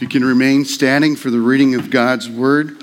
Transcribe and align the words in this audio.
You 0.00 0.08
can 0.08 0.24
remain 0.24 0.64
standing 0.64 1.14
for 1.14 1.28
the 1.28 1.40
reading 1.40 1.74
of 1.74 1.90
God's 1.90 2.26
word, 2.26 2.82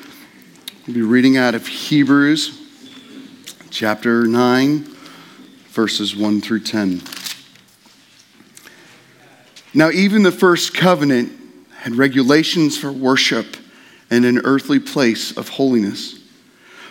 we'll 0.86 0.94
be 0.94 1.02
reading 1.02 1.36
out 1.36 1.56
of 1.56 1.66
Hebrews 1.66 2.62
chapter 3.72 4.28
9, 4.28 4.84
verses 5.70 6.16
1 6.16 6.42
through 6.42 6.60
10. 6.60 7.02
Now, 9.74 9.90
even 9.90 10.22
the 10.22 10.32
first 10.32 10.76
covenant 10.76 11.32
had 11.78 11.96
regulations 11.96 12.78
for 12.78 12.92
worship 12.92 13.58
and 14.12 14.24
an 14.24 14.38
earthly 14.44 14.80
place 14.80 15.36
of 15.36 15.50
holiness. 15.50 16.20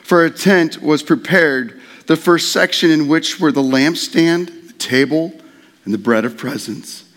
For 0.03 0.25
a 0.25 0.31
tent 0.31 0.83
was 0.83 1.05
prepared, 1.05 1.81
the 2.09 2.17
first 2.17 2.51
section 2.51 2.91
in 2.91 3.07
which 3.07 3.39
were 3.39 3.53
the 3.53 3.63
lampstand, 3.63 4.67
the 4.67 4.73
table, 4.73 5.41
and 5.85 5.95
the 5.95 5.99
bread 5.99 6.25
of 6.25 6.37
presence. 6.37 7.09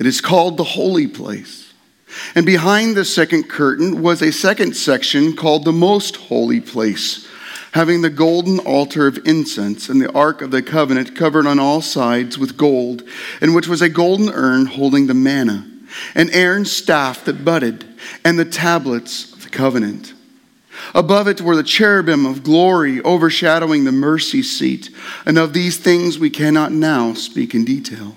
It 0.00 0.06
is 0.06 0.20
called 0.20 0.56
the 0.56 0.64
holy 0.64 1.06
place. 1.06 1.71
And 2.34 2.46
behind 2.46 2.96
the 2.96 3.04
second 3.04 3.48
curtain 3.48 4.02
was 4.02 4.22
a 4.22 4.32
second 4.32 4.74
section 4.76 5.34
called 5.34 5.64
the 5.64 5.72
most 5.72 6.16
holy 6.16 6.60
place, 6.60 7.26
having 7.72 8.02
the 8.02 8.10
golden 8.10 8.58
altar 8.60 9.06
of 9.06 9.18
incense 9.24 9.88
and 9.88 10.00
the 10.00 10.12
ark 10.12 10.42
of 10.42 10.50
the 10.50 10.62
covenant 10.62 11.16
covered 11.16 11.46
on 11.46 11.58
all 11.58 11.80
sides 11.80 12.38
with 12.38 12.56
gold, 12.56 13.02
in 13.40 13.54
which 13.54 13.68
was 13.68 13.82
a 13.82 13.88
golden 13.88 14.28
urn 14.28 14.66
holding 14.66 15.06
the 15.06 15.14
manna, 15.14 15.66
and 16.14 16.30
Aaron's 16.30 16.72
staff 16.72 17.24
that 17.24 17.44
budded, 17.44 17.84
and 18.24 18.38
the 18.38 18.44
tablets 18.44 19.32
of 19.32 19.44
the 19.44 19.50
covenant. 19.50 20.14
Above 20.94 21.28
it 21.28 21.40
were 21.40 21.56
the 21.56 21.62
cherubim 21.62 22.26
of 22.26 22.42
glory 22.42 23.00
overshadowing 23.02 23.84
the 23.84 23.92
mercy 23.92 24.42
seat, 24.42 24.90
and 25.24 25.38
of 25.38 25.52
these 25.52 25.76
things 25.76 26.18
we 26.18 26.30
cannot 26.30 26.72
now 26.72 27.14
speak 27.14 27.54
in 27.54 27.64
detail. 27.64 28.16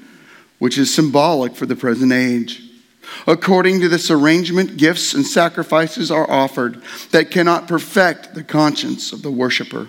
which 0.61 0.77
is 0.77 0.93
symbolic 0.93 1.55
for 1.55 1.65
the 1.65 1.75
present 1.75 2.13
age. 2.13 2.61
According 3.25 3.79
to 3.79 3.89
this 3.89 4.11
arrangement, 4.11 4.77
gifts 4.77 5.11
and 5.15 5.25
sacrifices 5.25 6.11
are 6.11 6.29
offered 6.29 6.83
that 7.09 7.31
cannot 7.31 7.67
perfect 7.67 8.35
the 8.35 8.43
conscience 8.43 9.11
of 9.11 9.23
the 9.23 9.31
worshiper, 9.31 9.87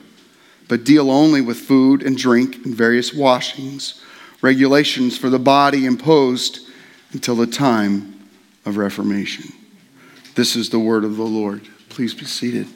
but 0.69 0.83
deal 0.83 1.11
only 1.11 1.43
with 1.43 1.59
food 1.59 2.03
and 2.03 2.17
drink 2.17 2.65
and 2.65 2.75
various 2.75 3.13
washings, 3.13 4.03
regulations 4.41 5.19
for 5.19 5.29
the 5.29 5.39
body 5.39 5.85
imposed 5.85 6.61
until 7.13 7.37
the 7.37 7.47
time 7.47 8.31
of 8.65 8.79
Reformation. 8.79 9.53
This 10.37 10.57
is 10.57 10.71
the 10.71 10.79
word 10.79 11.05
of 11.05 11.19
the 11.19 11.23
Lord. 11.23 11.69
Please 11.91 12.15
be 12.15 12.25
seated. 12.25 12.67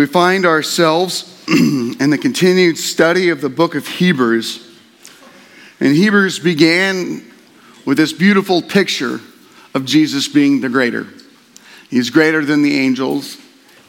We 0.00 0.06
find 0.06 0.46
ourselves 0.46 1.44
in 1.46 2.08
the 2.08 2.16
continued 2.16 2.78
study 2.78 3.28
of 3.28 3.42
the 3.42 3.50
book 3.50 3.74
of 3.74 3.86
Hebrews. 3.86 4.66
And 5.78 5.94
Hebrews 5.94 6.38
began 6.38 7.22
with 7.84 7.98
this 7.98 8.14
beautiful 8.14 8.62
picture 8.62 9.20
of 9.74 9.84
Jesus 9.84 10.26
being 10.26 10.62
the 10.62 10.70
greater. 10.70 11.06
He's 11.90 12.08
greater 12.08 12.42
than 12.42 12.62
the 12.62 12.78
angels, 12.78 13.36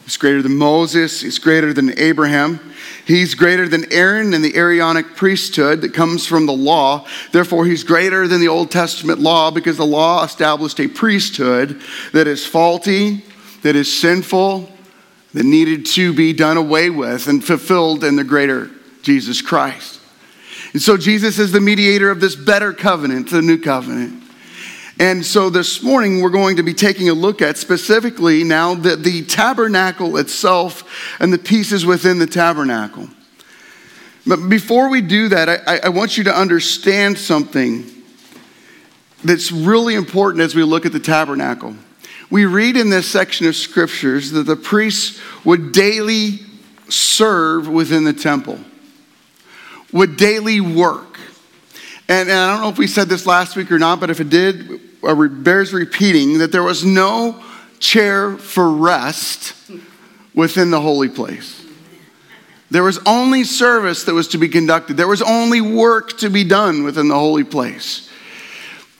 he's 0.04 0.18
greater 0.18 0.42
than 0.42 0.58
Moses, 0.58 1.22
he's 1.22 1.40
greater 1.40 1.72
than 1.72 1.98
Abraham. 1.98 2.60
He's 3.06 3.34
greater 3.34 3.70
than 3.70 3.92
Aaron 3.94 4.34
and 4.34 4.44
the 4.44 4.56
Aaronic 4.58 5.16
priesthood 5.16 5.80
that 5.80 5.94
comes 5.94 6.28
from 6.28 6.46
the 6.46 6.52
law. 6.52 7.08
Therefore, 7.32 7.66
he's 7.66 7.86
greater 7.86 8.28
than 8.28 8.42
the 8.42 8.50
Old 8.50 8.70
Testament 8.70 9.20
law 9.22 9.50
because 9.50 9.78
the 9.78 9.86
law 9.86 10.26
established 10.26 10.82
a 10.82 10.90
priesthood 10.90 11.82
that 12.12 12.28
is 12.28 12.46
faulty, 12.46 13.24
that 13.64 13.78
is 13.78 13.92
sinful, 13.98 14.70
that 15.34 15.46
needed 15.46 15.86
to 15.86 16.14
be 16.14 16.34
done 16.34 16.58
away 16.58 16.90
with 16.90 17.28
and 17.28 17.44
fulfilled 17.44 18.04
in 18.04 18.16
the 18.16 18.24
greater 18.24 18.70
Jesus 19.02 19.42
Christ. 19.42 20.00
And 20.74 20.82
so 20.82 20.98
Jesus 20.98 21.40
is 21.40 21.52
the 21.52 21.62
mediator 21.62 22.10
of 22.10 22.20
this 22.20 22.36
better 22.36 22.74
covenant, 22.74 23.30
the 23.30 23.42
new 23.42 23.58
covenant. 23.58 24.24
And 25.00 25.26
so 25.26 25.50
this 25.50 25.82
morning 25.82 26.22
we're 26.22 26.30
going 26.30 26.58
to 26.58 26.64
be 26.64 26.74
taking 26.74 27.10
a 27.10 27.14
look 27.14 27.42
at 27.42 27.58
specifically 27.58 28.44
now 28.44 28.76
the, 28.76 28.96
the 28.96 29.24
tabernacle 29.24 30.18
itself 30.18 30.84
and 31.20 31.34
the 31.34 31.40
pieces 31.40 31.86
within 31.86 32.20
the 32.20 32.28
tabernacle. 32.28 33.10
But 34.28 34.48
before 34.48 34.90
we 34.90 35.02
do 35.02 35.30
that, 35.30 35.50
I, 35.68 35.80
I 35.86 35.90
want 35.90 36.18
you 36.18 36.26
to 36.26 36.38
understand 36.38 37.18
something 37.18 37.90
that's 39.24 39.52
really 39.52 39.96
important 39.96 40.44
as 40.44 40.54
we 40.54 40.64
look 40.64 40.86
at 40.86 40.92
the 40.92 41.00
tabernacle 41.00 41.76
we 42.32 42.46
read 42.46 42.78
in 42.78 42.90
this 42.90 43.12
section 43.12 43.46
of 43.46 43.56
scriptures 43.56 44.32
that 44.32 44.44
the 44.44 44.56
priests 44.56 45.20
would 45.44 45.74
daily 45.74 46.40
serve 46.88 47.68
within 47.68 48.06
the 48.06 48.14
temple, 48.14 48.58
would 49.92 50.16
daily 50.16 50.62
work. 50.62 51.20
And, 52.08 52.30
and, 52.30 52.40
I 52.40 52.54
don't 52.54 52.62
know 52.62 52.70
if 52.70 52.78
we 52.78 52.88
said 52.88 53.10
this 53.10 53.26
last 53.26 53.56
week 53.56 53.72
or 53.72 53.78
not, 53.78 54.00
but 54.00 54.10
if 54.10 54.20
it 54.20 54.30
did, 54.30 54.80
it 55.04 55.44
bears 55.44 55.74
repeating 55.74 56.40
that 56.40 56.52
there 56.52 56.64
was 56.64 56.86
no 56.86 57.44
chair 57.80 58.38
for 58.38 58.72
rest 58.72 59.54
within 60.34 60.72
the 60.72 60.80
holy 60.80 61.10
place. 61.10 61.66
There 62.70 62.84
was 62.84 63.00
only 63.06 63.44
service 63.44 64.06
that 64.06 64.14
was 64.14 64.30
to 64.30 64.38
be 64.38 64.48
conducted. 64.48 64.96
There 64.96 65.08
was 65.08 65.22
only 65.22 65.60
work 65.60 66.18
to 66.20 66.30
be 66.30 66.46
done 66.46 66.84
within 66.84 67.10
the 67.10 67.16
holy 67.16 67.44
place. 67.44 68.10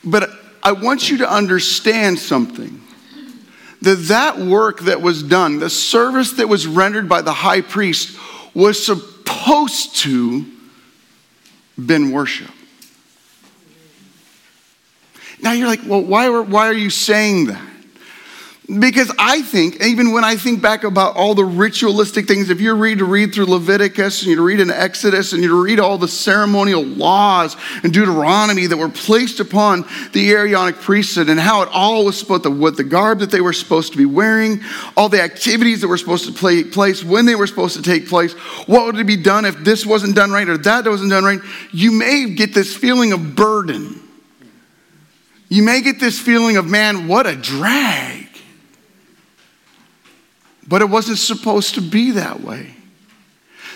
But 0.04 0.28
I 0.62 0.72
want 0.72 1.08
you 1.10 1.18
to 1.18 1.30
understand 1.30 2.18
something 2.18 2.82
that 3.82 3.96
that 4.08 4.38
work 4.38 4.80
that 4.80 5.02
was 5.02 5.22
done, 5.22 5.58
the 5.58 5.70
service 5.70 6.32
that 6.32 6.48
was 6.48 6.66
rendered 6.66 7.08
by 7.08 7.22
the 7.22 7.32
high 7.32 7.60
priest, 7.60 8.18
was 8.54 8.84
supposed 8.84 9.96
to 9.96 10.46
been 11.78 12.12
worship. 12.12 12.50
Now 15.40 15.52
you're 15.52 15.66
like, 15.66 15.80
well, 15.86 16.02
why, 16.02 16.28
why 16.28 16.68
are 16.68 16.74
you 16.74 16.90
saying 16.90 17.46
that? 17.46 17.71
Because 18.66 19.12
I 19.18 19.42
think, 19.42 19.82
even 19.82 20.12
when 20.12 20.22
I 20.22 20.36
think 20.36 20.62
back 20.62 20.84
about 20.84 21.16
all 21.16 21.34
the 21.34 21.44
ritualistic 21.44 22.28
things, 22.28 22.48
if 22.48 22.60
you 22.60 22.72
read 22.74 22.98
to 22.98 23.04
read 23.04 23.34
through 23.34 23.46
Leviticus 23.46 24.22
and 24.22 24.30
you 24.30 24.40
read 24.42 24.60
in 24.60 24.70
Exodus 24.70 25.32
and 25.32 25.42
you 25.42 25.60
read 25.60 25.80
all 25.80 25.98
the 25.98 26.06
ceremonial 26.06 26.84
laws 26.84 27.56
and 27.82 27.92
Deuteronomy 27.92 28.66
that 28.66 28.76
were 28.76 28.88
placed 28.88 29.40
upon 29.40 29.84
the 30.12 30.30
Aaronic 30.30 30.76
priesthood 30.76 31.28
and 31.28 31.40
how 31.40 31.62
it 31.62 31.70
all 31.72 32.04
was 32.04 32.16
supposed 32.16 32.44
to, 32.44 32.50
what 32.50 32.76
the 32.76 32.84
garb 32.84 33.18
that 33.18 33.32
they 33.32 33.40
were 33.40 33.52
supposed 33.52 33.92
to 33.92 33.98
be 33.98 34.06
wearing, 34.06 34.60
all 34.96 35.08
the 35.08 35.20
activities 35.20 35.80
that 35.80 35.88
were 35.88 35.98
supposed 35.98 36.24
to 36.26 36.32
take 36.32 36.72
place, 36.72 37.02
when 37.02 37.26
they 37.26 37.34
were 37.34 37.48
supposed 37.48 37.76
to 37.76 37.82
take 37.82 38.08
place, 38.08 38.32
what 38.68 38.86
would 38.86 39.06
be 39.06 39.16
done 39.16 39.44
if 39.44 39.58
this 39.64 39.84
wasn't 39.84 40.14
done 40.14 40.30
right 40.30 40.48
or 40.48 40.56
that 40.56 40.86
wasn't 40.86 41.10
done 41.10 41.24
right, 41.24 41.40
you 41.72 41.90
may 41.90 42.30
get 42.30 42.54
this 42.54 42.76
feeling 42.76 43.12
of 43.12 43.34
burden. 43.34 44.00
You 45.48 45.64
may 45.64 45.82
get 45.82 45.98
this 45.98 46.20
feeling 46.20 46.56
of, 46.56 46.66
man, 46.66 47.08
what 47.08 47.26
a 47.26 47.34
drag. 47.34 48.21
But 50.66 50.82
it 50.82 50.88
wasn't 50.88 51.18
supposed 51.18 51.74
to 51.74 51.80
be 51.80 52.12
that 52.12 52.40
way. 52.40 52.74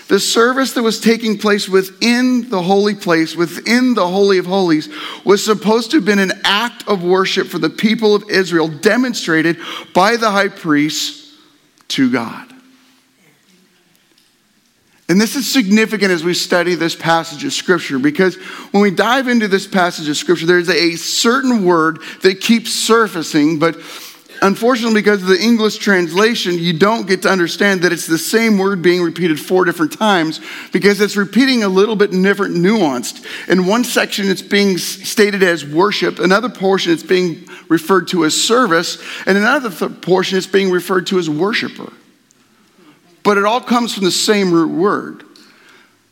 The 0.07 0.19
service 0.19 0.71
that 0.73 0.83
was 0.83 1.01
taking 1.01 1.37
place 1.37 1.67
within 1.67 2.49
the 2.49 2.61
holy 2.61 2.95
place, 2.95 3.35
within 3.35 3.93
the 3.93 4.07
Holy 4.07 4.37
of 4.37 4.45
Holies, 4.45 4.87
was 5.25 5.43
supposed 5.43 5.91
to 5.91 5.97
have 5.97 6.05
been 6.05 6.19
an 6.19 6.31
act 6.45 6.87
of 6.87 7.03
worship 7.03 7.47
for 7.47 7.59
the 7.59 7.69
people 7.69 8.15
of 8.15 8.29
Israel, 8.29 8.69
demonstrated 8.69 9.57
by 9.93 10.15
the 10.15 10.31
high 10.31 10.47
priest 10.47 11.33
to 11.89 12.09
God. 12.09 12.53
And 15.09 15.21
this 15.21 15.35
is 15.35 15.49
significant 15.49 16.11
as 16.11 16.23
we 16.23 16.33
study 16.33 16.75
this 16.75 16.95
passage 16.95 17.43
of 17.45 17.53
Scripture 17.53 17.97
because 17.97 18.35
when 18.71 18.83
we 18.83 18.91
dive 18.91 19.29
into 19.29 19.47
this 19.47 19.65
passage 19.65 20.09
of 20.09 20.17
Scripture, 20.17 20.45
there's 20.45 20.69
a 20.69 20.95
certain 20.95 21.63
word 21.63 21.99
that 22.23 22.41
keeps 22.41 22.73
surfacing, 22.73 23.57
but 23.57 23.81
unfortunately, 24.41 25.01
because 25.01 25.21
of 25.21 25.27
the 25.27 25.39
English 25.39 25.77
translation, 25.77 26.57
you 26.57 26.73
don't 26.73 27.07
get 27.07 27.21
to 27.23 27.29
understand 27.29 27.81
that 27.81 27.91
it's 27.91 28.07
the 28.07 28.17
same 28.17 28.57
word 28.57 28.81
being 28.81 29.01
repeated 29.01 29.39
four 29.39 29.65
different 29.65 29.93
times 29.93 30.39
because 30.71 31.01
it's 31.01 31.15
repeating 31.15 31.63
a 31.63 31.69
little 31.69 31.95
bit 31.95 32.11
different 32.11 32.55
nuanced. 32.55 33.25
In 33.49 33.65
one 33.65 33.83
section, 33.83 34.29
it's 34.29 34.41
being 34.41 34.77
stated 34.77 35.43
as 35.43 35.65
worship, 35.65 36.19
another 36.19 36.49
portion, 36.49 36.93
it's 36.93 37.03
being 37.03 37.47
referred 37.69 38.07
to 38.09 38.25
as 38.25 38.41
service, 38.41 39.01
and 39.25 39.37
another 39.37 39.69
th- 39.69 40.01
portion, 40.01 40.37
it's 40.37 40.47
being 40.47 40.71
referred 40.71 41.07
to 41.07 41.19
as 41.19 41.29
worshiper. 41.29 41.91
But 43.23 43.37
it 43.37 43.45
all 43.45 43.61
comes 43.61 43.93
from 43.93 44.05
the 44.05 44.11
same 44.11 44.51
root 44.51 44.71
word. 44.71 45.23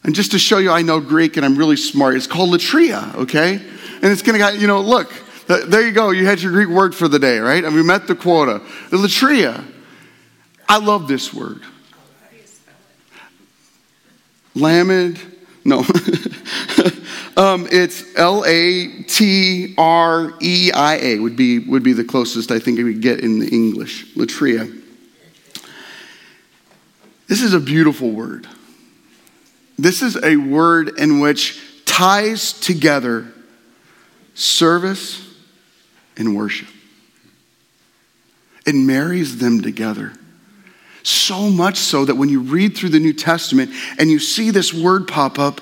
And 0.04 0.14
just 0.14 0.32
to 0.32 0.40
show 0.40 0.60
you 0.60 0.70
I 0.70 0.84
know 0.84 1.00
Greek 1.00 1.38
and 1.38 1.46
I'm 1.46 1.58
really 1.58 1.78
smart, 1.78 2.16
it's 2.16 2.28
called 2.28 2.52
latria, 2.52 3.16
okay? 3.16 3.56
And 3.56 4.12
it's 4.12 4.22
gonna, 4.22 4.38
got, 4.38 4.60
you 4.60 4.68
know, 4.68 4.82
look, 4.82 5.12
there 5.48 5.86
you 5.86 5.92
go. 5.92 6.12
You 6.12 6.26
had 6.26 6.42
your 6.42 6.52
Greek 6.52 6.70
word 6.70 6.96
for 6.96 7.08
the 7.08 7.20
day, 7.20 7.40
right? 7.40 7.64
And 7.64 7.76
we 7.76 7.84
met 7.84 8.08
the 8.08 8.16
quota. 8.16 8.62
The 8.90 8.98
latria. 8.98 9.64
I 10.68 10.80
love 10.80 11.08
this 11.08 11.34
word. 11.34 11.62
Lamed. 14.56 15.20
No. 15.64 15.80
um, 17.38 17.68
it's 17.72 18.04
L 18.16 18.44
A 18.46 19.04
T 19.04 19.76
R 19.78 20.34
E 20.42 20.72
I 20.72 20.96
A 20.96 21.20
would 21.20 21.36
be 21.36 21.60
would 21.60 21.84
be 21.84 21.94
the 21.94 22.04
closest 22.04 22.52
I 22.52 22.60
think 22.60 22.78
we 22.78 22.84
would 22.86 23.02
get 23.02 23.20
in 23.20 23.40
the 23.40 23.48
English. 23.48 24.14
Latria. 24.16 24.82
This 27.28 27.42
is 27.42 27.54
a 27.54 27.60
beautiful 27.60 28.12
word. 28.12 28.48
This 29.78 30.02
is 30.02 30.16
a 30.24 30.38
word 30.38 31.00
in 31.00 31.20
which 31.20 31.60
ties 31.86 32.54
together 32.54 33.34
service 34.36 35.25
and 36.18 36.36
worship. 36.36 36.68
It 38.66 38.76
marries 38.76 39.38
them 39.38 39.62
together. 39.62 40.14
So 41.04 41.50
much 41.50 41.78
so 41.78 42.06
that 42.06 42.16
when 42.16 42.30
you 42.30 42.40
read 42.40 42.76
through 42.76 42.90
the 42.90 43.00
New 43.00 43.14
Testament 43.14 43.72
and 44.00 44.10
you 44.10 44.18
see 44.18 44.50
this 44.50 44.74
word 44.74 45.08
pop 45.08 45.38
up, 45.38 45.62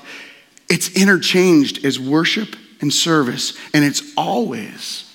it's 0.70 0.96
interchanged 0.96 1.84
as 1.84 2.00
worship 2.00 2.56
and 2.80 2.92
service, 2.92 3.56
and 3.74 3.84
it's 3.84 4.02
always 4.16 5.10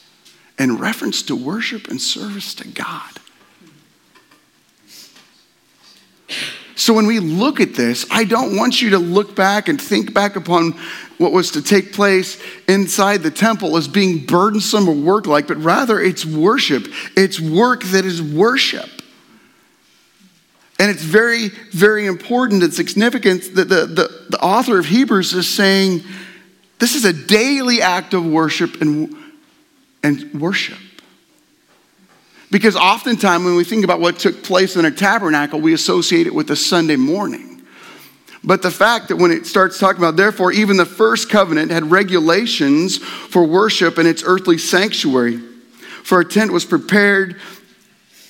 in 0.59 0.77
reference 0.77 1.23
to 1.23 1.35
worship 1.35 1.87
and 1.87 1.99
service 1.99 2.53
to 2.55 2.67
God. 2.67 3.19
So 6.79 6.93
when 6.93 7.07
we 7.07 7.19
look 7.19 7.59
at 7.59 7.75
this, 7.75 8.05
I 8.09 8.23
don't 8.23 8.55
want 8.55 8.81
you 8.81 8.91
to 8.91 8.99
look 8.99 9.35
back 9.35 9.67
and 9.67 9.79
think 9.79 10.13
back 10.13 10.37
upon 10.37 10.71
what 11.17 11.33
was 11.33 11.51
to 11.51 11.61
take 11.61 11.91
place 11.91 12.41
inside 12.69 13.17
the 13.17 13.31
temple 13.31 13.75
as 13.75 13.89
being 13.89 14.25
burdensome 14.25 14.87
or 14.87 14.95
work 14.95 15.27
like, 15.27 15.45
but 15.45 15.57
rather 15.57 15.99
it's 15.99 16.25
worship. 16.25 16.87
It's 17.17 17.37
work 17.37 17.83
that 17.83 18.05
is 18.05 18.21
worship. 18.21 18.89
And 20.79 20.89
it's 20.89 21.03
very, 21.03 21.49
very 21.73 22.05
important 22.05 22.63
and 22.63 22.73
significant 22.73 23.55
that 23.55 23.67
the, 23.67 23.85
the, 23.85 24.25
the 24.29 24.39
author 24.41 24.79
of 24.79 24.85
Hebrews 24.85 25.33
is 25.33 25.49
saying 25.49 26.01
this 26.79 26.95
is 26.95 27.03
a 27.03 27.11
daily 27.11 27.81
act 27.81 28.13
of 28.13 28.25
worship 28.25 28.79
and, 28.79 29.13
and 30.01 30.39
worship. 30.39 30.79
Because 32.51 32.75
oftentimes 32.75 33.45
when 33.45 33.55
we 33.55 33.63
think 33.63 33.83
about 33.83 33.99
what 33.99 34.19
took 34.19 34.43
place 34.43 34.75
in 34.75 34.85
a 34.85 34.91
tabernacle, 34.91 35.61
we 35.61 35.73
associate 35.73 36.25
it 36.25 36.33
with 36.33 36.49
a 36.49 36.55
Sunday 36.55 36.95
morning. 36.95 37.61
But 38.43 38.61
the 38.61 38.71
fact 38.71 39.09
that 39.09 39.17
when 39.17 39.31
it 39.31 39.45
starts 39.45 39.77
talking 39.77 40.01
about, 40.01 40.15
therefore, 40.15 40.51
even 40.51 40.77
the 40.77 40.85
first 40.85 41.29
covenant 41.29 41.71
had 41.71 41.91
regulations 41.91 42.97
for 42.97 43.43
worship 43.43 43.99
in 43.99 44.07
its 44.07 44.23
earthly 44.25 44.57
sanctuary. 44.57 45.37
For 46.03 46.21
a 46.21 46.25
tent 46.25 46.51
was 46.51 46.65
prepared, 46.65 47.39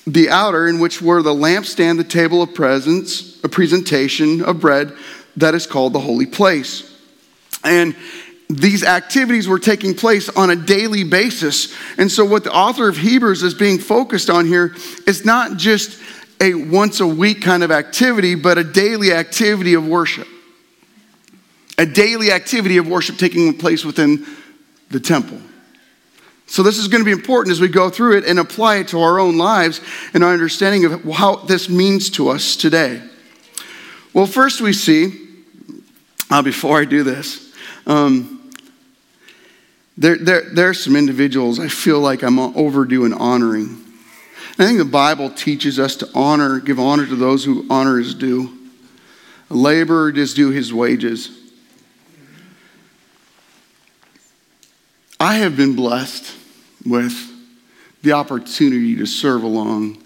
the 0.06 0.28
outer, 0.28 0.66
in 0.66 0.80
which 0.80 1.00
were 1.00 1.22
the 1.22 1.32
lampstand, 1.32 1.96
the 1.96 2.04
table 2.04 2.42
of 2.42 2.54
presence, 2.54 3.42
a 3.44 3.48
presentation 3.48 4.42
of 4.42 4.60
bread 4.60 4.92
that 5.36 5.54
is 5.54 5.66
called 5.66 5.92
the 5.92 6.00
holy 6.00 6.26
place. 6.26 6.86
And 7.62 7.94
these 8.56 8.82
activities 8.82 9.46
were 9.46 9.60
taking 9.60 9.94
place 9.94 10.28
on 10.28 10.50
a 10.50 10.56
daily 10.56 11.04
basis. 11.04 11.72
And 11.98 12.10
so, 12.10 12.24
what 12.24 12.42
the 12.42 12.52
author 12.52 12.88
of 12.88 12.96
Hebrews 12.96 13.42
is 13.42 13.54
being 13.54 13.78
focused 13.78 14.28
on 14.28 14.46
here 14.46 14.74
is 15.06 15.24
not 15.24 15.56
just 15.56 16.00
a 16.40 16.54
once 16.54 17.00
a 17.00 17.06
week 17.06 17.42
kind 17.42 17.62
of 17.62 17.70
activity, 17.70 18.34
but 18.34 18.58
a 18.58 18.64
daily 18.64 19.12
activity 19.12 19.74
of 19.74 19.86
worship. 19.86 20.26
A 21.78 21.86
daily 21.86 22.32
activity 22.32 22.76
of 22.78 22.88
worship 22.88 23.18
taking 23.18 23.56
place 23.56 23.84
within 23.84 24.26
the 24.90 25.00
temple. 25.00 25.38
So, 26.46 26.64
this 26.64 26.78
is 26.78 26.88
going 26.88 27.02
to 27.02 27.04
be 27.04 27.12
important 27.12 27.52
as 27.52 27.60
we 27.60 27.68
go 27.68 27.88
through 27.88 28.18
it 28.18 28.24
and 28.24 28.40
apply 28.40 28.78
it 28.78 28.88
to 28.88 29.00
our 29.00 29.20
own 29.20 29.38
lives 29.38 29.80
and 30.12 30.24
our 30.24 30.32
understanding 30.32 30.84
of 30.86 31.04
how 31.04 31.36
this 31.36 31.68
means 31.68 32.10
to 32.10 32.30
us 32.30 32.56
today. 32.56 33.00
Well, 34.12 34.26
first 34.26 34.60
we 34.60 34.72
see, 34.72 35.28
uh, 36.30 36.42
before 36.42 36.80
I 36.80 36.84
do 36.84 37.04
this, 37.04 37.54
um, 37.86 38.39
there, 40.00 40.16
there, 40.16 40.40
there 40.40 40.68
are 40.70 40.74
some 40.74 40.96
individuals 40.96 41.60
I 41.60 41.68
feel 41.68 42.00
like 42.00 42.22
I'm 42.22 42.38
overdue 42.38 43.04
in 43.04 43.12
honoring. 43.12 43.84
I 44.58 44.64
think 44.64 44.78
the 44.78 44.84
Bible 44.86 45.28
teaches 45.28 45.78
us 45.78 45.94
to 45.96 46.08
honor, 46.14 46.58
give 46.58 46.80
honor 46.80 47.04
to 47.06 47.14
those 47.14 47.44
who 47.44 47.66
honor 47.68 48.00
is 48.00 48.14
due. 48.14 48.56
A 49.50 49.54
laborer 49.54 50.10
is 50.10 50.32
due 50.32 50.50
his 50.50 50.72
wages. 50.72 51.38
I 55.20 55.34
have 55.34 55.54
been 55.54 55.76
blessed 55.76 56.34
with 56.86 57.14
the 58.00 58.12
opportunity 58.12 58.96
to 58.96 59.06
serve 59.06 59.42
along, 59.42 60.02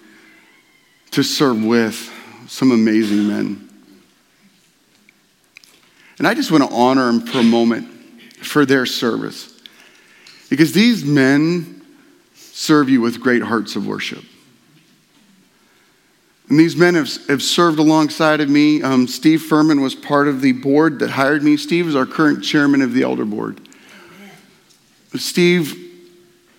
to 1.12 1.23
serve 1.23 1.62
with 1.62 2.12
some 2.49 2.73
amazing 2.73 3.29
men. 3.29 3.69
And 6.19 6.26
I 6.26 6.35
just 6.35 6.50
want 6.50 6.69
to 6.69 6.75
honor 6.75 7.06
them 7.06 7.25
for 7.25 7.38
a 7.38 7.44
moment 7.44 7.87
for 8.44 8.67
their 8.67 8.87
service. 8.87 9.54
Because 10.50 10.73
these 10.73 11.05
men 11.05 11.82
serve 12.35 12.88
you 12.88 13.00
with 13.00 13.20
great 13.20 13.43
hearts 13.43 13.76
of 13.76 13.87
worship. 13.87 14.25
And 16.49 16.58
these 16.58 16.76
men 16.76 16.94
have, 16.94 17.08
have 17.29 17.43
served 17.43 17.79
alongside 17.79 18.41
of 18.41 18.50
me. 18.50 18.82
Um, 18.82 19.08
Steve 19.08 19.43
Furman 19.43 19.81
was 19.81 19.94
part 19.94 20.29
of 20.29 20.41
the 20.41 20.52
board 20.52 20.99
that 20.99 21.11
hired 21.11 21.43
me. 21.43 21.56
Steve 21.56 21.88
is 21.88 21.96
our 21.96 22.06
current 22.06 22.44
chairman 22.44 22.82
of 22.82 22.93
the 22.93 23.02
elder 23.02 23.25
board. 23.25 23.61
Steve 25.17 25.81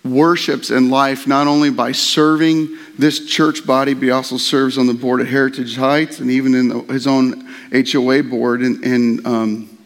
worships 0.04 0.70
in 0.70 0.90
life 0.90 1.26
not 1.26 1.46
only 1.46 1.70
by 1.70 1.92
serving 1.92 2.68
this 2.98 3.26
church 3.26 3.66
body, 3.66 3.94
but 3.94 4.02
he 4.02 4.10
also 4.10 4.36
serves 4.36 4.78
on 4.78 4.86
the 4.86 4.94
board 4.94 5.20
at 5.20 5.28
Heritage 5.28 5.76
Heights 5.76 6.20
and 6.20 6.30
even 6.30 6.54
in 6.54 6.68
the, 6.68 6.80
his 6.92 7.06
own 7.06 7.48
HOA 7.72 8.22
board. 8.22 8.62
And, 8.62 8.84
and 8.84 9.26
um, 9.26 9.78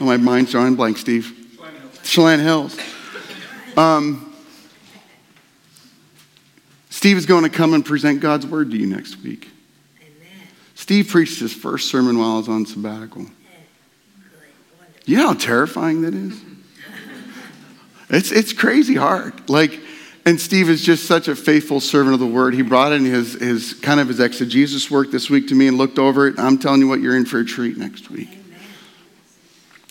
oh, 0.00 0.04
my 0.04 0.16
mind's 0.16 0.52
drawing 0.52 0.76
blank, 0.76 0.98
Steve. 0.98 1.35
Chelan 2.06 2.40
Hills. 2.40 2.76
Um, 3.76 4.34
Steve 6.90 7.16
is 7.16 7.26
going 7.26 7.44
to 7.44 7.50
come 7.50 7.74
and 7.74 7.84
present 7.84 8.20
God's 8.20 8.46
word 8.46 8.70
to 8.70 8.76
you 8.76 8.86
next 8.86 9.22
week. 9.22 9.50
Amen. 10.00 10.48
Steve 10.74 11.08
preached 11.08 11.40
his 11.40 11.52
first 11.52 11.90
sermon 11.90 12.18
while 12.18 12.32
I 12.32 12.36
was 12.38 12.48
on 12.48 12.64
sabbatical. 12.64 13.26
You 15.04 15.18
know 15.18 15.28
how 15.28 15.34
terrifying 15.34 16.02
that 16.02 16.14
is? 16.14 16.40
It's, 18.08 18.32
it's 18.32 18.52
crazy 18.52 18.94
hard. 18.94 19.48
Like, 19.48 19.80
and 20.24 20.40
Steve 20.40 20.68
is 20.68 20.82
just 20.82 21.06
such 21.06 21.28
a 21.28 21.36
faithful 21.36 21.80
servant 21.80 22.14
of 22.14 22.20
the 22.20 22.26
word. 22.26 22.54
He 22.54 22.62
brought 22.62 22.92
in 22.92 23.04
his, 23.04 23.34
his 23.34 23.74
kind 23.74 24.00
of 24.00 24.08
his 24.08 24.18
exegesis 24.18 24.90
work 24.90 25.10
this 25.10 25.30
week 25.30 25.48
to 25.48 25.54
me 25.54 25.68
and 25.68 25.78
looked 25.78 25.98
over 25.98 26.26
it. 26.26 26.38
I'm 26.38 26.58
telling 26.58 26.80
you 26.80 26.88
what, 26.88 27.00
you're 27.00 27.16
in 27.16 27.24
for 27.24 27.38
a 27.40 27.44
treat 27.44 27.76
next 27.76 28.10
week. 28.10 28.45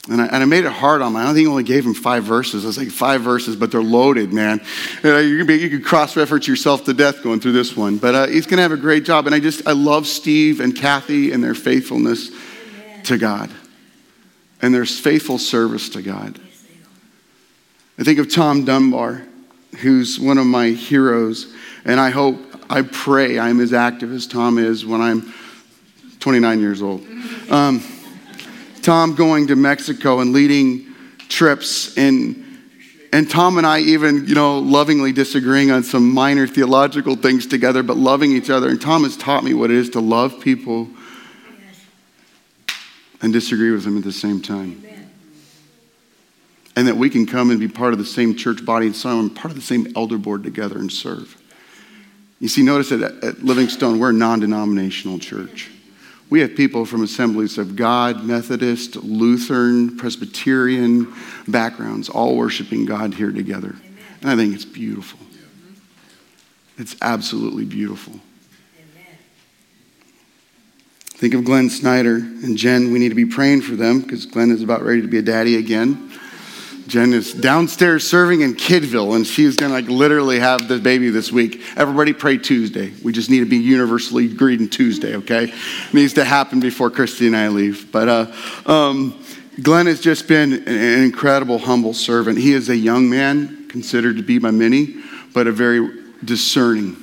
And 0.10 0.22
I, 0.22 0.26
and 0.26 0.36
I, 0.36 0.46
made 0.46 0.66
it 0.66 0.72
hard 0.72 1.02
on 1.02 1.14
him. 1.14 1.16
I 1.18 1.24
don't 1.24 1.34
think 1.34 1.48
I 1.48 1.50
only 1.50 1.64
gave 1.64 1.84
him 1.84 1.96
five 1.96 2.24
verses. 2.24 2.64
I 2.64 2.68
was 2.68 2.78
like, 2.78 2.90
five 2.90 3.22
verses, 3.22 3.56
but 3.56 3.72
they're 3.72 3.82
loaded, 3.82 4.32
man. 4.32 4.62
You, 5.04 5.10
know, 5.10 5.46
could, 5.46 5.60
you 5.60 5.70
could 5.70 5.84
cross 5.84 6.16
reference 6.16 6.48
yourself 6.48 6.84
to 6.86 6.94
death 6.94 7.24
going 7.24 7.40
through 7.40 7.54
this 7.54 7.76
one. 7.76 7.98
But 7.98 8.14
uh, 8.14 8.28
he's 8.28 8.46
going 8.46 8.58
to 8.58 8.62
have 8.62 8.72
a 8.72 8.78
great 8.78 9.04
job. 9.04 9.26
And 9.26 9.34
I 9.34 9.40
just, 9.40 9.68
I 9.68 9.72
love 9.72 10.06
Steve 10.06 10.60
and 10.60 10.76
Kathy 10.76 11.32
and 11.32 11.44
their 11.44 11.56
faithfulness 11.56 12.30
Amen. 12.30 13.04
to 13.04 13.18
God 13.18 13.50
and 14.62 14.74
their 14.74 14.86
faithful 14.86 15.40
service 15.40 15.90
to 15.90 16.04
God. 16.04 16.40
I 17.98 18.04
think 18.04 18.20
of 18.20 18.32
Tom 18.32 18.64
Dunbar, 18.64 19.24
who's 19.80 20.20
one 20.20 20.38
of 20.38 20.46
my 20.46 20.68
heroes. 20.68 21.52
And 21.84 22.00
I 22.00 22.12
hope, 22.12 22.38
I 22.70 22.84
pray 22.84 23.40
I'm 23.40 23.60
as 23.60 23.74
active 23.74 24.12
as 24.12 24.28
Tom 24.28 24.60
is 24.60 24.86
when 24.86 25.02
I'm 25.02 25.34
29 26.20 26.60
years 26.60 26.82
old. 26.82 27.06
Um, 27.50 27.84
Tom 28.86 29.16
going 29.16 29.48
to 29.48 29.56
Mexico 29.56 30.20
and 30.20 30.32
leading 30.32 30.86
trips 31.28 31.98
and 31.98 32.44
and 33.12 33.28
Tom 33.28 33.58
and 33.58 33.66
I 33.66 33.80
even, 33.80 34.28
you 34.28 34.36
know, 34.36 34.60
lovingly 34.60 35.12
disagreeing 35.12 35.72
on 35.72 35.84
some 35.84 36.14
minor 36.14 36.46
theological 36.46 37.16
things 37.16 37.48
together, 37.48 37.82
but 37.82 37.98
loving 37.98 38.34
each 38.34 38.50
other. 38.50 38.70
And 38.70 38.80
Tom 38.80 39.04
has 39.04 39.18
taught 39.18 39.44
me 39.44 39.56
what 39.56 39.72
it 39.72 39.78
is 39.78 39.90
to 39.92 40.02
love 40.02 40.40
people 40.40 40.90
and 43.22 43.34
disagree 43.34 43.72
with 43.72 43.86
them 43.86 43.98
at 43.98 44.04
the 44.04 44.12
same 44.12 44.40
time. 44.40 44.86
and 46.76 46.88
that 46.88 46.98
we 46.98 47.10
can 47.10 47.26
come 47.26 47.50
and 47.50 47.60
be 47.60 47.70
part 47.70 47.94
of 47.94 48.00
the 48.00 48.06
same 48.06 48.36
church 48.36 48.64
body 48.66 48.86
and 48.86 48.96
some 48.96 49.32
part 49.32 49.50
of 49.50 49.56
the 49.56 49.62
same 49.62 49.88
elder 49.96 50.20
board 50.20 50.44
together 50.44 50.78
and 50.78 50.92
serve. 50.92 51.42
You 52.40 52.50
see, 52.50 52.62
notice 52.62 52.90
that 52.90 53.02
at 53.24 53.44
Livingstone, 53.44 53.98
we're 53.98 54.12
a 54.12 54.14
non 54.14 54.42
denominational 54.42 55.18
church. 55.18 55.72
We 56.36 56.42
have 56.42 56.54
people 56.54 56.84
from 56.84 57.02
assemblies 57.02 57.58
of 57.58 57.78
God, 57.78 58.26
Methodist, 58.26 58.98
Lutheran, 58.98 59.96
Presbyterian 59.96 61.14
backgrounds, 61.48 62.10
all 62.10 62.36
worshiping 62.36 62.86
God 62.86 63.14
here 63.14 63.32
together. 63.32 63.74
And 64.20 64.30
I 64.30 64.36
think 64.36 64.54
it's 64.54 64.66
beautiful. 64.66 65.18
It's 66.78 66.98
absolutely 67.02 67.64
beautiful. 67.64 68.20
Think 71.06 71.36
of 71.36 71.46
Glenn 71.46 71.70
Snyder 71.70 72.18
and 72.18 72.58
Jen. 72.58 72.92
We 72.92 73.00
need 73.00 73.08
to 73.08 73.16
be 73.16 73.26
praying 73.26 73.62
for 73.62 73.78
them 73.78 74.02
because 74.02 74.26
Glenn 74.26 74.52
is 74.52 74.62
about 74.62 74.84
ready 74.84 75.02
to 75.04 75.08
be 75.08 75.20
a 75.20 75.22
daddy 75.22 75.56
again. 75.56 76.12
Jen 76.88 77.14
is 77.14 77.34
downstairs 77.34 78.08
serving 78.08 78.42
in 78.42 78.54
Kidville, 78.54 79.16
and 79.16 79.26
she's 79.26 79.56
going 79.56 79.72
to 79.72 79.76
like 79.76 79.88
literally 79.88 80.40
have 80.40 80.68
the 80.68 80.78
baby 80.78 81.10
this 81.10 81.32
week. 81.32 81.62
Everybody 81.76 82.14
pray 82.14 82.38
Tuesday. 82.38 82.94
We 83.04 83.12
just 83.12 83.30
need 83.30 83.40
to 83.40 83.46
be 83.46 83.58
universally 83.58 84.26
agreed 84.26 84.62
on 84.62 84.70
Tuesday, 84.70 85.16
okay? 85.18 85.46
It 85.46 85.94
needs 85.94 86.14
to 86.14 86.24
happen 86.24 86.60
before 86.60 86.92
Christy 86.92 87.26
and 87.26 87.36
I 87.36 87.48
leave. 87.48 87.92
But 87.92 88.08
uh, 88.08 88.72
um, 88.72 89.20
Glenn 89.62 89.88
has 89.88 90.00
just 90.00 90.28
been 90.28 90.54
an 90.54 91.04
incredible, 91.04 91.58
humble 91.58 91.94
servant. 91.94 92.38
He 92.38 92.54
is 92.54 92.70
a 92.70 92.76
young 92.76 93.10
man, 93.10 93.68
considered 93.68 94.18
to 94.18 94.24
be 94.24 94.38
by 94.38 94.52
many, 94.52 94.96
but 95.34 95.48
a 95.48 95.52
very 95.52 96.04
discerning 96.24 96.98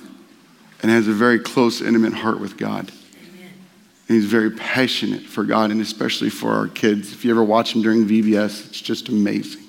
and 0.83 0.91
has 0.91 1.09
a 1.09 1.13
very 1.13 1.41
close, 1.41 1.81
intimate 1.81 2.13
heart 2.13 2.41
with 2.41 2.57
God. 2.57 2.91
And 4.09 4.21
he's 4.21 4.27
very 4.27 4.51
passionate 4.51 5.23
for 5.23 5.43
God 5.45 5.71
and 5.71 5.81
especially 5.81 6.29
for 6.29 6.51
our 6.51 6.69
kids. 6.69 7.13
If 7.13 7.25
you 7.25 7.31
ever 7.31 7.43
watch 7.43 7.75
him 7.75 7.83
during 7.83 8.07
VBS, 8.07 8.69
it's 8.69 8.81
just 8.81 9.09
amazing. 9.09 9.62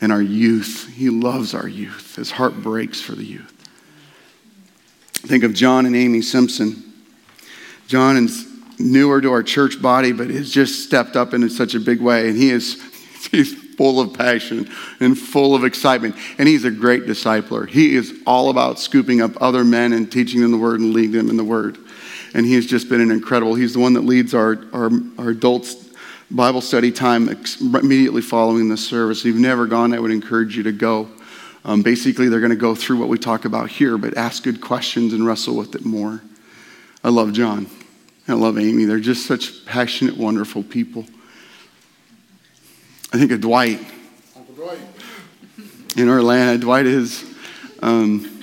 And 0.00 0.12
our 0.12 0.22
youth, 0.22 0.90
he 0.94 1.10
loves 1.10 1.54
our 1.54 1.68
youth. 1.68 2.16
His 2.16 2.30
heart 2.30 2.54
breaks 2.62 3.00
for 3.00 3.12
the 3.12 3.24
youth. 3.24 3.52
Think 5.12 5.44
of 5.44 5.52
John 5.52 5.84
and 5.86 5.94
Amy 5.94 6.22
Simpson. 6.22 6.82
John 7.86 8.16
is 8.16 8.46
newer 8.78 9.20
to 9.20 9.30
our 9.32 9.42
church 9.42 9.80
body, 9.80 10.12
but 10.12 10.30
has 10.30 10.50
just 10.50 10.84
stepped 10.84 11.16
up 11.16 11.34
in 11.34 11.48
such 11.50 11.74
a 11.74 11.80
big 11.80 12.00
way. 12.00 12.28
And 12.28 12.36
he 12.38 12.50
is 12.50 12.80
he's 13.30 13.54
full 13.74 14.00
of 14.00 14.14
passion 14.14 14.68
and 15.00 15.18
full 15.18 15.54
of 15.54 15.64
excitement. 15.64 16.16
And 16.38 16.48
he's 16.48 16.64
a 16.64 16.70
great 16.70 17.04
discipler. 17.04 17.68
He 17.68 17.94
is 17.94 18.14
all 18.26 18.48
about 18.48 18.78
scooping 18.78 19.20
up 19.20 19.32
other 19.40 19.64
men 19.64 19.92
and 19.92 20.10
teaching 20.10 20.40
them 20.40 20.50
the 20.50 20.58
word 20.58 20.80
and 20.80 20.94
leading 20.94 21.12
them 21.12 21.30
in 21.30 21.36
the 21.36 21.44
word 21.44 21.78
and 22.34 22.46
he 22.46 22.54
has 22.54 22.66
just 22.66 22.88
been 22.88 23.00
an 23.00 23.10
incredible. 23.10 23.54
He's 23.54 23.74
the 23.74 23.80
one 23.80 23.94
that 23.94 24.02
leads 24.02 24.34
our, 24.34 24.58
our, 24.72 24.90
our 25.18 25.30
adults 25.30 25.74
Bible 26.30 26.60
study 26.60 26.92
time 26.92 27.28
immediately 27.60 28.22
following 28.22 28.68
the 28.68 28.76
service. 28.76 29.20
If 29.20 29.26
you've 29.26 29.36
never 29.36 29.66
gone, 29.66 29.92
I 29.92 29.98
would 29.98 30.12
encourage 30.12 30.56
you 30.56 30.62
to 30.62 30.72
go. 30.72 31.08
Um, 31.64 31.82
basically, 31.82 32.28
they're 32.28 32.38
going 32.38 32.50
to 32.50 32.56
go 32.56 32.76
through 32.76 32.98
what 32.98 33.08
we 33.08 33.18
talk 33.18 33.44
about 33.44 33.68
here, 33.68 33.98
but 33.98 34.16
ask 34.16 34.44
good 34.44 34.60
questions 34.60 35.12
and 35.12 35.26
wrestle 35.26 35.56
with 35.56 35.74
it 35.74 35.84
more. 35.84 36.22
I 37.02 37.08
love 37.08 37.32
John. 37.32 37.66
I 38.28 38.34
love 38.34 38.58
Amy. 38.58 38.84
They're 38.84 39.00
just 39.00 39.26
such 39.26 39.66
passionate, 39.66 40.16
wonderful 40.16 40.62
people. 40.62 41.04
I 43.12 43.18
think 43.18 43.32
of 43.32 43.40
Dwight. 43.40 43.84
Uncle 44.36 44.54
Dwight. 44.54 44.78
In 45.96 46.08
Orlando, 46.08 46.60
Dwight 46.62 46.86
is 46.86 47.24
um, 47.82 48.40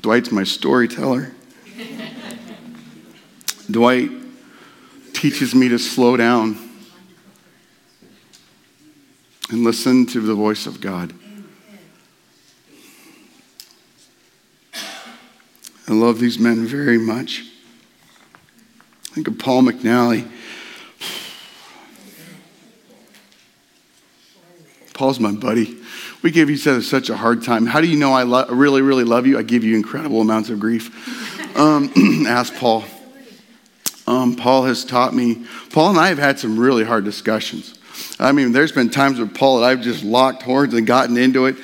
Dwight's 0.00 0.32
my 0.32 0.44
storyteller. 0.44 1.32
Dwight 3.70 4.10
teaches 5.12 5.54
me 5.54 5.68
to 5.68 5.78
slow 5.78 6.16
down 6.16 6.65
and 9.50 9.64
listen 9.64 10.06
to 10.06 10.20
the 10.20 10.34
voice 10.34 10.66
of 10.66 10.80
God. 10.80 11.12
I 15.88 15.92
love 15.92 16.18
these 16.18 16.38
men 16.38 16.66
very 16.66 16.98
much. 16.98 17.44
Think 19.12 19.28
of 19.28 19.38
Paul 19.38 19.62
McNally. 19.62 20.28
Paul's 24.94 25.20
my 25.20 25.32
buddy. 25.32 25.78
We 26.22 26.30
give 26.30 26.50
each 26.50 26.66
other 26.66 26.82
such 26.82 27.10
a 27.10 27.16
hard 27.16 27.42
time. 27.44 27.66
How 27.66 27.80
do 27.80 27.86
you 27.86 27.98
know 27.98 28.12
I 28.12 28.24
lo- 28.24 28.46
really, 28.48 28.82
really 28.82 29.04
love 29.04 29.26
you? 29.26 29.38
I 29.38 29.42
give 29.42 29.62
you 29.62 29.76
incredible 29.76 30.20
amounts 30.20 30.50
of 30.50 30.58
grief. 30.58 31.56
Um, 31.56 31.92
ask 32.26 32.54
Paul 32.54 32.84
um, 34.06 34.36
Paul 34.36 34.64
has 34.64 34.84
taught 34.84 35.14
me. 35.14 35.44
Paul 35.70 35.90
and 35.90 35.98
I 35.98 36.08
have 36.08 36.18
had 36.18 36.38
some 36.38 36.58
really 36.58 36.84
hard 36.84 37.04
discussions. 37.04 37.78
I 38.18 38.32
mean, 38.32 38.52
there's 38.52 38.72
been 38.72 38.90
times 38.90 39.18
with 39.18 39.34
Paul 39.34 39.60
that 39.60 39.66
I've 39.66 39.82
just 39.82 40.02
locked 40.02 40.42
horns 40.42 40.74
and 40.74 40.86
gotten 40.86 41.16
into 41.16 41.46
it, 41.46 41.56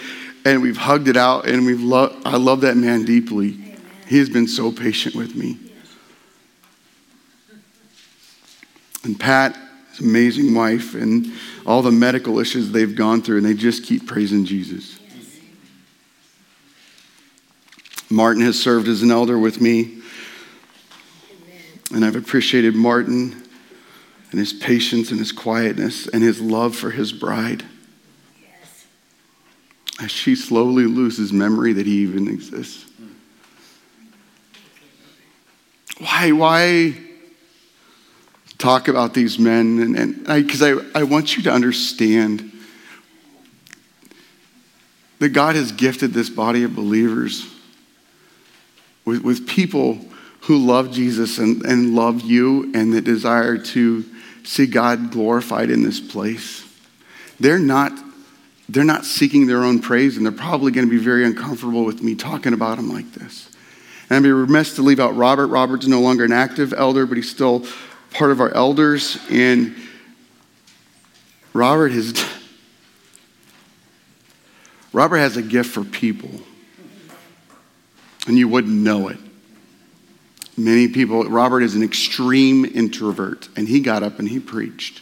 and 0.44 0.62
we've 0.62 0.76
hugged 0.76 1.08
it 1.08 1.16
out, 1.16 1.46
and 1.46 1.64
we've 1.64 1.80
loved. 1.80 2.26
I 2.26 2.36
love 2.36 2.62
that 2.62 2.76
man 2.76 3.04
deeply. 3.04 3.58
He 4.06 4.18
has 4.18 4.28
been 4.28 4.46
so 4.46 4.70
patient 4.70 5.14
with 5.14 5.34
me. 5.34 5.58
And 9.04 9.18
Pat, 9.18 9.56
his 9.90 10.00
amazing 10.00 10.54
wife, 10.54 10.94
and 10.94 11.32
all 11.66 11.82
the 11.82 11.90
medical 11.90 12.38
issues 12.38 12.70
they've 12.70 12.94
gone 12.94 13.22
through, 13.22 13.38
and 13.38 13.46
they 13.46 13.54
just 13.54 13.84
keep 13.84 14.06
praising 14.06 14.44
Jesus. 14.44 14.98
Martin 18.10 18.42
has 18.42 18.60
served 18.60 18.88
as 18.88 19.02
an 19.02 19.10
elder 19.10 19.38
with 19.38 19.60
me 19.60 20.02
and 21.92 22.04
I've 22.04 22.16
appreciated 22.16 22.74
Martin 22.74 23.41
and 24.32 24.40
his 24.40 24.52
patience 24.52 25.10
and 25.10 25.20
his 25.20 25.30
quietness 25.30 26.08
and 26.08 26.22
his 26.22 26.40
love 26.40 26.74
for 26.74 26.90
his 26.90 27.12
bride. 27.12 27.64
Yes. 28.40 28.86
As 30.02 30.10
she 30.10 30.34
slowly 30.34 30.86
loses 30.86 31.32
memory 31.32 31.74
that 31.74 31.86
he 31.86 31.98
even 31.98 32.28
exists. 32.28 32.86
Why, 35.98 36.32
why 36.32 36.94
talk 38.58 38.88
about 38.88 39.12
these 39.12 39.38
men? 39.38 39.94
And 39.96 40.26
because 40.26 40.62
I, 40.62 40.72
I, 40.72 41.00
I 41.00 41.02
want 41.02 41.36
you 41.36 41.42
to 41.44 41.52
understand 41.52 42.50
that 45.18 45.28
God 45.28 45.54
has 45.54 45.70
gifted 45.70 46.12
this 46.12 46.30
body 46.30 46.64
of 46.64 46.74
believers 46.74 47.46
with, 49.04 49.22
with 49.22 49.46
people 49.46 49.98
who 50.40 50.56
love 50.56 50.90
Jesus 50.90 51.38
and, 51.38 51.62
and 51.64 51.94
love 51.94 52.22
you 52.22 52.72
and 52.74 52.92
that 52.94 53.02
desire 53.02 53.56
to 53.58 54.04
see 54.44 54.66
God 54.66 55.10
glorified 55.10 55.70
in 55.70 55.82
this 55.82 56.00
place. 56.00 56.64
They're 57.40 57.58
not, 57.58 57.92
they're 58.68 58.84
not 58.84 59.04
seeking 59.04 59.46
their 59.46 59.64
own 59.64 59.80
praise, 59.80 60.16
and 60.16 60.24
they're 60.24 60.32
probably 60.32 60.72
going 60.72 60.86
to 60.86 60.90
be 60.90 61.02
very 61.02 61.24
uncomfortable 61.24 61.84
with 61.84 62.02
me 62.02 62.14
talking 62.14 62.52
about 62.52 62.76
them 62.76 62.88
like 62.88 63.12
this. 63.12 63.48
And 64.08 64.16
I'd 64.16 64.22
be 64.22 64.32
remiss 64.32 64.76
to 64.76 64.82
leave 64.82 65.00
out 65.00 65.16
Robert. 65.16 65.48
Robert's 65.48 65.86
no 65.86 66.00
longer 66.00 66.24
an 66.24 66.32
active 66.32 66.72
elder, 66.72 67.06
but 67.06 67.16
he's 67.16 67.30
still 67.30 67.66
part 68.12 68.30
of 68.30 68.40
our 68.40 68.54
elders. 68.54 69.18
And 69.30 69.74
Robert 71.52 71.92
has 71.92 72.12
Robert 74.92 75.16
has 75.16 75.36
a 75.36 75.42
gift 75.42 75.70
for 75.70 75.84
people. 75.84 76.30
And 78.26 78.36
you 78.36 78.46
wouldn't 78.46 78.74
know 78.74 79.08
it. 79.08 79.18
Many 80.56 80.88
people, 80.88 81.24
Robert 81.24 81.62
is 81.62 81.74
an 81.74 81.82
extreme 81.82 82.64
introvert, 82.64 83.48
and 83.56 83.66
he 83.66 83.80
got 83.80 84.02
up 84.02 84.18
and 84.18 84.28
he 84.28 84.38
preached. 84.38 85.00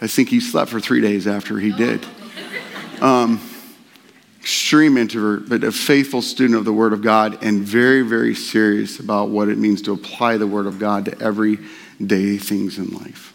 I 0.00 0.08
think 0.08 0.28
he 0.28 0.40
slept 0.40 0.70
for 0.70 0.80
three 0.80 1.00
days 1.00 1.26
after 1.26 1.58
he 1.58 1.70
did. 1.72 2.04
Um, 3.00 3.40
extreme 4.40 4.96
introvert, 4.96 5.48
but 5.48 5.62
a 5.62 5.70
faithful 5.70 6.22
student 6.22 6.58
of 6.58 6.64
the 6.64 6.72
Word 6.72 6.92
of 6.92 7.02
God 7.02 7.42
and 7.42 7.62
very, 7.62 8.02
very 8.02 8.34
serious 8.34 8.98
about 8.98 9.28
what 9.30 9.48
it 9.48 9.58
means 9.58 9.80
to 9.82 9.92
apply 9.92 10.38
the 10.38 10.46
Word 10.46 10.66
of 10.66 10.78
God 10.78 11.04
to 11.04 11.20
everyday 11.20 12.36
things 12.36 12.78
in 12.78 12.90
life. 12.90 13.32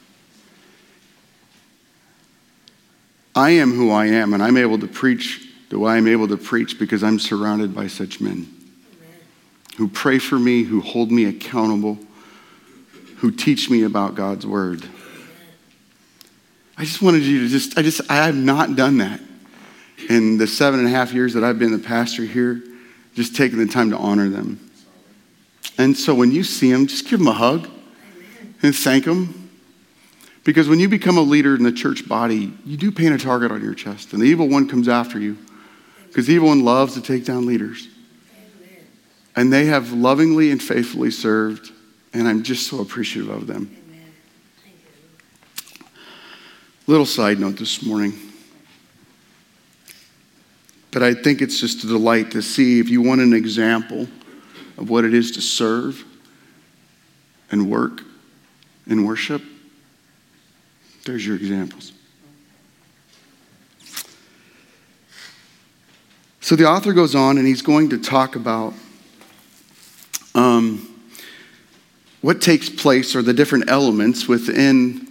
I 3.34 3.52
am 3.52 3.72
who 3.72 3.92
I 3.92 4.08
am, 4.08 4.34
and 4.34 4.44
I'm 4.44 4.58
able 4.58 4.78
to 4.80 4.88
preach 4.88 5.48
the 5.70 5.80
way 5.80 5.94
I'm 5.94 6.08
able 6.08 6.28
to 6.28 6.38
preach 6.38 6.78
because 6.78 7.02
I'm 7.02 7.20
surrounded 7.20 7.74
by 7.74 7.88
such 7.88 8.20
men 8.20 8.59
who 9.80 9.88
pray 9.88 10.20
for 10.20 10.38
me, 10.38 10.64
who 10.64 10.82
hold 10.82 11.10
me 11.10 11.24
accountable, 11.24 11.98
who 13.20 13.32
teach 13.32 13.70
me 13.70 13.84
about 13.84 14.14
God's 14.14 14.46
word. 14.46 14.86
I 16.78 16.84
just 16.84 17.02
wanted 17.02 17.24
you 17.24 17.44
to 17.44 17.48
just, 17.48 17.78
I 17.78 17.82
just, 17.82 18.02
I 18.12 18.26
have 18.26 18.36
not 18.36 18.76
done 18.76 18.98
that 18.98 19.22
in 20.10 20.38
the 20.38 20.48
seven 20.48 20.82
and 20.82 20.90
a 20.90 20.92
half 20.92 21.14
years 21.14 21.34
that 21.34 21.46
I've 21.46 21.60
been 21.60 21.72
the 21.72 21.80
pastor 21.80 22.24
here, 22.24 22.62
just 23.16 23.38
taking 23.38 23.58
the 23.58 23.68
time 23.68 23.92
to 23.92 23.98
honor 23.98 24.28
them. 24.28 24.60
And 25.78 25.96
so 25.96 26.14
when 26.14 26.32
you 26.32 26.44
see 26.44 26.70
them, 26.70 26.86
just 26.86 27.08
give 27.08 27.20
them 27.20 27.30
a 27.30 27.34
hug 27.34 27.70
and 28.62 28.76
thank 28.76 29.06
them. 29.06 29.50
Because 30.44 30.68
when 30.68 30.82
you 30.82 30.90
become 30.90 31.18
a 31.18 31.22
leader 31.22 31.56
in 31.56 31.64
the 31.64 31.72
church 31.72 32.06
body, 32.06 32.52
you 32.66 32.76
do 32.76 32.92
paint 32.92 33.16
a 33.16 33.18
target 33.18 33.50
on 33.50 33.64
your 33.64 33.76
chest, 33.76 34.12
and 34.12 34.22
the 34.22 34.26
evil 34.26 34.50
one 34.50 34.68
comes 34.68 34.90
after 34.90 35.18
you. 35.18 35.38
Because 36.08 36.28
the 36.28 36.34
evil 36.34 36.50
one 36.50 36.66
loves 36.66 36.96
to 36.96 37.02
take 37.02 37.24
down 37.24 37.46
leaders. 37.46 37.88
And 39.40 39.54
they 39.54 39.68
have 39.68 39.94
lovingly 39.94 40.52
and 40.52 40.62
faithfully 40.62 41.12
served, 41.12 41.72
and 42.12 42.28
I'm 42.28 42.44
just 42.44 42.68
so 42.68 42.82
appreciative 42.82 43.30
of 43.30 43.48
them. 43.48 43.74
Little 46.88 47.06
side 47.06 47.40
note 47.40 47.56
this 47.56 47.82
morning. 47.82 48.12
But 50.92 51.04
I 51.04 51.14
think 51.14 51.42
it's 51.42 51.58
just 51.58 51.86
a 51.86 51.88
delight 51.88 52.32
to 52.32 52.42
see 52.42 52.82
if 52.82 52.90
you 52.90 53.02
want 53.02 53.22
an 53.22 53.32
example 53.32 54.10
of 54.78 54.90
what 54.90 55.06
it 55.06 55.14
is 55.14 55.32
to 55.32 55.42
serve 55.42 56.04
and 57.50 57.72
work 57.72 58.02
and 58.90 59.08
worship, 59.08 59.42
there's 61.06 61.26
your 61.26 61.38
examples. 61.38 61.94
So 66.42 66.58
the 66.58 66.66
author 66.66 66.92
goes 66.92 67.16
on 67.16 67.38
and 67.38 67.48
he's 67.48 67.62
going 67.62 67.92
to 67.92 67.98
talk 67.98 68.36
about 68.36 68.74
um, 70.36 70.86
what 72.22 72.42
takes 72.42 72.70
place 72.70 73.16
or 73.16 73.22
the 73.22 73.34
different 73.34 73.70
elements 73.70 74.28
within 74.28 75.08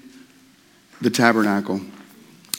the 1.00 1.10
tabernacle. 1.10 1.80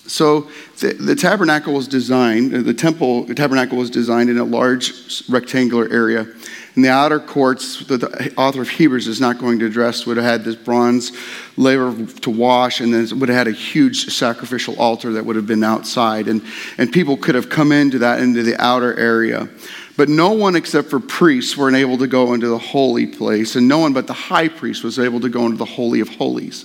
So 0.07 0.49
the, 0.79 0.93
the, 0.93 1.15
tabernacle 1.15 1.73
was 1.73 1.87
designed, 1.87 2.51
the 2.51 2.73
temple 2.73 3.25
the 3.25 3.35
tabernacle 3.35 3.77
was 3.77 3.91
designed 3.91 4.29
in 4.29 4.39
a 4.39 4.43
large 4.43 5.23
rectangular 5.29 5.87
area. 5.91 6.27
In 6.75 6.81
the 6.83 6.89
outer 6.89 7.19
courts, 7.19 7.85
the, 7.85 7.97
the, 7.97 8.33
author 8.35 8.61
of 8.61 8.69
Hebrews 8.69 9.07
is 9.07 9.19
not 9.19 9.37
going 9.37 9.59
to 9.59 9.65
address, 9.65 10.05
would 10.05 10.17
have 10.17 10.25
had 10.25 10.43
this 10.43 10.55
bronze 10.55 11.11
laver 11.57 12.05
to 12.21 12.29
wash, 12.29 12.79
and 12.79 12.93
then 12.93 13.19
would 13.19 13.29
have 13.29 13.37
had 13.37 13.47
a 13.47 13.51
huge 13.51 14.05
sacrificial 14.11 14.79
altar 14.79 15.11
that 15.13 15.25
would 15.25 15.35
have 15.35 15.47
been 15.47 15.63
outside. 15.63 16.27
And, 16.27 16.41
and 16.77 16.91
people 16.91 17.17
could 17.17 17.35
have 17.35 17.49
come 17.49 17.71
into 17.71 17.99
that, 17.99 18.19
into 18.19 18.43
the 18.43 18.59
outer 18.63 18.97
area. 18.97 19.49
But 19.99 20.07
no 20.07 20.31
one 20.31 20.55
except 20.55 20.89
for 20.89 21.01
priests 21.01 21.57
were 21.57 21.75
able 21.75 21.97
to 21.97 22.07
go 22.07 22.33
into 22.33 22.47
the 22.47 22.57
holy 22.57 23.05
place, 23.05 23.57
and 23.57 23.67
no 23.67 23.79
one 23.79 23.91
but 23.91 24.07
the 24.07 24.13
high 24.13 24.47
priest 24.47 24.81
was 24.81 24.97
able 24.97 25.19
to 25.19 25.27
go 25.27 25.45
into 25.45 25.57
the 25.57 25.65
Holy 25.65 25.99
of 25.99 26.07
Holies. 26.07 26.63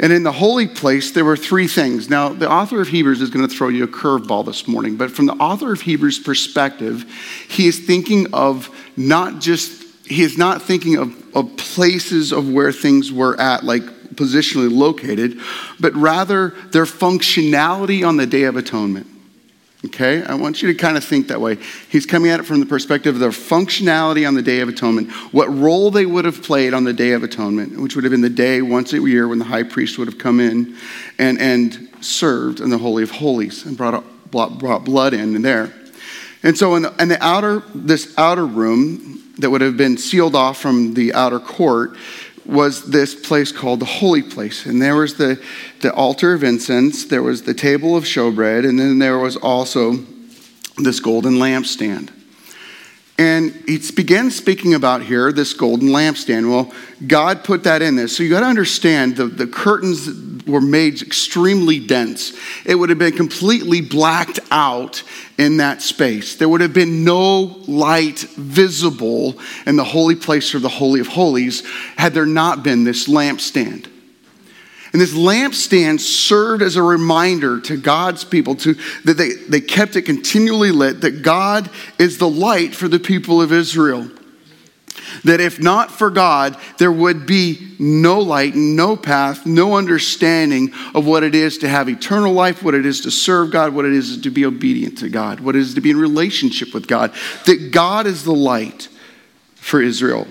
And 0.00 0.12
in 0.12 0.24
the 0.24 0.32
holy 0.32 0.66
place, 0.66 1.12
there 1.12 1.24
were 1.24 1.36
three 1.36 1.68
things. 1.68 2.10
Now, 2.10 2.30
the 2.30 2.50
author 2.50 2.80
of 2.80 2.88
Hebrews 2.88 3.20
is 3.20 3.30
going 3.30 3.48
to 3.48 3.54
throw 3.54 3.68
you 3.68 3.84
a 3.84 3.86
curveball 3.86 4.44
this 4.44 4.66
morning, 4.66 4.96
but 4.96 5.12
from 5.12 5.26
the 5.26 5.34
author 5.34 5.72
of 5.72 5.82
Hebrews' 5.82 6.18
perspective, 6.18 7.04
he 7.48 7.68
is 7.68 7.78
thinking 7.78 8.34
of 8.34 8.68
not 8.96 9.40
just, 9.40 9.80
he 10.04 10.24
is 10.24 10.36
not 10.36 10.62
thinking 10.62 10.96
of, 10.96 11.36
of 11.36 11.56
places 11.56 12.32
of 12.32 12.52
where 12.52 12.72
things 12.72 13.12
were 13.12 13.40
at, 13.40 13.62
like 13.62 13.84
positionally 14.16 14.68
located, 14.68 15.38
but 15.78 15.94
rather 15.94 16.48
their 16.72 16.86
functionality 16.86 18.04
on 18.04 18.16
the 18.16 18.26
Day 18.26 18.42
of 18.42 18.56
Atonement. 18.56 19.06
Okay? 19.84 20.22
I 20.22 20.34
want 20.34 20.62
you 20.62 20.72
to 20.72 20.78
kind 20.78 20.96
of 20.96 21.04
think 21.04 21.28
that 21.28 21.40
way. 21.40 21.58
He's 21.88 22.06
coming 22.06 22.30
at 22.30 22.40
it 22.40 22.44
from 22.44 22.60
the 22.60 22.66
perspective 22.66 23.14
of 23.14 23.20
their 23.20 23.30
functionality 23.30 24.26
on 24.26 24.34
the 24.34 24.42
Day 24.42 24.60
of 24.60 24.68
Atonement, 24.68 25.10
what 25.32 25.46
role 25.46 25.90
they 25.90 26.06
would 26.06 26.24
have 26.24 26.42
played 26.42 26.72
on 26.72 26.84
the 26.84 26.92
Day 26.92 27.12
of 27.12 27.22
Atonement, 27.22 27.80
which 27.80 27.96
would 27.96 28.04
have 28.04 28.12
been 28.12 28.20
the 28.20 28.30
day 28.30 28.62
once 28.62 28.92
a 28.92 29.00
year 29.00 29.26
when 29.26 29.38
the 29.38 29.44
high 29.44 29.64
priest 29.64 29.98
would 29.98 30.06
have 30.06 30.18
come 30.18 30.38
in 30.38 30.76
and, 31.18 31.40
and 31.40 31.88
served 32.00 32.60
in 32.60 32.70
the 32.70 32.78
Holy 32.78 33.02
of 33.02 33.10
Holies 33.10 33.66
and 33.66 33.76
brought, 33.76 34.04
brought 34.30 34.84
blood 34.84 35.14
in, 35.14 35.42
there. 35.42 35.72
And 36.44 36.56
so 36.56 36.74
in 36.76 36.82
the, 36.82 36.94
in 37.00 37.08
the 37.08 37.24
outer, 37.24 37.62
this 37.74 38.14
outer 38.18 38.46
room 38.46 39.22
that 39.38 39.50
would 39.50 39.60
have 39.60 39.76
been 39.76 39.96
sealed 39.96 40.34
off 40.34 40.58
from 40.60 40.94
the 40.94 41.14
outer 41.14 41.40
court 41.40 41.96
was 42.44 42.90
this 42.90 43.14
place 43.14 43.52
called 43.52 43.80
the 43.80 43.86
holy 43.86 44.22
place. 44.22 44.66
And 44.66 44.80
there 44.80 44.96
was 44.96 45.14
the, 45.14 45.40
the 45.80 45.92
altar 45.94 46.32
of 46.34 46.42
incense, 46.42 47.04
there 47.04 47.22
was 47.22 47.42
the 47.42 47.54
table 47.54 47.96
of 47.96 48.04
showbread, 48.04 48.68
and 48.68 48.78
then 48.78 48.98
there 48.98 49.18
was 49.18 49.36
also 49.36 49.98
this 50.78 51.00
golden 51.00 51.34
lampstand. 51.34 52.10
And 53.18 53.52
he 53.66 53.78
begins 53.94 54.34
speaking 54.34 54.74
about 54.74 55.02
here 55.02 55.32
this 55.32 55.52
golden 55.52 55.88
lampstand. 55.88 56.50
Well, 56.50 56.72
God 57.06 57.44
put 57.44 57.64
that 57.64 57.82
in 57.82 57.94
there. 57.94 58.08
So 58.08 58.22
you 58.22 58.30
got 58.30 58.40
to 58.40 58.46
understand 58.46 59.16
the, 59.16 59.26
the 59.26 59.46
curtains 59.46 60.08
were 60.46 60.62
made 60.62 61.02
extremely 61.02 61.78
dense. 61.78 62.32
It 62.64 62.74
would 62.74 62.88
have 62.88 62.98
been 62.98 63.14
completely 63.14 63.80
blacked 63.80 64.40
out 64.50 65.02
in 65.38 65.58
that 65.58 65.82
space. 65.82 66.36
There 66.36 66.48
would 66.48 66.62
have 66.62 66.72
been 66.72 67.04
no 67.04 67.62
light 67.68 68.20
visible 68.20 69.38
in 69.66 69.76
the 69.76 69.84
holy 69.84 70.16
place 70.16 70.54
or 70.54 70.58
the 70.58 70.68
Holy 70.68 71.00
of 71.00 71.08
Holies 71.08 71.66
had 71.96 72.14
there 72.14 72.26
not 72.26 72.62
been 72.62 72.84
this 72.84 73.08
lampstand. 73.08 73.91
And 74.92 75.00
this 75.00 75.14
lampstand 75.14 76.00
served 76.00 76.62
as 76.62 76.76
a 76.76 76.82
reminder 76.82 77.60
to 77.62 77.78
God's 77.78 78.24
people 78.24 78.54
to, 78.56 78.74
that 79.04 79.14
they, 79.14 79.32
they 79.32 79.60
kept 79.60 79.96
it 79.96 80.02
continually 80.02 80.70
lit, 80.70 81.00
that 81.00 81.22
God 81.22 81.70
is 81.98 82.18
the 82.18 82.28
light 82.28 82.74
for 82.74 82.88
the 82.88 82.98
people 82.98 83.40
of 83.40 83.52
Israel. 83.52 84.10
That 85.24 85.40
if 85.40 85.60
not 85.60 85.90
for 85.90 86.10
God, 86.10 86.56
there 86.78 86.92
would 86.92 87.26
be 87.26 87.74
no 87.78 88.20
light, 88.20 88.54
no 88.54 88.96
path, 88.96 89.46
no 89.46 89.76
understanding 89.76 90.72
of 90.94 91.06
what 91.06 91.22
it 91.22 91.34
is 91.34 91.58
to 91.58 91.68
have 91.68 91.88
eternal 91.88 92.32
life, 92.32 92.62
what 92.62 92.74
it 92.74 92.84
is 92.84 93.00
to 93.02 93.10
serve 93.10 93.50
God, 93.50 93.74
what 93.74 93.84
it 93.84 93.92
is 93.92 94.20
to 94.20 94.30
be 94.30 94.44
obedient 94.44 94.98
to 94.98 95.08
God, 95.08 95.40
what 95.40 95.56
it 95.56 95.60
is 95.60 95.74
to 95.74 95.80
be 95.80 95.90
in 95.90 95.98
relationship 95.98 96.74
with 96.74 96.86
God. 96.86 97.14
That 97.46 97.70
God 97.72 98.06
is 98.06 98.24
the 98.24 98.34
light 98.34 98.88
for 99.54 99.80
Israel. 99.80 100.26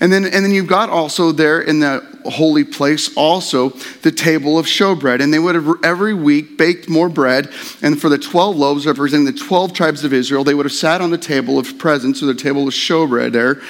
And 0.00 0.12
then, 0.12 0.24
and 0.24 0.44
then 0.44 0.50
you've 0.50 0.66
got 0.66 0.90
also 0.90 1.32
there 1.32 1.60
in 1.60 1.80
the 1.80 2.04
holy 2.24 2.64
place 2.64 3.14
also 3.16 3.70
the 4.02 4.10
table 4.10 4.58
of 4.58 4.66
showbread. 4.66 5.22
And 5.22 5.32
they 5.32 5.38
would 5.38 5.54
have 5.54 5.68
every 5.82 6.14
week 6.14 6.56
baked 6.56 6.88
more 6.88 7.08
bread. 7.08 7.50
And 7.82 8.00
for 8.00 8.08
the 8.08 8.18
12 8.18 8.56
loaves 8.56 8.86
representing 8.86 9.26
the 9.26 9.32
12 9.32 9.72
tribes 9.72 10.04
of 10.04 10.12
Israel, 10.12 10.44
they 10.44 10.54
would 10.54 10.66
have 10.66 10.72
sat 10.72 11.00
on 11.00 11.10
the 11.10 11.18
table 11.18 11.58
of 11.58 11.78
presence 11.78 12.22
or 12.22 12.26
the 12.26 12.34
table 12.34 12.66
of 12.66 12.74
showbread 12.74 13.32
there. 13.32 13.60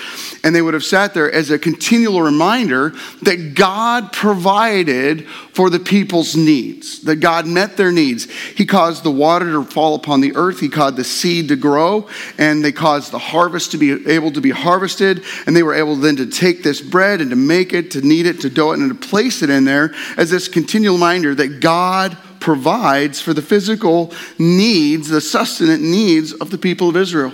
And 0.42 0.54
they 0.54 0.62
would 0.62 0.74
have 0.74 0.84
sat 0.84 1.14
there 1.14 1.30
as 1.30 1.50
a 1.50 1.58
continual 1.58 2.22
reminder 2.22 2.90
that 3.22 3.54
God 3.54 4.12
provided 4.12 5.26
for 5.54 5.70
the 5.70 5.78
people's 5.78 6.34
needs, 6.34 7.00
that 7.02 7.16
God 7.16 7.46
met 7.46 7.76
their 7.76 7.92
needs. 7.92 8.30
He 8.56 8.66
caused 8.66 9.04
the 9.04 9.10
water 9.10 9.52
to 9.52 9.64
fall 9.64 9.94
upon 9.94 10.20
the 10.20 10.34
earth, 10.34 10.60
He 10.60 10.68
caused 10.68 10.96
the 10.96 11.04
seed 11.04 11.48
to 11.48 11.56
grow, 11.56 12.08
and 12.38 12.64
they 12.64 12.72
caused 12.72 13.12
the 13.12 13.18
harvest 13.18 13.70
to 13.70 13.78
be 13.78 14.10
able 14.10 14.32
to 14.32 14.40
be 14.40 14.50
harvested. 14.50 15.22
And 15.46 15.54
they 15.54 15.62
were 15.62 15.74
able 15.74 15.94
then 15.96 16.16
to 16.16 16.26
take 16.26 16.62
this 16.62 16.80
bread 16.80 17.20
and 17.20 17.30
to 17.30 17.36
make 17.36 17.72
it, 17.72 17.92
to 17.92 18.00
knead 18.00 18.26
it, 18.26 18.40
to 18.40 18.50
dough 18.50 18.72
it 18.72 18.80
and 18.80 18.88
to 18.88 19.08
place 19.08 19.42
it 19.42 19.50
in 19.50 19.64
there 19.64 19.94
as 20.16 20.28
this 20.28 20.48
continual 20.48 20.96
reminder 20.96 21.34
that 21.36 21.60
God 21.60 22.18
provides 22.40 23.20
for 23.20 23.32
the 23.32 23.40
physical 23.40 24.12
needs, 24.38 25.08
the 25.08 25.20
sustenance 25.20 25.80
needs 25.80 26.32
of 26.32 26.50
the 26.50 26.58
people 26.58 26.88
of 26.88 26.96
Israel. 26.96 27.32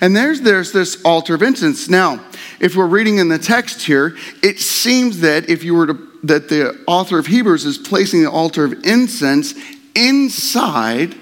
And 0.00 0.16
there's, 0.16 0.40
there's 0.40 0.72
this 0.72 1.02
altar 1.02 1.34
of 1.34 1.42
incense. 1.42 1.88
Now, 1.88 2.24
if 2.60 2.76
we're 2.76 2.86
reading 2.86 3.18
in 3.18 3.28
the 3.28 3.38
text 3.38 3.82
here, 3.82 4.16
it 4.42 4.60
seems 4.60 5.20
that 5.20 5.48
if 5.48 5.64
you 5.64 5.74
were 5.74 5.86
to, 5.88 6.13
that 6.24 6.48
the 6.48 6.82
author 6.86 7.18
of 7.18 7.26
Hebrews 7.26 7.64
is 7.64 7.78
placing 7.78 8.22
the 8.22 8.30
altar 8.30 8.64
of 8.64 8.84
incense 8.84 9.54
inside 9.94 11.14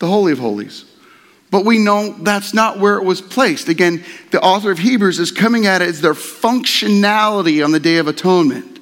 the 0.00 0.06
Holy 0.06 0.32
of 0.32 0.38
Holies. 0.38 0.84
But 1.50 1.64
we 1.64 1.78
know 1.78 2.12
that's 2.12 2.52
not 2.52 2.78
where 2.78 2.96
it 2.96 3.04
was 3.04 3.20
placed. 3.20 3.68
Again, 3.68 4.04
the 4.30 4.40
author 4.40 4.70
of 4.70 4.78
Hebrews 4.78 5.18
is 5.18 5.32
coming 5.32 5.66
at 5.66 5.82
it 5.82 5.88
as 5.88 6.00
their 6.00 6.14
functionality 6.14 7.64
on 7.64 7.72
the 7.72 7.80
Day 7.80 7.96
of 7.96 8.08
Atonement. 8.08 8.78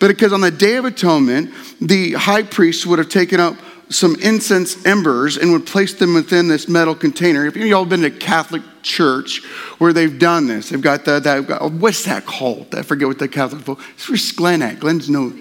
But 0.00 0.08
because 0.08 0.32
on 0.32 0.40
the 0.40 0.50
Day 0.50 0.76
of 0.76 0.84
Atonement, 0.84 1.52
the 1.80 2.12
high 2.12 2.42
priest 2.42 2.86
would 2.86 2.98
have 2.98 3.08
taken 3.08 3.40
up 3.40 3.56
some 3.88 4.16
incense 4.20 4.84
embers 4.86 5.36
and 5.36 5.52
would 5.52 5.66
place 5.66 5.94
them 5.94 6.14
within 6.14 6.48
this 6.48 6.68
metal 6.68 6.94
container. 6.94 7.46
If 7.46 7.56
y'all 7.56 7.84
been 7.84 8.02
to 8.02 8.10
Catholic 8.10 8.62
church 8.82 9.44
where 9.78 9.92
they've 9.92 10.18
done 10.18 10.46
this, 10.46 10.70
they've 10.70 10.80
got 10.80 11.04
that, 11.04 11.24
that 11.24 11.72
what's 11.72 12.04
that 12.04 12.26
called? 12.26 12.74
I 12.74 12.82
forget 12.82 13.08
what 13.08 13.18
the 13.18 13.28
Catholic, 13.28 13.78
it's 13.94 14.04
for 14.04 14.36
Glenn 14.36 14.62
at. 14.62 14.80
Glenn's 14.80 15.08
no, 15.08 15.32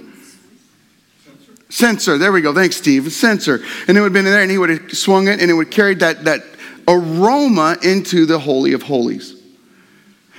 Censer. 1.71 2.17
There 2.17 2.31
we 2.31 2.41
go. 2.41 2.53
Thanks, 2.53 2.75
Steve. 2.75 3.11
Censer. 3.11 3.63
And 3.87 3.97
it 3.97 4.01
would 4.01 4.07
have 4.07 4.13
been 4.13 4.25
there, 4.25 4.41
and 4.41 4.51
he 4.51 4.57
would 4.57 4.69
have 4.69 4.91
swung 4.91 5.27
it, 5.27 5.39
and 5.39 5.49
it 5.49 5.53
would 5.53 5.71
carry 5.71 5.95
that, 5.95 6.25
that 6.25 6.41
aroma 6.87 7.77
into 7.81 8.25
the 8.25 8.37
Holy 8.37 8.73
of 8.73 8.83
Holies. 8.83 9.40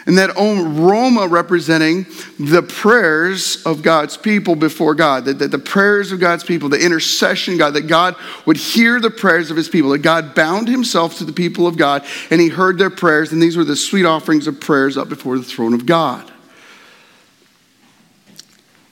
And 0.04 0.18
that 0.18 0.30
aroma 0.30 1.28
representing 1.28 2.06
the 2.38 2.62
prayers 2.62 3.62
of 3.64 3.82
God's 3.82 4.16
people 4.16 4.56
before 4.56 4.96
God, 4.96 5.26
that, 5.26 5.38
that 5.38 5.52
the 5.52 5.60
prayers 5.60 6.10
of 6.10 6.18
God's 6.18 6.42
people, 6.42 6.68
the 6.68 6.84
intercession, 6.84 7.56
God, 7.56 7.74
that 7.74 7.86
God 7.86 8.16
would 8.44 8.56
hear 8.56 8.98
the 8.98 9.10
prayers 9.10 9.50
of 9.50 9.56
his 9.56 9.68
people, 9.68 9.90
that 9.90 9.98
God 9.98 10.34
bound 10.34 10.66
himself 10.66 11.18
to 11.18 11.24
the 11.24 11.32
people 11.32 11.68
of 11.68 11.76
God 11.76 12.04
and 12.30 12.40
he 12.40 12.48
heard 12.48 12.78
their 12.78 12.90
prayers, 12.90 13.32
and 13.32 13.40
these 13.40 13.56
were 13.56 13.64
the 13.64 13.76
sweet 13.76 14.04
offerings 14.04 14.46
of 14.46 14.60
prayers 14.60 14.96
up 14.96 15.08
before 15.08 15.38
the 15.38 15.44
throne 15.44 15.74
of 15.74 15.86
God. 15.86 16.30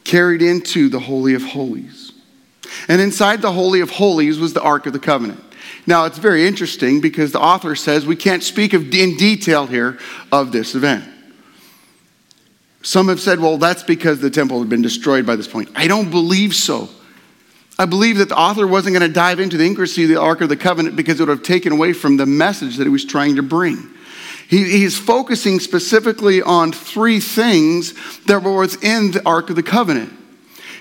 Carried 0.04 0.42
into 0.42 0.88
the 0.88 1.00
Holy 1.00 1.34
of 1.34 1.42
Holies. 1.42 2.12
And 2.88 3.00
inside 3.00 3.42
the 3.42 3.52
Holy 3.52 3.80
of 3.80 3.90
Holies 3.90 4.38
was 4.38 4.52
the 4.52 4.62
Ark 4.62 4.86
of 4.86 4.92
the 4.92 4.98
Covenant. 4.98 5.42
Now, 5.86 6.04
it's 6.04 6.18
very 6.18 6.46
interesting 6.46 7.00
because 7.00 7.32
the 7.32 7.40
author 7.40 7.74
says 7.74 8.06
we 8.06 8.16
can't 8.16 8.42
speak 8.42 8.72
of, 8.72 8.94
in 8.94 9.16
detail 9.16 9.66
here 9.66 9.98
of 10.30 10.52
this 10.52 10.74
event. 10.74 11.04
Some 12.82 13.08
have 13.08 13.20
said, 13.20 13.40
well, 13.40 13.58
that's 13.58 13.82
because 13.82 14.20
the 14.20 14.30
temple 14.30 14.58
had 14.58 14.68
been 14.68 14.82
destroyed 14.82 15.26
by 15.26 15.36
this 15.36 15.48
point. 15.48 15.68
I 15.74 15.86
don't 15.86 16.10
believe 16.10 16.54
so. 16.54 16.88
I 17.78 17.86
believe 17.86 18.18
that 18.18 18.28
the 18.28 18.36
author 18.36 18.66
wasn't 18.66 18.96
going 18.96 19.08
to 19.08 19.12
dive 19.14 19.40
into 19.40 19.56
the 19.56 19.64
intricacy 19.64 20.02
of 20.02 20.10
the 20.10 20.20
Ark 20.20 20.42
of 20.42 20.48
the 20.50 20.56
Covenant 20.56 20.96
because 20.96 21.18
it 21.18 21.26
would 21.26 21.36
have 21.36 21.42
taken 21.42 21.72
away 21.72 21.92
from 21.92 22.18
the 22.18 22.26
message 22.26 22.76
that 22.76 22.84
he 22.84 22.90
was 22.90 23.04
trying 23.04 23.36
to 23.36 23.42
bring. 23.42 23.88
He, 24.48 24.64
he's 24.64 24.98
focusing 24.98 25.60
specifically 25.60 26.42
on 26.42 26.72
three 26.72 27.20
things 27.20 27.94
that 28.24 28.42
were 28.42 28.58
within 28.58 29.12
the 29.12 29.22
Ark 29.24 29.48
of 29.48 29.56
the 29.56 29.62
Covenant. 29.62 30.12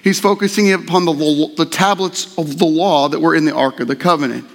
He's 0.04 0.20
focusing 0.20 0.72
upon 0.74 1.06
the, 1.06 1.54
the 1.56 1.66
tablets 1.66 2.38
of 2.38 2.58
the 2.58 2.66
law 2.66 3.10
that 3.10 3.20
were 3.20 3.36
in 3.36 3.46
the 3.46 3.54
Ark 3.54 3.80
of 3.80 3.88
the 3.88 3.96
Covenant, 3.96 4.46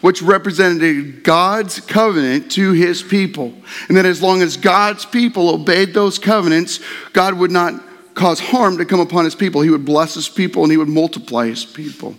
which 0.00 0.22
represented 0.22 1.22
God's 1.22 1.80
covenant 1.80 2.50
to 2.52 2.72
his 2.72 3.02
people. 3.02 3.54
And 3.88 3.96
that 3.96 4.06
as 4.06 4.22
long 4.22 4.42
as 4.42 4.56
God's 4.56 5.04
people 5.04 5.50
obeyed 5.50 5.92
those 5.94 6.18
covenants, 6.18 6.80
God 7.12 7.34
would 7.34 7.50
not 7.50 7.74
cause 8.14 8.40
harm 8.40 8.78
to 8.78 8.84
come 8.84 9.00
upon 9.00 9.24
his 9.24 9.34
people. 9.34 9.60
He 9.60 9.70
would 9.70 9.84
bless 9.84 10.14
his 10.14 10.28
people 10.28 10.62
and 10.62 10.70
he 10.72 10.78
would 10.78 10.88
multiply 10.88 11.46
his 11.46 11.64
people. 11.64 12.16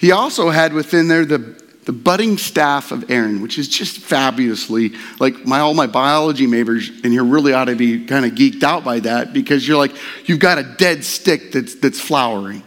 He 0.00 0.10
also 0.10 0.50
had 0.50 0.72
within 0.72 1.08
there 1.08 1.24
the 1.24 1.62
the 1.84 1.92
budding 1.92 2.38
staff 2.38 2.92
of 2.92 3.10
Aaron, 3.10 3.42
which 3.42 3.58
is 3.58 3.66
just 3.66 3.98
fabulously 3.98 4.92
like 5.18 5.44
my 5.44 5.58
all 5.58 5.74
my 5.74 5.88
biology 5.88 6.46
majors 6.46 6.90
in 7.00 7.10
here 7.10 7.24
really 7.24 7.52
ought 7.52 7.64
to 7.64 7.74
be 7.74 8.04
kind 8.04 8.24
of 8.24 8.32
geeked 8.32 8.62
out 8.62 8.84
by 8.84 9.00
that 9.00 9.32
because 9.32 9.66
you're 9.66 9.76
like 9.76 9.92
you've 10.26 10.38
got 10.38 10.58
a 10.58 10.62
dead 10.62 11.04
stick 11.04 11.50
that's 11.50 11.74
that's 11.76 12.00
flowering. 12.00 12.62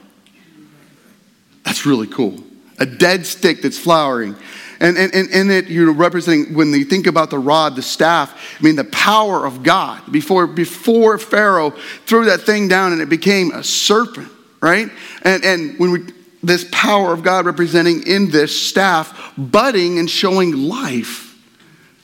That's 1.63 1.86
really 1.86 2.08
cool. 2.08 2.44
A 2.80 2.86
dead 2.86 3.26
stick 3.26 3.62
that's 3.62 3.80
flowering. 3.80 4.36
And, 4.80 4.98
and, 4.98 5.14
and, 5.16 5.30
and 5.32 5.52
it, 5.52 5.68
you're 5.68 5.94
representing, 5.94 6.54
when 6.54 6.74
you 6.74 6.84
think 6.84 7.08
about 7.08 7.30
the 7.30 7.40
rod, 7.40 7.76
the 7.76 7.82
staff, 7.82 8.58
I 8.60 8.64
mean, 8.64 8.76
the 8.76 8.84
power 8.84 9.46
of 9.46 9.64
God. 9.64 10.12
Before, 10.12 10.48
before 10.48 11.18
Pharaoh 11.18 11.72
threw 12.06 12.26
that 12.26 12.42
thing 12.42 12.68
down 12.68 12.92
and 12.92 13.02
it 13.02 13.08
became 13.08 13.52
a 13.52 13.64
serpent, 13.64 14.28
right? 14.62 14.90
And, 15.22 15.46
and 15.46 15.80
when 15.80 15.92
we, 15.92 16.00
this 16.44 16.68
power 16.72 17.14
of 17.14 17.24
God 17.24 17.46
representing 17.46 18.06
in 18.06 18.30
this 18.30 18.68
staff, 18.68 19.34
budding 19.38 19.98
and 19.98 20.10
showing 20.10 20.52
life 20.68 21.42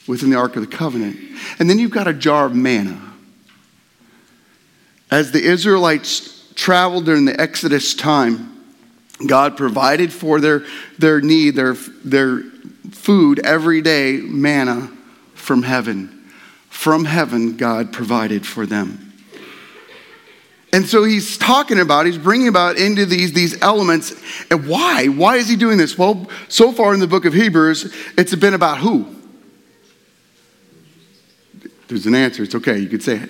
within 0.08 0.30
the 0.30 0.38
Ark 0.38 0.56
of 0.56 0.62
the 0.62 0.76
Covenant. 0.76 1.18
And 1.60 1.70
then 1.70 1.78
you've 1.78 1.92
got 1.92 2.08
a 2.08 2.14
jar 2.14 2.46
of 2.46 2.56
manna. 2.56 3.00
As 5.12 5.32
the 5.32 5.44
Israelites 5.44 6.52
traveled 6.56 7.06
during 7.06 7.26
the 7.26 7.40
Exodus 7.40 7.94
time, 7.94 8.61
God 9.28 9.58
provided 9.58 10.12
for 10.12 10.40
their, 10.40 10.66
their 10.98 11.22
need, 11.22 11.56
their, 11.56 11.74
their 11.74 12.42
food 12.92 13.40
every 13.40 13.82
day, 13.82 14.18
manna 14.18 14.92
from 15.34 15.64
heaven. 15.64 16.30
From 16.70 17.06
heaven, 17.06 17.58
God 17.58 17.94
provided 17.94 18.46
for 18.46 18.66
them. 18.66 19.14
And 20.74 20.88
so 20.88 21.04
he's 21.04 21.38
talking 21.38 21.80
about, 21.80 22.06
he's 22.06 22.18
bringing 22.18 22.48
about 22.48 22.78
into 22.78 23.06
these, 23.06 23.34
these 23.34 23.62
elements. 23.62 24.14
And 24.50 24.68
why? 24.68 25.08
Why 25.08 25.36
is 25.36 25.50
he 25.50 25.58
doing 25.58 25.78
this? 25.78 25.98
Well, 25.98 26.30
so 26.48 26.72
far 26.72 26.94
in 26.94 27.02
the 27.02 27.08
book 27.08 27.26
of 27.26 27.34
Hebrews, 27.34 27.94
it's 28.18 28.34
been 28.36 28.54
about 28.54 28.78
who? 28.78 29.14
There's 31.90 32.06
an 32.06 32.16
answer. 32.16 32.44
It's 32.44 32.56
okay. 32.56 32.78
You 32.78 32.88
could 32.88 33.04
say 33.04 33.18
it. 33.18 33.30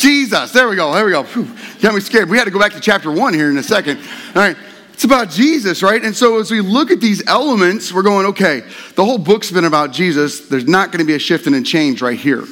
Jesus. 0.00 0.50
There 0.52 0.68
we 0.68 0.76
go. 0.76 0.92
There 0.94 1.04
we 1.04 1.12
go. 1.12 1.22
Whew. 1.24 1.46
Got 1.80 1.94
me 1.94 2.00
scared. 2.00 2.30
We 2.30 2.38
had 2.38 2.44
to 2.44 2.50
go 2.50 2.58
back 2.58 2.72
to 2.72 2.80
chapter 2.80 3.12
one 3.12 3.34
here 3.34 3.50
in 3.50 3.58
a 3.58 3.62
second. 3.62 3.98
All 3.98 4.42
right. 4.42 4.56
It's 4.94 5.04
about 5.04 5.30
Jesus, 5.30 5.82
right? 5.82 6.02
And 6.02 6.16
so 6.16 6.38
as 6.40 6.50
we 6.50 6.60
look 6.60 6.90
at 6.90 7.00
these 7.00 7.26
elements, 7.26 7.92
we're 7.92 8.02
going, 8.02 8.26
okay, 8.26 8.62
the 8.96 9.04
whole 9.04 9.18
book's 9.18 9.50
been 9.50 9.64
about 9.64 9.92
Jesus. 9.92 10.48
There's 10.48 10.66
not 10.66 10.90
going 10.90 10.98
to 10.98 11.06
be 11.06 11.14
a 11.14 11.18
shift 11.18 11.46
and 11.46 11.66
change 11.66 12.02
right 12.02 12.18
here. 12.18 12.44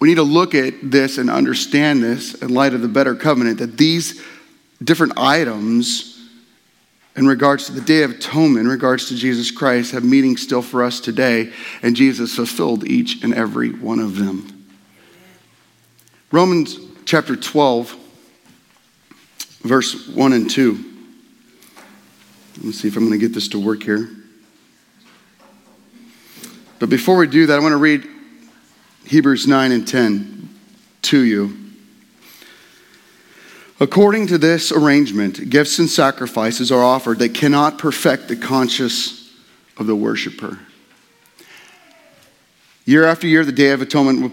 We 0.00 0.08
need 0.08 0.16
to 0.16 0.24
look 0.24 0.54
at 0.54 0.74
this 0.82 1.18
and 1.18 1.30
understand 1.30 2.02
this 2.02 2.34
in 2.34 2.52
light 2.52 2.74
of 2.74 2.82
the 2.82 2.88
better 2.88 3.14
covenant 3.14 3.58
that 3.58 3.78
these 3.78 4.20
different 4.82 5.12
items 5.16 6.28
in 7.14 7.26
regards 7.26 7.66
to 7.66 7.72
the 7.72 7.80
Day 7.80 8.02
of 8.02 8.12
Atonement, 8.12 8.66
in 8.66 8.68
regards 8.68 9.08
to 9.08 9.16
Jesus 9.16 9.50
Christ, 9.50 9.92
have 9.92 10.02
meaning 10.02 10.36
still 10.36 10.62
for 10.62 10.82
us 10.82 10.98
today, 10.98 11.52
and 11.82 11.94
Jesus 11.94 12.34
fulfilled 12.34 12.84
each 12.84 13.22
and 13.22 13.34
every 13.34 13.70
one 13.70 14.00
of 14.00 14.16
them. 14.16 14.61
Romans 16.32 16.78
chapter 17.04 17.36
12, 17.36 17.94
verse 19.60 20.08
1 20.08 20.32
and 20.32 20.48
2. 20.48 20.92
Let 22.56 22.64
me 22.64 22.72
see 22.72 22.88
if 22.88 22.96
I'm 22.96 23.06
going 23.06 23.20
to 23.20 23.24
get 23.26 23.34
this 23.34 23.48
to 23.48 23.60
work 23.62 23.82
here. 23.82 24.08
But 26.78 26.88
before 26.88 27.18
we 27.18 27.26
do 27.26 27.44
that, 27.44 27.58
I 27.58 27.62
want 27.62 27.72
to 27.72 27.76
read 27.76 28.08
Hebrews 29.04 29.46
9 29.46 29.72
and 29.72 29.86
10 29.86 30.48
to 31.02 31.20
you. 31.20 31.54
According 33.78 34.28
to 34.28 34.38
this 34.38 34.72
arrangement, 34.72 35.50
gifts 35.50 35.78
and 35.78 35.90
sacrifices 35.90 36.72
are 36.72 36.82
offered 36.82 37.18
that 37.18 37.34
cannot 37.34 37.76
perfect 37.76 38.28
the 38.28 38.36
conscience 38.36 39.34
of 39.76 39.86
the 39.86 39.94
worshiper. 39.94 40.58
Year 42.86 43.04
after 43.04 43.26
year, 43.26 43.44
the 43.44 43.52
Day 43.52 43.72
of 43.72 43.82
Atonement 43.82 44.22
would 44.22 44.32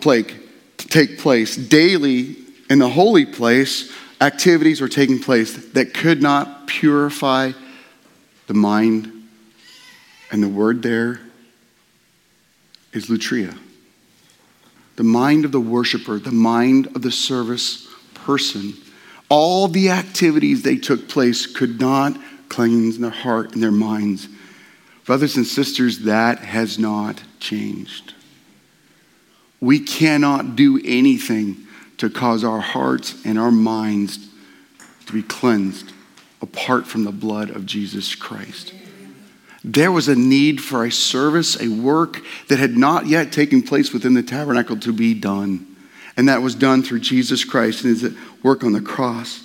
take 0.90 1.20
place. 1.20 1.56
Daily, 1.56 2.36
in 2.70 2.80
the 2.80 2.90
holy 2.90 3.26
place, 3.26 3.92
activities 4.22 4.82
were 4.82 4.90
taking 4.90 5.20
place 5.20 5.56
that 5.72 5.94
could 5.94 6.22
not 6.22 6.68
purify 6.68 7.52
the 8.48 8.54
mind. 8.54 9.28
And 10.32 10.44
the 10.44 10.50
word 10.50 10.84
there 10.84 11.22
is 12.92 13.08
latria. 13.08 13.58
the 14.96 15.04
mind 15.04 15.46
of 15.46 15.54
the 15.54 15.60
worshiper, 15.62 16.20
the 16.20 16.32
mind 16.32 16.88
of 16.88 17.02
the 17.02 17.12
service 17.12 17.88
person. 18.14 18.74
All 19.30 19.70
the 19.70 19.92
activities 19.92 20.62
they 20.62 20.76
took 20.76 21.08
place 21.08 21.46
could 21.48 21.80
not 21.80 22.18
cleanse 22.50 22.98
their 22.98 23.10
heart 23.10 23.54
and 23.54 23.64
their 23.64 23.72
minds. 23.72 24.28
Brothers 25.06 25.38
and 25.38 25.46
sisters, 25.48 26.00
that 26.00 26.40
has 26.40 26.78
not 26.78 27.22
changed. 27.40 28.14
We 29.62 29.80
cannot 29.80 30.56
do 30.56 30.82
anything 30.84 31.58
to 31.98 32.10
cause 32.10 32.44
our 32.44 32.62
hearts 32.62 33.16
and 33.26 33.38
our 33.38 33.52
minds 33.52 34.30
to 35.06 35.14
be 35.14 35.22
cleansed 35.22 35.92
apart 36.42 36.88
from 36.88 37.04
the 37.04 37.12
blood 37.12 37.50
of 37.50 37.66
Jesus 37.66 38.16
Christ. 38.16 38.74
There 39.64 39.92
was 39.92 40.08
a 40.08 40.16
need 40.16 40.62
for 40.62 40.86
a 40.86 40.92
service, 40.92 41.62
a 41.62 41.68
work 41.68 42.22
that 42.48 42.60
had 42.60 42.78
not 42.78 43.08
yet 43.08 43.32
taken 43.32 43.62
place 43.62 43.92
within 43.92 44.14
the 44.14 44.24
tabernacle 44.24 44.78
to 44.78 44.94
be 44.94 45.14
done. 45.14 45.76
And 46.16 46.30
that 46.30 46.42
was 46.42 46.56
done 46.56 46.82
through 46.82 47.00
Jesus 47.00 47.44
Christ 47.44 47.84
and 47.84 47.98
his 47.98 48.14
work 48.42 48.64
on 48.64 48.72
the 48.72 48.82
cross. 48.82 49.44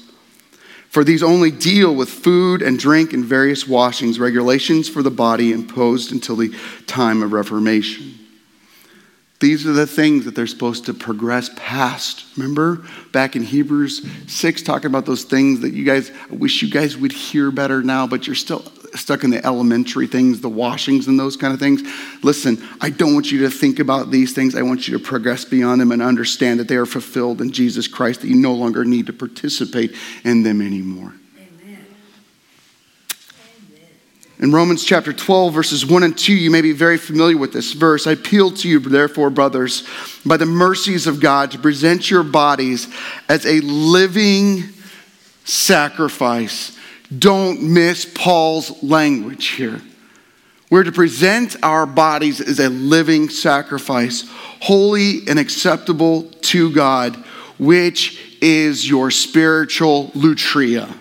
For 0.88 1.02
these 1.02 1.24
only 1.24 1.50
deal 1.50 1.92
with 1.92 2.08
food 2.08 2.62
and 2.62 2.78
drink 2.78 3.12
and 3.12 3.24
various 3.24 3.66
washings, 3.66 4.20
regulations 4.20 4.88
for 4.88 5.02
the 5.02 5.10
body 5.10 5.52
imposed 5.52 6.12
until 6.12 6.36
the 6.36 6.54
time 6.86 7.20
of 7.20 7.32
Reformation. 7.32 8.23
These 9.44 9.66
are 9.66 9.74
the 9.74 9.86
things 9.86 10.24
that 10.24 10.34
they're 10.34 10.46
supposed 10.46 10.86
to 10.86 10.94
progress 10.94 11.50
past. 11.54 12.24
Remember 12.34 12.82
back 13.12 13.36
in 13.36 13.42
Hebrews 13.42 14.02
6, 14.26 14.62
talking 14.62 14.86
about 14.86 15.04
those 15.04 15.24
things 15.24 15.60
that 15.60 15.74
you 15.74 15.84
guys, 15.84 16.10
I 16.30 16.34
wish 16.34 16.62
you 16.62 16.70
guys 16.70 16.96
would 16.96 17.12
hear 17.12 17.50
better 17.50 17.82
now, 17.82 18.06
but 18.06 18.26
you're 18.26 18.36
still 18.36 18.62
stuck 18.94 19.22
in 19.22 19.28
the 19.28 19.44
elementary 19.44 20.06
things, 20.06 20.40
the 20.40 20.48
washings 20.48 21.08
and 21.08 21.20
those 21.20 21.36
kind 21.36 21.52
of 21.52 21.60
things. 21.60 21.82
Listen, 22.22 22.56
I 22.80 22.88
don't 22.88 23.12
want 23.12 23.30
you 23.30 23.40
to 23.40 23.50
think 23.50 23.80
about 23.80 24.10
these 24.10 24.32
things. 24.32 24.56
I 24.56 24.62
want 24.62 24.88
you 24.88 24.96
to 24.96 25.04
progress 25.04 25.44
beyond 25.44 25.78
them 25.78 25.92
and 25.92 26.00
understand 26.00 26.58
that 26.58 26.68
they 26.68 26.76
are 26.76 26.86
fulfilled 26.86 27.42
in 27.42 27.52
Jesus 27.52 27.86
Christ, 27.86 28.22
that 28.22 28.28
you 28.28 28.36
no 28.36 28.54
longer 28.54 28.82
need 28.82 29.08
to 29.08 29.12
participate 29.12 29.94
in 30.24 30.42
them 30.42 30.62
anymore. 30.62 31.12
In 34.44 34.52
Romans 34.52 34.84
chapter 34.84 35.14
12, 35.14 35.54
verses 35.54 35.86
1 35.86 36.02
and 36.02 36.18
2, 36.18 36.34
you 36.34 36.50
may 36.50 36.60
be 36.60 36.72
very 36.72 36.98
familiar 36.98 37.38
with 37.38 37.54
this 37.54 37.72
verse. 37.72 38.06
I 38.06 38.12
appeal 38.12 38.50
to 38.50 38.68
you, 38.68 38.78
therefore, 38.78 39.30
brothers, 39.30 39.88
by 40.26 40.36
the 40.36 40.44
mercies 40.44 41.06
of 41.06 41.18
God, 41.18 41.52
to 41.52 41.58
present 41.58 42.10
your 42.10 42.22
bodies 42.22 42.92
as 43.26 43.46
a 43.46 43.60
living 43.62 44.64
sacrifice 45.46 46.78
don't 47.18 47.62
miss 47.62 48.04
Paul's 48.04 48.82
language 48.82 49.46
here. 49.46 49.80
We're 50.68 50.84
to 50.84 50.92
present 50.92 51.56
our 51.62 51.86
bodies 51.86 52.42
as 52.42 52.60
a 52.60 52.68
living 52.68 53.30
sacrifice, 53.30 54.28
holy 54.60 55.26
and 55.26 55.38
acceptable 55.38 56.24
to 56.24 56.70
God, 56.70 57.16
which 57.58 58.36
is 58.42 58.86
your 58.86 59.10
spiritual 59.10 60.08
latria. 60.08 60.94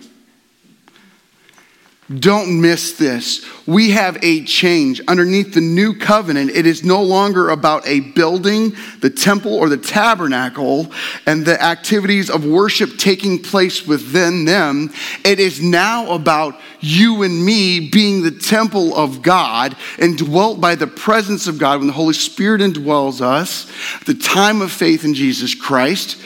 Don't 2.19 2.62
miss 2.62 2.93
this. 2.93 3.45
We 3.65 3.91
have 3.91 4.17
a 4.21 4.43
change. 4.43 5.02
Underneath 5.08 5.54
the 5.54 5.62
new 5.62 5.95
covenant, 5.95 6.52
it 6.52 6.65
is 6.65 6.84
no 6.84 7.02
longer 7.02 7.49
about 7.49 7.88
a 7.88 8.02
building, 8.02 8.76
the 8.99 9.10
temple, 9.10 9.54
or 9.56 9.69
the 9.69 9.78
tabernacle, 9.78 10.91
and 11.26 11.45
the 11.45 11.62
activities 11.62 12.30
of 12.30 12.45
worship 12.45 12.97
taking 12.97 13.41
place 13.41 13.88
within 13.88 14.43
them. 14.43 14.91
It 15.23 15.39
is 15.39 15.62
now 15.62 16.12
about 16.12 16.60
you 16.82 17.23
and 17.23 17.45
me 17.45 17.89
being 17.89 18.12
the 18.24 18.32
temple 18.32 18.96
of 18.96 19.22
God 19.22 19.76
and 20.00 20.18
dwelt 20.18 20.60
by 20.60 20.76
the 20.76 20.88
presence 20.88 21.48
of 21.48 21.60
God 21.60 21.80
when 21.80 21.88
the 21.88 21.94
Holy 21.94 22.14
Spirit 22.14 22.62
indwells 22.62 23.22
us, 23.22 23.72
the 24.06 24.14
time 24.14 24.62
of 24.62 24.72
faith 24.72 25.06
in 25.06 25.14
Jesus 25.14 25.54
Christ, 25.54 26.18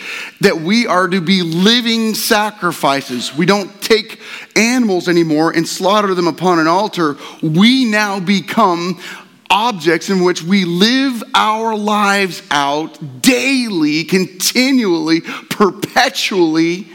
that 0.41 0.61
we 0.61 0.87
are 0.87 1.07
to 1.07 1.19
be 1.19 1.41
living 1.41 2.13
sacrifices. 2.13 3.35
We 3.35 3.45
don't 3.45 3.81
take 3.81 4.19
animals 4.55 5.09
anymore 5.09 5.51
and 5.51 5.67
slaughter 5.67 6.13
them 6.13 6.27
upon 6.27 6.59
an 6.59 6.67
altar. 6.67 7.17
We 7.41 7.85
now 7.85 8.19
become 8.19 8.99
objects 9.49 10.09
in 10.09 10.23
which 10.23 10.43
we 10.43 10.65
live 10.65 11.23
our 11.33 11.75
lives 11.75 12.41
out 12.51 13.21
daily, 13.21 14.03
continually, 14.03 15.21
perpetually 15.49 16.87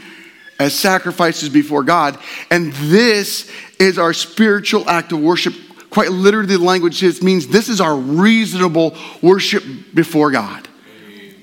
as 0.59 0.77
sacrifices 0.77 1.49
before 1.49 1.83
God. 1.83 2.17
And 2.49 2.71
this 2.73 3.51
is 3.83 3.99
our 3.99 4.13
spiritual 4.13 4.89
act 4.89 5.11
of 5.11 5.19
worship. 5.19 5.53
Quite 5.89 6.11
literally, 6.11 6.47
the 6.47 6.57
language 6.57 7.03
is, 7.03 7.21
means 7.21 7.47
this 7.47 7.69
is 7.69 7.79
our 7.79 7.95
reasonable 7.95 8.95
worship 9.21 9.63
before 9.93 10.31
God. 10.31 10.67
Amen. 11.05 11.35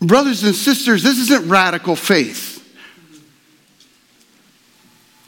Brothers 0.00 0.42
and 0.44 0.54
sisters, 0.54 1.02
this 1.02 1.18
isn't 1.18 1.48
radical 1.48 1.96
faith. 1.96 2.54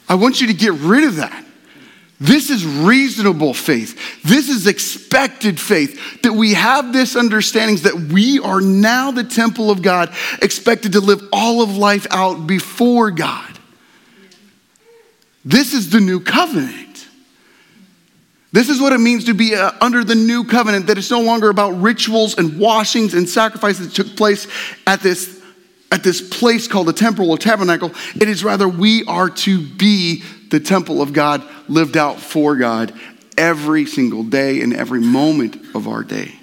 I 0.09 0.15
want 0.15 0.41
you 0.41 0.47
to 0.47 0.53
get 0.53 0.73
rid 0.73 1.03
of 1.03 1.17
that. 1.17 1.45
This 2.19 2.51
is 2.51 2.65
reasonable 2.65 3.53
faith. 3.53 4.21
This 4.23 4.47
is 4.47 4.67
expected 4.67 5.59
faith. 5.59 6.21
That 6.21 6.33
we 6.33 6.53
have 6.53 6.93
this 6.93 7.15
understanding 7.15 7.77
that 7.77 7.95
we 7.95 8.39
are 8.39 8.61
now 8.61 9.09
the 9.09 9.23
temple 9.23 9.71
of 9.71 9.81
God, 9.81 10.13
expected 10.41 10.93
to 10.93 10.99
live 10.99 11.27
all 11.33 11.63
of 11.63 11.77
life 11.77 12.05
out 12.11 12.45
before 12.45 13.09
God. 13.09 13.57
This 15.43 15.73
is 15.73 15.89
the 15.89 15.99
new 15.99 16.19
covenant. 16.19 17.07
This 18.53 18.67
is 18.67 18.81
what 18.81 18.91
it 18.91 18.99
means 18.99 19.25
to 19.25 19.33
be 19.33 19.55
uh, 19.55 19.71
under 19.79 20.03
the 20.03 20.15
new 20.15 20.43
covenant, 20.43 20.87
that 20.87 20.97
it's 20.97 21.09
no 21.09 21.21
longer 21.21 21.49
about 21.49 21.71
rituals 21.81 22.37
and 22.37 22.59
washings 22.59 23.13
and 23.13 23.27
sacrifices 23.27 23.87
that 23.87 23.95
took 23.95 24.17
place 24.17 24.45
at 24.85 24.99
this, 24.99 25.41
at 25.91 26.03
this 26.03 26.21
place 26.21 26.67
called 26.67 26.87
the 26.87 26.93
temple 26.93 27.31
or 27.31 27.37
tabernacle. 27.37 27.91
It 28.15 28.27
is 28.27 28.43
rather 28.43 28.67
we 28.67 29.05
are 29.05 29.29
to 29.29 29.61
be 29.61 30.23
the 30.49 30.59
temple 30.59 31.01
of 31.01 31.13
God 31.13 31.43
lived 31.69 31.95
out 31.95 32.19
for 32.19 32.57
God 32.57 32.93
every 33.37 33.85
single 33.85 34.23
day 34.23 34.61
and 34.61 34.73
every 34.73 34.99
moment 34.99 35.55
of 35.73 35.87
our 35.87 36.03
day. 36.03 36.33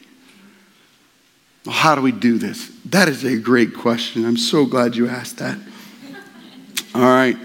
How 1.69 1.95
do 1.95 2.01
we 2.01 2.13
do 2.13 2.39
this? 2.39 2.71
That 2.87 3.09
is 3.11 3.25
a 3.25 3.37
great 3.37 3.75
question. 3.75 4.25
I'm 4.25 4.39
so 4.39 4.65
glad 4.65 4.97
you 4.97 5.09
asked 5.09 5.37
that. 5.39 5.59
All 6.95 7.03
right. 7.03 7.37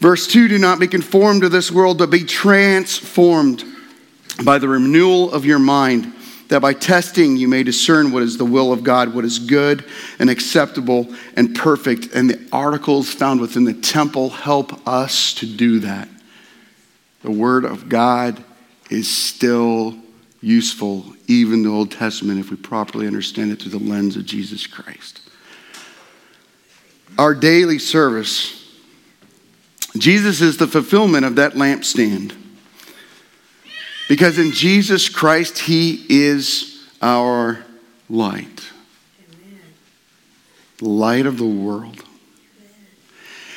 Verse 0.00 0.26
2 0.26 0.48
Do 0.48 0.58
not 0.58 0.80
be 0.80 0.88
conformed 0.88 1.42
to 1.42 1.48
this 1.48 1.70
world, 1.70 1.98
but 1.98 2.10
be 2.10 2.24
transformed 2.24 3.64
by 4.44 4.58
the 4.58 4.68
renewal 4.68 5.32
of 5.32 5.44
your 5.44 5.58
mind 5.58 6.12
that 6.50 6.60
by 6.60 6.72
testing 6.72 7.36
you 7.36 7.46
may 7.46 7.62
discern 7.62 8.10
what 8.10 8.24
is 8.24 8.36
the 8.36 8.44
will 8.44 8.72
of 8.72 8.82
God, 8.82 9.14
what 9.14 9.24
is 9.24 9.38
good 9.38 9.84
and 10.18 10.28
acceptable 10.28 11.14
and 11.36 11.54
perfect. 11.54 12.12
And 12.12 12.28
the 12.28 12.48
articles 12.52 13.08
found 13.08 13.40
within 13.40 13.64
the 13.64 13.74
temple 13.74 14.30
help 14.30 14.86
us 14.86 15.32
to 15.34 15.46
do 15.46 15.78
that. 15.80 16.08
The 17.22 17.30
Word 17.30 17.64
of 17.64 17.88
God 17.88 18.42
is 18.90 19.08
still 19.08 19.96
useful, 20.40 21.04
even 21.28 21.62
the 21.62 21.70
Old 21.70 21.92
Testament, 21.92 22.40
if 22.40 22.50
we 22.50 22.56
properly 22.56 23.06
understand 23.06 23.52
it 23.52 23.62
through 23.62 23.78
the 23.78 23.78
lens 23.78 24.16
of 24.16 24.26
Jesus 24.26 24.66
Christ. 24.66 25.20
Our 27.16 27.34
daily 27.34 27.78
service, 27.78 28.59
Jesus 29.96 30.40
is 30.40 30.56
the 30.56 30.66
fulfillment 30.66 31.24
of 31.24 31.36
that 31.36 31.54
lampstand. 31.54 32.34
Because 34.08 34.38
in 34.38 34.52
Jesus 34.52 35.08
Christ, 35.08 35.58
He 35.58 36.04
is 36.08 36.84
our 37.00 37.64
light. 38.08 38.68
The 40.78 40.88
light 40.88 41.26
of 41.26 41.38
the 41.38 41.46
world. 41.46 42.04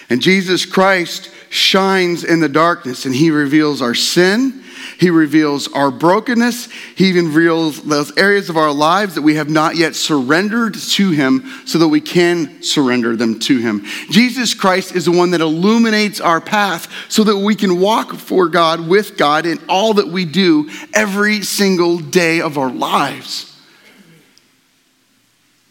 And 0.10 0.22
Jesus 0.22 0.66
Christ 0.66 1.30
shines 1.50 2.24
in 2.24 2.40
the 2.40 2.50
darkness 2.50 3.06
and 3.06 3.16
He 3.16 3.32
reveals 3.32 3.82
our 3.82 3.96
sin 3.96 4.63
he 5.00 5.10
reveals 5.10 5.72
our 5.74 5.92
brokenness. 5.92 6.70
He 6.96 7.08
even 7.08 7.28
reveals 7.28 7.82
those 7.84 8.16
areas 8.18 8.50
of 8.50 8.58
our 8.58 8.72
lives 8.72 9.16
that 9.16 9.22
we 9.22 9.36
have 9.36 9.50
not 9.50 9.76
yet 9.76 9.96
surrendered 9.96 10.76
to 10.76 11.12
Him 11.12 11.44
so 11.66 11.78
that 11.80 11.88
we 11.88 12.02
can 12.02 12.64
surrender 12.64 13.16
them 13.16 13.40
to 13.40 13.58
Him. 13.60 13.84
Jesus 14.10 14.54
Christ 14.54 14.96
is 14.96 15.06
the 15.06 15.12
one 15.12 15.32
that 15.32 15.42
illuminates 15.42 16.22
our 16.22 16.42
path 16.42 16.92
so 17.10 17.24
that 17.24 17.38
we 17.38 17.56
can 17.56 17.80
walk 17.80 18.14
for 18.16 18.48
God, 18.48 18.88
with 18.88 19.18
God, 19.18 19.46
in 19.46 19.60
all 19.68 19.96
that 19.96 20.08
we 20.08 20.26
do 20.26 20.70
every 20.94 21.42
single 21.42 21.98
day 21.98 22.42
of 22.42 22.58
our 22.58 22.72
lives. 22.72 23.50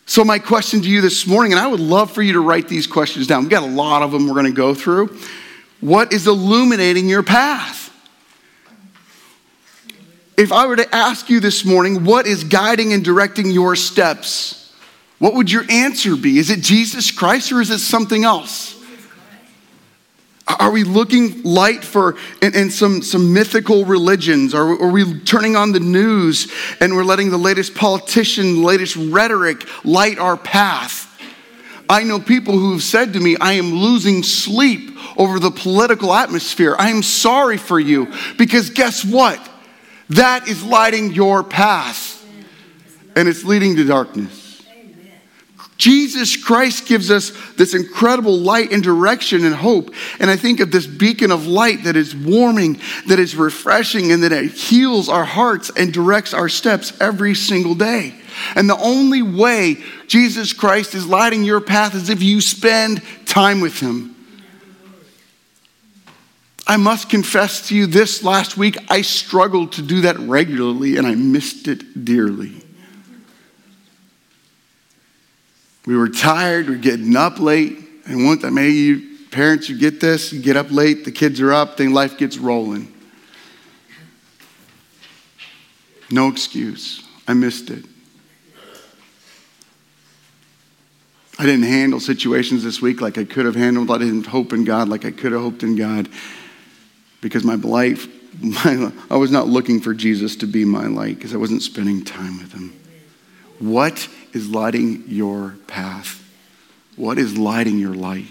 So, 0.06 0.24
my 0.24 0.38
question 0.38 0.82
to 0.82 0.88
you 0.88 1.00
this 1.00 1.26
morning, 1.26 1.52
and 1.52 1.60
I 1.60 1.66
would 1.66 1.80
love 1.80 2.10
for 2.12 2.20
you 2.20 2.34
to 2.34 2.40
write 2.40 2.68
these 2.68 2.86
questions 2.86 3.26
down. 3.26 3.42
We've 3.42 3.50
got 3.50 3.62
a 3.62 3.66
lot 3.66 4.02
of 4.02 4.12
them 4.12 4.26
we're 4.26 4.34
going 4.34 4.44
to 4.44 4.52
go 4.52 4.74
through. 4.74 5.16
What 5.80 6.12
is 6.12 6.26
illuminating 6.26 7.08
your 7.08 7.22
path? 7.22 7.81
If 10.36 10.52
I 10.52 10.66
were 10.66 10.76
to 10.76 10.94
ask 10.94 11.28
you 11.28 11.40
this 11.40 11.64
morning, 11.64 12.04
what 12.04 12.26
is 12.26 12.44
guiding 12.44 12.92
and 12.92 13.04
directing 13.04 13.50
your 13.50 13.76
steps? 13.76 14.72
What 15.18 15.34
would 15.34 15.50
your 15.50 15.64
answer 15.70 16.16
be? 16.16 16.38
Is 16.38 16.50
it 16.50 16.60
Jesus 16.60 17.10
Christ 17.10 17.52
or 17.52 17.60
is 17.60 17.70
it 17.70 17.78
something 17.78 18.24
else? 18.24 18.80
Are 20.46 20.70
we 20.70 20.82
looking 20.82 21.42
light 21.44 21.84
for 21.84 22.16
in, 22.40 22.54
in 22.54 22.70
some, 22.70 23.02
some 23.02 23.32
mythical 23.32 23.84
religions? 23.84 24.54
Are, 24.54 24.68
are 24.68 24.90
we 24.90 25.20
turning 25.20 25.54
on 25.54 25.72
the 25.72 25.80
news 25.80 26.52
and 26.80 26.96
we're 26.96 27.04
letting 27.04 27.30
the 27.30 27.38
latest 27.38 27.74
politician, 27.74 28.56
the 28.56 28.66
latest 28.66 28.96
rhetoric 28.96 29.64
light 29.84 30.18
our 30.18 30.36
path? 30.36 31.08
I 31.88 32.02
know 32.04 32.18
people 32.18 32.54
who 32.54 32.72
have 32.72 32.82
said 32.82 33.12
to 33.12 33.20
me, 33.20 33.36
I 33.40 33.52
am 33.52 33.72
losing 33.72 34.22
sleep 34.22 34.96
over 35.16 35.38
the 35.38 35.50
political 35.50 36.12
atmosphere. 36.12 36.74
I 36.78 36.90
am 36.90 37.02
sorry 37.02 37.58
for 37.58 37.78
you 37.78 38.12
because 38.38 38.70
guess 38.70 39.04
what? 39.04 39.48
That 40.12 40.46
is 40.48 40.62
lighting 40.62 41.12
your 41.12 41.42
path, 41.42 42.24
and 43.16 43.28
it's 43.28 43.44
leading 43.44 43.76
to 43.76 43.84
darkness. 43.84 44.62
Jesus 45.78 46.36
Christ 46.36 46.86
gives 46.86 47.10
us 47.10 47.32
this 47.56 47.74
incredible 47.74 48.36
light 48.38 48.70
and 48.70 48.84
direction 48.84 49.44
and 49.44 49.52
hope. 49.52 49.92
And 50.20 50.30
I 50.30 50.36
think 50.36 50.60
of 50.60 50.70
this 50.70 50.86
beacon 50.86 51.32
of 51.32 51.46
light 51.48 51.84
that 51.84 51.96
is 51.96 52.14
warming, 52.14 52.80
that 53.08 53.18
is 53.18 53.34
refreshing, 53.34 54.12
and 54.12 54.22
that 54.22 54.30
it 54.30 54.52
heals 54.52 55.08
our 55.08 55.24
hearts 55.24 55.72
and 55.76 55.92
directs 55.92 56.34
our 56.34 56.48
steps 56.48 56.92
every 57.00 57.34
single 57.34 57.74
day. 57.74 58.14
And 58.54 58.70
the 58.70 58.78
only 58.78 59.22
way 59.22 59.82
Jesus 60.06 60.52
Christ 60.52 60.94
is 60.94 61.06
lighting 61.06 61.42
your 61.42 61.60
path 61.60 61.94
is 61.94 62.10
if 62.10 62.22
you 62.22 62.40
spend 62.40 63.02
time 63.26 63.60
with 63.60 63.80
Him. 63.80 64.11
I 66.66 66.76
must 66.76 67.08
confess 67.10 67.68
to 67.68 67.76
you 67.76 67.86
this 67.86 68.22
last 68.22 68.56
week, 68.56 68.78
I 68.88 69.02
struggled 69.02 69.72
to 69.72 69.82
do 69.82 70.02
that 70.02 70.18
regularly 70.18 70.96
and 70.96 71.06
I 71.06 71.14
missed 71.14 71.68
it 71.68 72.04
dearly. 72.04 72.62
We 75.84 75.96
were 75.96 76.08
tired, 76.08 76.68
we 76.68 76.76
are 76.76 76.78
getting 76.78 77.16
up 77.16 77.40
late. 77.40 77.78
And 78.06 78.24
one 78.24 78.40
that 78.40 78.52
maybe 78.52 78.74
you 78.74 79.18
parents, 79.30 79.68
you 79.68 79.78
get 79.78 80.00
this, 80.00 80.32
you 80.32 80.40
get 80.40 80.56
up 80.56 80.70
late, 80.70 81.04
the 81.04 81.12
kids 81.12 81.40
are 81.40 81.52
up, 81.52 81.76
then 81.76 81.92
life 81.92 82.18
gets 82.18 82.38
rolling. 82.38 82.92
No 86.10 86.28
excuse. 86.28 87.02
I 87.26 87.34
missed 87.34 87.70
it. 87.70 87.84
I 91.38 91.46
didn't 91.46 91.64
handle 91.64 91.98
situations 91.98 92.62
this 92.62 92.80
week 92.80 93.00
like 93.00 93.18
I 93.18 93.24
could 93.24 93.46
have 93.46 93.56
handled. 93.56 93.90
I 93.90 93.98
didn't 93.98 94.26
hope 94.26 94.52
in 94.52 94.64
God 94.64 94.88
like 94.88 95.04
I 95.04 95.10
could 95.10 95.32
have 95.32 95.40
hoped 95.40 95.62
in 95.62 95.76
God 95.76 96.08
because 97.22 97.44
my 97.44 97.54
life, 97.54 98.06
my, 98.42 98.92
I 99.08 99.16
was 99.16 99.30
not 99.30 99.48
looking 99.48 99.80
for 99.80 99.94
Jesus 99.94 100.36
to 100.36 100.46
be 100.46 100.66
my 100.66 100.86
light 100.88 101.16
because 101.16 101.32
I 101.32 101.38
wasn't 101.38 101.62
spending 101.62 102.04
time 102.04 102.36
with 102.38 102.52
him. 102.52 102.78
What 103.58 104.06
is 104.34 104.50
lighting 104.50 105.04
your 105.06 105.54
path? 105.66 106.18
What 106.96 107.16
is 107.16 107.38
lighting 107.38 107.78
your 107.78 107.94
light? 107.94 108.26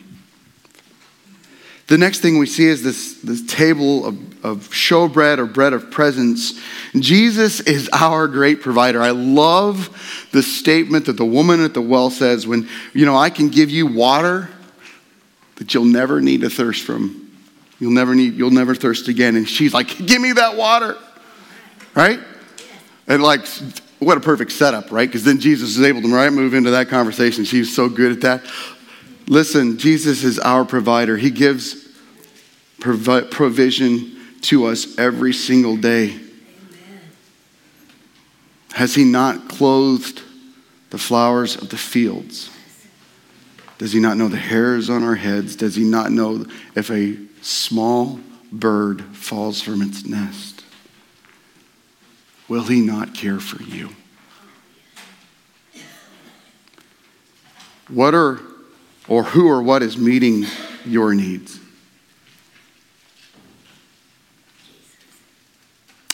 The 1.88 1.98
next 1.98 2.20
thing 2.20 2.38
we 2.38 2.46
see 2.46 2.68
is 2.68 2.84
this, 2.84 3.16
this 3.16 3.46
table 3.48 4.06
of, 4.06 4.46
of 4.46 4.70
showbread 4.70 5.40
or 5.40 5.46
bread 5.46 5.74
of 5.74 5.92
presence. 5.92 6.58
Jesus 6.98 7.60
is 7.60 7.90
our 7.92 8.28
great 8.28 8.62
provider. 8.62 9.02
I 9.02 9.12
love 9.12 9.90
the 10.32 10.42
statement 10.42 11.08
that 11.08 11.18
the 11.18 11.26
woman 11.26 11.62
at 11.62 11.74
the 11.74 11.82
well 11.82 12.10
says 12.10 12.48
when, 12.48 12.70
you 12.94 13.06
know, 13.06 13.18
I 13.18 13.30
can 13.30 13.50
give 13.50 13.70
you 13.70 13.88
water 13.88 14.50
that 15.58 15.74
you'll 15.74 15.84
never 15.84 16.22
need 16.22 16.42
to 16.42 16.50
thirst 16.50 16.86
from. 16.86 17.21
You'll 17.82 17.92
never 17.92 18.14
need, 18.14 18.36
you'll 18.36 18.52
never 18.52 18.76
thirst 18.76 19.08
again. 19.08 19.36
And 19.36 19.50
she's 19.50 19.74
like, 19.74 19.98
Give 20.06 20.22
me 20.22 20.34
that 20.34 20.56
water. 20.56 20.98
Right? 21.96 22.20
And 23.08 23.24
like, 23.24 23.46
what 23.98 24.18
a 24.18 24.22
perfect 24.22 24.52
setup, 24.52 24.92
right? 24.92 25.10
Because 25.10 25.24
then 25.24 25.40
Jesus 25.40 25.78
is 25.78 25.82
able 25.82 26.04
to 26.04 26.14
right 26.14 26.32
move 26.32 26.54
into 26.54 26.70
that 26.72 26.90
conversation. 26.90 27.44
She's 27.44 27.74
so 27.76 27.90
good 27.90 28.12
at 28.12 28.22
that. 28.22 28.52
Listen, 29.28 29.80
Jesus 29.80 30.24
is 30.24 30.38
our 30.38 30.64
provider. 30.64 31.18
He 31.18 31.32
gives 31.32 31.90
provi- 32.80 33.28
provision 33.32 34.16
to 34.42 34.66
us 34.66 35.00
every 35.00 35.34
single 35.34 35.76
day. 35.76 36.10
Amen. 36.10 36.22
Has 38.74 38.94
He 38.94 39.06
not 39.06 39.50
clothed 39.50 40.22
the 40.92 41.00
flowers 41.00 41.56
of 41.56 41.70
the 41.70 41.78
fields? 41.78 42.52
Does 43.80 43.92
He 43.92 44.00
not 44.00 44.18
know 44.18 44.28
the 44.28 44.38
hairs 44.38 44.88
on 44.88 45.04
our 45.04 45.16
heads? 45.16 45.56
Does 45.56 45.76
He 45.76 45.84
not 45.84 46.12
know 46.12 46.46
if 46.76 46.92
a 46.92 47.18
small 47.42 48.20
bird 48.52 49.02
falls 49.16 49.62
from 49.62 49.82
its 49.82 50.06
nest. 50.06 50.64
will 52.48 52.64
he 52.64 52.82
not 52.82 53.14
care 53.14 53.40
for 53.40 53.64
you? 53.64 53.90
What 57.88 58.14
are, 58.14 58.40
or 59.08 59.24
who 59.24 59.50
or 59.50 59.62
what 59.62 59.84
is 59.84 59.98
meeting 59.98 60.46
your 60.86 61.14
needs? 61.14 61.60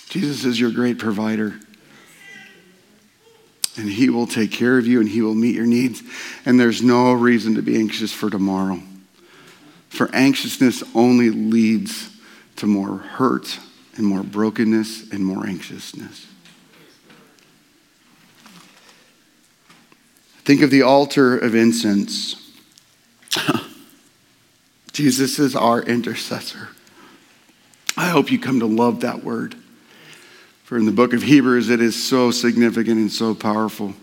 Jesus 0.10 0.46
is 0.46 0.60
your 0.60 0.72
great 0.72 0.98
provider. 0.98 1.60
And 3.78 3.90
he 3.90 4.10
will 4.10 4.26
take 4.26 4.52
care 4.52 4.78
of 4.80 4.88
you 4.88 5.00
and 5.00 5.08
he 5.08 5.22
will 5.22 5.36
meet 5.36 5.56
your 5.56 5.68
needs. 5.68 6.02
And 6.46 6.60
there's 6.60 6.82
no 6.82 7.14
reason 7.14 7.56
to 7.56 7.62
be 7.62 7.78
anxious 7.78 8.12
for 8.12 8.30
tomorrow. 8.30 8.82
For 9.90 10.10
anxiousness 10.14 10.84
only 10.94 11.30
leads 11.30 12.10
to 12.58 12.68
more 12.68 12.98
hurt 12.98 13.60
and 13.96 14.06
more 14.06 14.24
brokenness 14.24 15.12
and 15.12 15.26
more 15.26 15.46
anxiousness. 15.48 16.28
Think 20.46 20.62
of 20.62 20.72
the 20.72 20.82
altar 20.82 21.38
of 21.38 21.56
incense. 21.56 22.52
Jesus 24.94 25.40
is 25.40 25.56
our 25.56 25.82
intercessor. 25.82 26.70
I 27.98 28.10
hope 28.10 28.32
you 28.32 28.40
come 28.40 28.60
to 28.60 28.66
love 28.66 29.02
that 29.02 29.24
word. 29.24 29.56
For 30.64 30.78
in 30.78 30.86
the 30.86 30.92
book 30.92 31.14
of 31.14 31.24
Hebrews, 31.24 31.70
it 31.70 31.82
is 31.82 32.02
so 32.02 32.32
significant 32.32 32.98
and 32.98 33.12
so 33.12 33.34
powerful. 33.34 33.94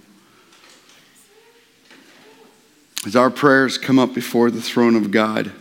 As 3.07 3.17
our 3.17 3.31
prayers 3.31 3.79
come 3.79 3.99
up 3.99 4.15
before 4.15 4.51
the 4.51 4.63
throne 4.63 4.97
of 4.97 5.11
God, 5.11 5.53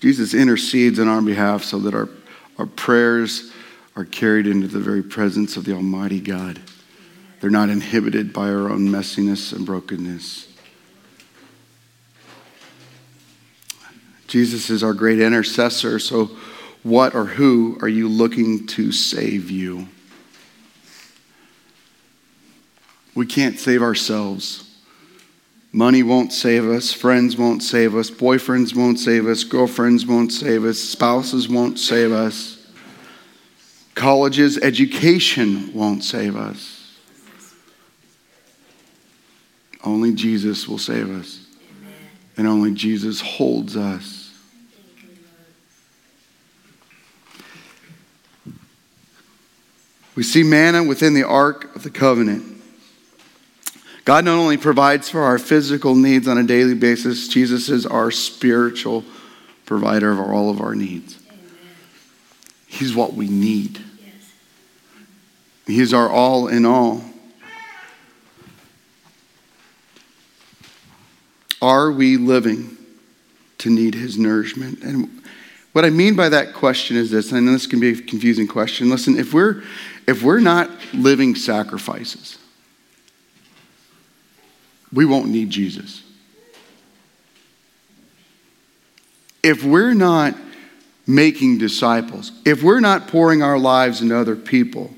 Jesus 0.00 0.32
intercedes 0.32 0.98
on 0.98 1.08
our 1.08 1.20
behalf 1.20 1.62
so 1.62 1.78
that 1.78 1.94
our, 1.94 2.08
our 2.58 2.66
prayers 2.66 3.52
are 3.96 4.04
carried 4.04 4.46
into 4.46 4.66
the 4.66 4.80
very 4.80 5.02
presence 5.02 5.56
of 5.58 5.64
the 5.64 5.74
Almighty 5.74 6.20
God. 6.20 6.58
They're 7.40 7.50
not 7.50 7.68
inhibited 7.68 8.32
by 8.32 8.48
our 8.48 8.70
own 8.70 8.88
messiness 8.88 9.52
and 9.52 9.64
brokenness. 9.66 10.48
Jesus 14.26 14.70
is 14.70 14.82
our 14.82 14.94
great 14.94 15.20
intercessor, 15.20 15.98
so 15.98 16.30
what 16.82 17.14
or 17.14 17.24
who 17.26 17.76
are 17.82 17.88
you 17.88 18.08
looking 18.08 18.66
to 18.68 18.92
save 18.92 19.50
you? 19.50 19.88
We 23.14 23.26
can't 23.26 23.58
save 23.58 23.82
ourselves. 23.82 24.69
Money 25.72 26.02
won't 26.02 26.32
save 26.32 26.68
us, 26.68 26.92
friends 26.92 27.36
won't 27.36 27.62
save 27.62 27.94
us, 27.94 28.10
boyfriends 28.10 28.74
won't 28.74 28.98
save 28.98 29.26
us, 29.26 29.44
girlfriends 29.44 30.04
won't 30.04 30.32
save 30.32 30.64
us, 30.64 30.78
spouses 30.78 31.48
won't 31.48 31.78
save 31.78 32.10
us, 32.10 32.66
colleges, 33.94 34.58
education 34.58 35.72
won't 35.72 36.02
save 36.02 36.34
us. 36.34 36.98
Only 39.84 40.12
Jesus 40.12 40.68
will 40.68 40.78
save 40.78 41.10
us. 41.10 41.46
And 42.36 42.46
only 42.46 42.72
Jesus 42.72 43.20
holds 43.20 43.76
us. 43.76 44.32
We 50.14 50.22
see 50.22 50.42
manna 50.42 50.82
within 50.82 51.14
the 51.14 51.22
Ark 51.22 51.74
of 51.74 51.82
the 51.82 51.90
Covenant. 51.90 52.49
God 54.10 54.24
not 54.24 54.38
only 54.38 54.56
provides 54.56 55.08
for 55.08 55.20
our 55.20 55.38
physical 55.38 55.94
needs 55.94 56.26
on 56.26 56.36
a 56.36 56.42
daily 56.42 56.74
basis, 56.74 57.28
Jesus 57.28 57.68
is 57.68 57.86
our 57.86 58.10
spiritual 58.10 59.04
provider 59.66 60.10
of 60.10 60.18
all 60.18 60.50
of 60.50 60.60
our 60.60 60.74
needs. 60.74 61.16
He's 62.66 62.92
what 62.92 63.14
we 63.14 63.28
need. 63.28 63.78
He's 65.64 65.94
our 65.94 66.08
all 66.08 66.48
in 66.48 66.66
all. 66.66 67.04
Are 71.62 71.92
we 71.92 72.16
living 72.16 72.78
to 73.58 73.70
need 73.70 73.94
his 73.94 74.18
nourishment? 74.18 74.82
And 74.82 75.22
what 75.70 75.84
I 75.84 75.90
mean 75.90 76.16
by 76.16 76.30
that 76.30 76.52
question 76.52 76.96
is 76.96 77.12
this, 77.12 77.32
I 77.32 77.38
know 77.38 77.52
this 77.52 77.68
can 77.68 77.78
be 77.78 77.90
a 77.90 78.02
confusing 78.02 78.48
question. 78.48 78.90
Listen, 78.90 79.16
if 79.16 79.32
we're 79.32 79.62
if 80.08 80.24
we're 80.24 80.40
not 80.40 80.68
living 80.92 81.36
sacrifices, 81.36 82.39
we 84.92 85.04
won't 85.04 85.28
need 85.28 85.50
Jesus. 85.50 86.02
If 89.42 89.64
we're 89.64 89.94
not 89.94 90.34
making 91.06 91.58
disciples, 91.58 92.32
if 92.44 92.62
we're 92.62 92.80
not 92.80 93.08
pouring 93.08 93.42
our 93.42 93.58
lives 93.58 94.02
into 94.02 94.16
other 94.16 94.36
people, 94.36 94.94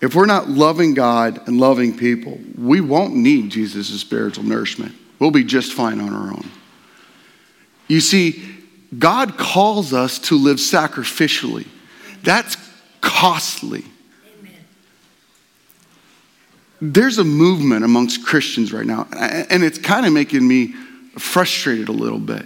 if 0.00 0.14
we're 0.14 0.26
not 0.26 0.48
loving 0.48 0.94
God 0.94 1.46
and 1.46 1.58
loving 1.58 1.96
people, 1.96 2.38
we 2.58 2.80
won't 2.80 3.14
need 3.14 3.50
Jesus' 3.50 3.88
spiritual 4.00 4.44
nourishment. 4.44 4.94
We'll 5.18 5.30
be 5.30 5.44
just 5.44 5.72
fine 5.72 6.00
on 6.00 6.12
our 6.12 6.30
own. 6.30 6.48
You 7.88 8.00
see, 8.00 8.42
God 8.98 9.36
calls 9.38 9.92
us 9.92 10.18
to 10.20 10.36
live 10.36 10.56
sacrificially. 10.56 11.66
That's 12.22 12.56
costly. 13.00 13.84
There's 16.86 17.16
a 17.16 17.24
movement 17.24 17.82
amongst 17.82 18.26
Christians 18.26 18.70
right 18.70 18.84
now, 18.84 19.08
and 19.10 19.64
it's 19.64 19.78
kind 19.78 20.04
of 20.04 20.12
making 20.12 20.46
me 20.46 20.74
frustrated 21.18 21.88
a 21.88 21.92
little 21.92 22.18
bit. 22.18 22.44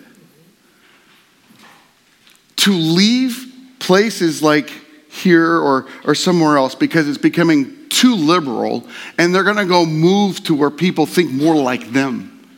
To 2.56 2.70
leave 2.72 3.52
places 3.80 4.40
like 4.40 4.70
here 5.08 5.56
or, 5.56 5.88
or 6.04 6.14
somewhere 6.14 6.56
else 6.56 6.76
because 6.76 7.08
it's 7.08 7.18
becoming 7.18 7.88
too 7.88 8.14
liberal, 8.14 8.86
and 9.18 9.34
they're 9.34 9.42
going 9.42 9.56
to 9.56 9.64
go 9.64 9.84
move 9.84 10.44
to 10.44 10.54
where 10.54 10.70
people 10.70 11.04
think 11.04 11.32
more 11.32 11.56
like 11.56 11.90
them. 11.90 12.48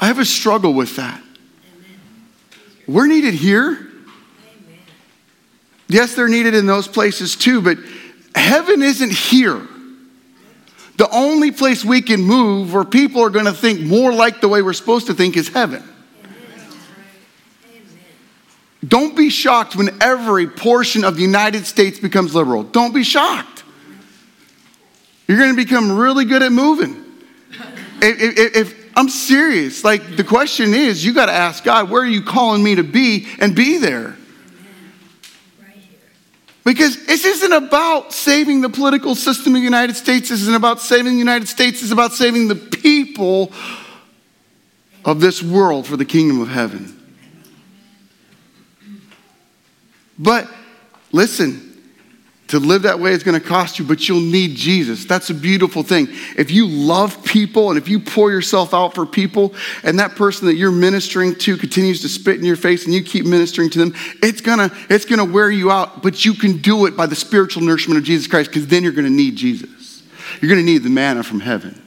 I 0.00 0.08
have 0.08 0.18
a 0.18 0.24
struggle 0.24 0.74
with 0.74 0.96
that. 0.96 1.22
We're 2.88 3.06
needed 3.06 3.34
here. 3.34 3.87
Yes, 5.88 6.14
they're 6.14 6.28
needed 6.28 6.54
in 6.54 6.66
those 6.66 6.86
places 6.86 7.34
too, 7.34 7.62
but 7.62 7.78
heaven 8.34 8.82
isn't 8.82 9.12
here. 9.12 9.66
The 10.98 11.08
only 11.10 11.50
place 11.52 11.84
we 11.84 12.02
can 12.02 12.20
move 12.20 12.74
where 12.74 12.84
people 12.84 13.22
are 13.22 13.30
going 13.30 13.46
to 13.46 13.52
think 13.52 13.80
more 13.80 14.12
like 14.12 14.40
the 14.40 14.48
way 14.48 14.62
we're 14.62 14.72
supposed 14.72 15.06
to 15.06 15.14
think 15.14 15.36
is 15.36 15.48
heaven. 15.48 15.82
Don't 18.86 19.16
be 19.16 19.30
shocked 19.30 19.76
when 19.76 20.02
every 20.02 20.46
portion 20.46 21.04
of 21.04 21.16
the 21.16 21.22
United 21.22 21.66
States 21.66 21.98
becomes 21.98 22.34
liberal. 22.34 22.62
Don't 22.62 22.92
be 22.92 23.02
shocked. 23.02 23.64
You're 25.26 25.38
going 25.38 25.54
to 25.54 25.56
become 25.56 25.96
really 25.96 26.24
good 26.24 26.42
at 26.42 26.52
moving. 26.52 27.04
If, 28.00 28.38
if, 28.38 28.56
if, 28.56 28.90
I'm 28.96 29.08
serious, 29.08 29.84
like 29.84 30.16
the 30.16 30.24
question 30.24 30.74
is, 30.74 31.04
you 31.04 31.12
got 31.12 31.26
to 31.26 31.32
ask 31.32 31.62
God, 31.62 31.90
where 31.90 32.02
are 32.02 32.06
you 32.06 32.22
calling 32.22 32.62
me 32.62 32.74
to 32.76 32.82
be 32.82 33.28
and 33.38 33.54
be 33.54 33.78
there? 33.78 34.17
Because 36.68 37.06
this 37.06 37.24
isn't 37.24 37.52
about 37.54 38.12
saving 38.12 38.60
the 38.60 38.68
political 38.68 39.14
system 39.14 39.54
of 39.54 39.60
the 39.62 39.64
United 39.64 39.96
States. 39.96 40.28
This 40.28 40.42
isn't 40.42 40.54
about 40.54 40.82
saving 40.82 41.14
the 41.14 41.18
United 41.18 41.48
States. 41.48 41.82
It's 41.82 41.92
about 41.92 42.12
saving 42.12 42.48
the 42.48 42.56
people 42.56 43.50
of 45.02 45.18
this 45.18 45.42
world 45.42 45.86
for 45.86 45.96
the 45.96 46.04
kingdom 46.04 46.42
of 46.42 46.48
heaven. 46.48 46.94
But 50.18 50.46
listen, 51.10 51.67
to 52.48 52.58
live 52.58 52.82
that 52.82 52.98
way 52.98 53.12
is 53.12 53.22
going 53.22 53.38
to 53.38 53.46
cost 53.46 53.78
you, 53.78 53.84
but 53.84 54.08
you'll 54.08 54.20
need 54.20 54.56
Jesus. 54.56 55.04
That's 55.04 55.28
a 55.30 55.34
beautiful 55.34 55.82
thing. 55.82 56.08
If 56.36 56.50
you 56.50 56.66
love 56.66 57.22
people 57.24 57.68
and 57.70 57.78
if 57.78 57.88
you 57.88 58.00
pour 58.00 58.30
yourself 58.30 58.72
out 58.72 58.94
for 58.94 59.04
people, 59.04 59.54
and 59.82 59.98
that 59.98 60.16
person 60.16 60.46
that 60.46 60.54
you're 60.54 60.72
ministering 60.72 61.34
to 61.36 61.56
continues 61.56 62.00
to 62.02 62.08
spit 62.08 62.38
in 62.38 62.44
your 62.44 62.56
face 62.56 62.86
and 62.86 62.94
you 62.94 63.02
keep 63.02 63.26
ministering 63.26 63.68
to 63.70 63.78
them, 63.78 63.94
it's 64.22 64.40
gonna, 64.40 64.70
it's 64.88 65.04
gonna 65.04 65.26
wear 65.26 65.50
you 65.50 65.70
out, 65.70 66.02
but 66.02 66.24
you 66.24 66.32
can 66.34 66.56
do 66.58 66.86
it 66.86 66.96
by 66.96 67.06
the 67.06 67.16
spiritual 67.16 67.62
nourishment 67.62 67.98
of 67.98 68.04
Jesus 68.04 68.26
Christ, 68.26 68.50
because 68.50 68.66
then 68.66 68.82
you're 68.82 68.92
gonna 68.92 69.10
need 69.10 69.36
Jesus. 69.36 70.02
You're 70.40 70.48
gonna 70.48 70.62
need 70.62 70.78
the 70.78 70.90
manna 70.90 71.22
from 71.22 71.40
heaven. 71.40 71.80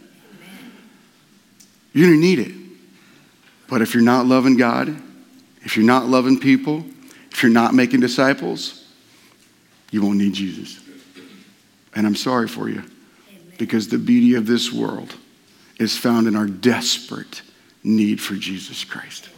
You're 1.94 2.08
gonna 2.08 2.22
need 2.22 2.40
it. 2.40 2.56
But 3.68 3.82
if 3.82 3.94
you're 3.94 4.04
not 4.04 4.28
loving 4.28 4.58
God, 4.58 4.96
if 5.64 5.76
you're 5.76 5.86
not 5.86 6.08
loving 6.08 6.40
people, 6.40 6.86
if 7.32 7.42
you're 7.42 7.52
not 7.52 7.74
making 7.74 8.00
disciples, 8.02 8.81
you 9.92 10.02
won't 10.02 10.18
need 10.18 10.34
Jesus. 10.34 10.80
And 11.94 12.08
I'm 12.08 12.16
sorry 12.16 12.48
for 12.48 12.70
you 12.70 12.84
because 13.58 13.90
the 13.90 13.98
beauty 13.98 14.36
of 14.36 14.48
this 14.48 14.72
world 14.72 15.16
is 15.78 15.98
found 15.98 16.28
in 16.28 16.36
our 16.36 16.48
desperate 16.48 17.42
need 17.84 18.22
for 18.22 18.36
Jesus 18.36 18.84
Christ. 18.84 19.30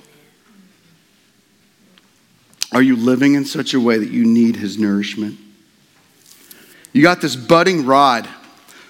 Are 2.71 2.81
you 2.81 2.95
living 2.95 3.35
in 3.35 3.45
such 3.45 3.73
a 3.73 3.79
way 3.79 3.97
that 3.97 4.09
you 4.09 4.25
need 4.25 4.55
his 4.55 4.77
nourishment? 4.77 5.37
You 6.91 7.01
got 7.01 7.21
this 7.21 7.35
budding 7.35 7.85
rod. 7.85 8.27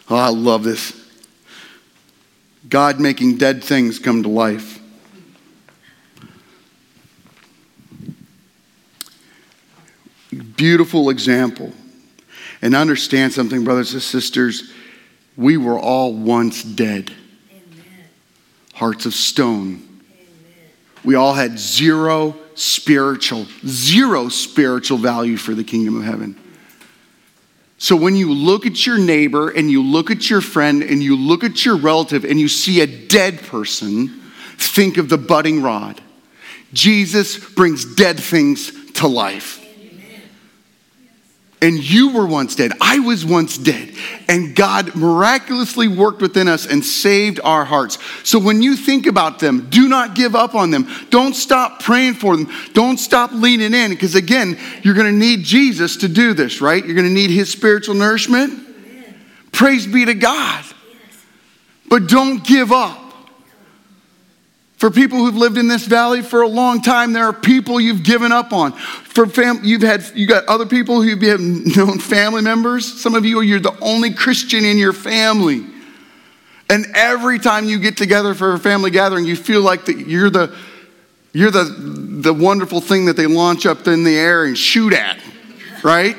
Oh, 0.10 0.16
I 0.16 0.30
love 0.30 0.64
this. 0.64 1.00
God 2.68 3.00
making 3.00 3.38
dead 3.38 3.64
things 3.64 4.00
come 4.00 4.24
to 4.24 4.30
life. 4.30 4.73
Beautiful 10.56 11.10
example. 11.10 11.72
And 12.62 12.76
understand 12.76 13.34
something, 13.34 13.64
brothers 13.66 13.94
and 13.94 14.02
sisters, 14.02 14.72
we 15.36 15.58
were 15.58 15.78
all 15.78 16.14
once 16.14 16.64
dead. 16.64 17.12
Amen. 17.52 18.06
Hearts 18.74 19.06
of 19.06 19.14
stone. 19.14 19.74
Amen. 19.76 20.72
We 21.04 21.16
all 21.16 21.34
had 21.34 21.60
zero 21.60 22.36
spiritual, 22.56 23.48
zero 23.66 24.30
spiritual 24.30 24.98
value 24.98 25.38
for 25.38 25.54
the 25.54 25.64
kingdom 25.64 25.98
of 25.98 26.04
heaven. 26.06 26.40
So 27.78 27.98
when 27.98 28.16
you 28.16 28.32
look 28.32 28.66
at 28.66 28.86
your 28.86 28.98
neighbor 28.98 29.50
and 29.50 29.70
you 29.70 29.84
look 29.84 30.10
at 30.10 30.30
your 30.30 30.40
friend 30.40 30.84
and 30.84 31.04
you 31.04 31.18
look 31.18 31.44
at 31.44 31.66
your 31.66 31.76
relative 31.76 32.24
and 32.24 32.40
you 32.40 32.48
see 32.48 32.80
a 32.80 32.88
dead 32.88 33.42
person, 33.42 34.22
think 34.58 34.98
of 34.98 35.10
the 35.10 35.18
budding 35.18 35.62
rod. 35.62 36.00
Jesus 36.72 37.38
brings 37.38 37.84
dead 37.84 38.18
things 38.18 38.94
to 38.94 39.08
life. 39.08 39.63
And 41.64 41.82
you 41.82 42.10
were 42.10 42.26
once 42.26 42.56
dead. 42.56 42.74
I 42.82 43.00
was 43.00 43.26
once 43.26 43.58
dead. 43.58 43.96
And 44.28 44.54
God 44.54 44.96
miraculously 44.96 45.88
worked 45.88 46.22
within 46.22 46.50
us 46.50 46.66
and 46.66 46.84
saved 46.84 47.40
our 47.42 47.64
hearts. 47.64 47.98
So 48.26 48.38
when 48.38 48.62
you 48.62 48.76
think 48.76 49.06
about 49.06 49.40
them, 49.40 49.70
do 49.70 49.88
not 49.88 50.14
give 50.14 50.36
up 50.36 50.56
on 50.56 50.72
them. 50.72 50.90
Don't 51.10 51.34
stop 51.34 51.82
praying 51.82 52.16
for 52.16 52.36
them. 52.36 52.52
Don't 52.74 52.98
stop 52.98 53.32
leaning 53.32 53.74
in. 53.74 53.92
Because 53.92 54.14
again, 54.14 54.60
you're 54.82 54.94
going 54.94 55.12
to 55.12 55.18
need 55.18 55.46
Jesus 55.46 55.96
to 55.98 56.10
do 56.10 56.34
this, 56.34 56.60
right? 56.60 56.84
You're 56.84 56.96
going 56.96 57.08
to 57.08 57.14
need 57.14 57.30
his 57.30 57.50
spiritual 57.50 57.96
nourishment. 57.96 58.60
Praise 59.54 59.88
be 59.88 60.04
to 60.04 60.16
God. 60.16 60.66
But 61.88 62.08
don't 62.08 62.44
give 62.44 62.74
up. 62.74 63.03
For 64.84 64.92
people 64.92 65.20
who've 65.20 65.38
lived 65.38 65.58
in 65.58 65.70
this 65.70 65.86
valley 65.86 66.22
for 66.22 66.42
a 66.42 66.48
long 66.50 66.82
time, 66.82 67.14
there 67.14 67.24
are 67.24 67.32
people 67.32 67.80
you've 67.80 68.04
given 68.04 68.34
up 68.34 68.52
on. 68.52 68.74
For 68.74 69.26
fam- 69.26 69.62
you've 69.64 69.82
had 69.82 70.04
you 70.14 70.28
got 70.28 70.44
other 70.48 70.66
people 70.66 71.02
who 71.02 71.08
you've 71.08 71.40
known 71.78 72.00
family 72.00 72.42
members. 72.42 73.00
Some 73.02 73.16
of 73.16 73.24
you 73.24 73.40
you're 73.40 73.62
the 73.62 73.80
only 73.80 74.14
Christian 74.14 74.66
in 74.66 74.78
your 74.78 74.92
family. 74.92 75.66
And 76.70 76.86
every 76.96 77.40
time 77.40 77.64
you 77.64 77.80
get 77.80 77.96
together 77.96 78.34
for 78.34 78.56
a 78.56 78.60
family 78.60 78.92
gathering, 78.92 79.24
you 79.24 79.38
feel 79.38 79.62
like 79.62 79.86
that 79.86 80.00
you're 80.00 80.30
the 80.30 80.54
you're 81.32 81.50
the 81.50 81.64
the 81.64 82.34
wonderful 82.34 82.82
thing 82.82 83.06
that 83.06 83.16
they 83.16 83.26
launch 83.26 83.66
up 83.66 83.88
in 83.88 84.04
the 84.04 84.18
air 84.18 84.44
and 84.44 84.58
shoot 84.58 84.92
at, 84.92 85.18
right? 85.82 86.18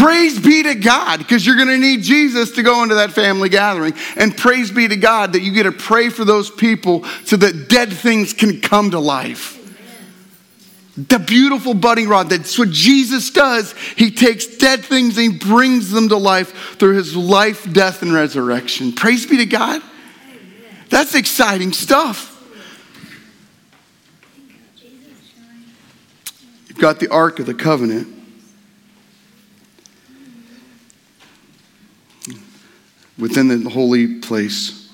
Praise 0.00 0.38
be 0.38 0.62
to 0.62 0.74
God, 0.76 1.18
because 1.18 1.44
you're 1.44 1.56
going 1.56 1.68
to 1.68 1.76
need 1.76 2.00
Jesus 2.00 2.52
to 2.52 2.62
go 2.62 2.82
into 2.82 2.94
that 2.94 3.12
family 3.12 3.50
gathering. 3.50 3.92
And 4.16 4.34
praise 4.34 4.70
be 4.70 4.88
to 4.88 4.96
God 4.96 5.34
that 5.34 5.42
you 5.42 5.52
get 5.52 5.64
to 5.64 5.72
pray 5.72 6.08
for 6.08 6.24
those 6.24 6.50
people 6.50 7.04
so 7.26 7.36
that 7.36 7.68
dead 7.68 7.92
things 7.92 8.32
can 8.32 8.62
come 8.62 8.92
to 8.92 8.98
life. 8.98 9.58
The 10.96 11.18
beautiful 11.18 11.74
budding 11.74 12.08
rod, 12.08 12.30
that's 12.30 12.58
what 12.58 12.70
Jesus 12.70 13.28
does. 13.30 13.74
He 13.94 14.10
takes 14.10 14.46
dead 14.46 14.82
things 14.82 15.18
and 15.18 15.34
he 15.34 15.38
brings 15.38 15.90
them 15.90 16.08
to 16.08 16.16
life 16.16 16.78
through 16.78 16.94
his 16.96 17.14
life, 17.14 17.70
death, 17.70 18.00
and 18.00 18.10
resurrection. 18.10 18.92
Praise 18.92 19.26
be 19.26 19.36
to 19.36 19.46
God. 19.46 19.82
That's 20.88 21.14
exciting 21.14 21.74
stuff. 21.74 22.42
You've 26.68 26.78
got 26.78 27.00
the 27.00 27.08
Ark 27.08 27.38
of 27.38 27.44
the 27.44 27.52
Covenant. 27.52 28.16
Within 33.20 33.48
the 33.48 33.70
holy 33.70 34.20
place. 34.20 34.90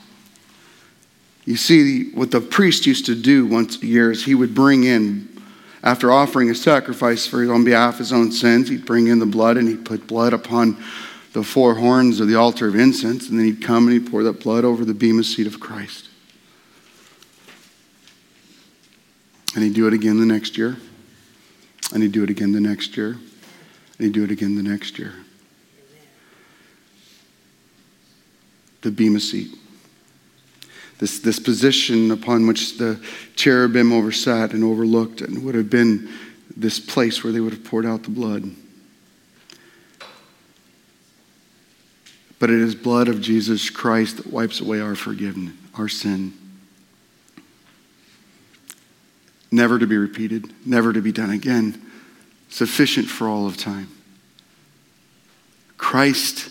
You 1.45 1.57
see, 1.57 2.11
what 2.11 2.33
the 2.33 2.41
priest 2.41 2.87
used 2.87 3.07
to 3.07 3.15
do 3.15 3.47
once 3.47 3.81
a 3.81 3.87
year 3.87 4.11
is 4.11 4.25
he 4.25 4.35
would 4.35 4.55
bring 4.55 4.85
in, 4.85 5.29
after 5.83 6.11
offering 6.11 6.51
a 6.51 6.55
sacrifice 6.55 7.29
for 7.29 7.53
on 7.53 7.63
behalf 7.63 7.95
of 7.95 7.99
his 8.01 8.13
own 8.13 8.33
sins, 8.33 8.69
he'd 8.69 8.85
bring 8.85 9.07
in 9.07 9.21
the 9.21 9.27
blood 9.27 9.57
and 9.57 9.69
he'd 9.69 9.85
put 9.85 10.09
blood 10.09 10.33
upon 10.33 10.77
the 11.33 11.45
four 11.45 11.77
horns 11.77 12.19
of 12.19 12.27
the 12.27 12.35
altar 12.35 12.67
of 12.67 12.75
incense, 12.75 13.29
and 13.29 13.39
then 13.39 13.47
he'd 13.47 13.63
come 13.63 13.87
and 13.87 13.93
he'd 13.93 14.11
pour 14.11 14.25
that 14.25 14.41
blood 14.41 14.65
over 14.65 14.85
the 14.85 14.95
bema 14.95 15.23
seat 15.23 15.47
of 15.47 15.61
Christ. 15.61 16.09
And 19.55 19.63
he'd 19.63 19.75
do 19.75 19.87
it 19.87 19.93
again 19.93 20.19
the 20.19 20.27
next 20.27 20.59
year, 20.59 20.77
and 21.93 22.03
he'd 22.03 22.13
do 22.13 22.25
it 22.25 22.31
again 22.31 22.53
the 22.53 22.61
next 22.61 22.97
year, 22.97 23.11
and 23.11 23.21
he'd 24.01 24.13
do 24.13 24.25
it 24.25 24.31
again 24.31 24.57
the 24.57 24.63
next 24.63 24.99
year. 24.99 25.13
The 28.87 28.93
Bema 28.93 29.19
seat. 29.19 29.53
This, 30.99 31.19
this 31.19 31.41
position 31.41 32.13
upon 32.13 32.47
which 32.47 32.79
the 32.79 33.05
cherubim 33.35 33.91
oversat 33.91 34.53
and 34.53 34.63
overlooked 34.63 35.21
and 35.21 35.45
would 35.45 35.57
have 35.57 35.69
been 35.69 36.09
this 36.57 36.79
place 36.79 37.25
where 37.25 37.33
they 37.33 37.41
would 37.41 37.53
have 37.53 37.65
poured 37.65 37.85
out 37.85 38.05
the 38.05 38.11
blood. 38.11 38.49
But 42.39 42.51
it 42.51 42.61
is 42.61 42.77
blood 42.77 43.09
of 43.09 43.21
Jesus 43.21 43.71
Christ 43.71 44.19
that 44.19 44.33
wipes 44.33 44.61
away 44.61 44.81
our 44.81 44.95
forgiveness, 44.95 45.55
our 45.75 45.89
sin. 45.89 46.33
Never 49.51 49.81
to 49.81 49.87
be 49.87 49.97
repeated, 49.97 50.53
never 50.65 50.93
to 50.93 51.03
be 51.03 51.11
done 51.11 51.31
again, 51.31 51.83
sufficient 52.51 53.09
for 53.09 53.27
all 53.27 53.49
of 53.49 53.57
time. 53.57 53.89
Christ 55.77 56.51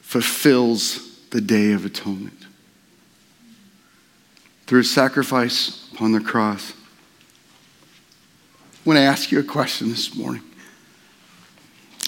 fulfills 0.00 1.05
the 1.36 1.42
day 1.42 1.72
of 1.72 1.84
atonement. 1.84 2.46
Through 4.66 4.84
sacrifice 4.84 5.86
upon 5.92 6.12
the 6.12 6.20
cross. 6.20 6.72
I 6.72 6.74
want 8.86 8.96
to 8.96 9.02
ask 9.02 9.30
you 9.30 9.38
a 9.38 9.42
question 9.42 9.90
this 9.90 10.16
morning. 10.16 10.40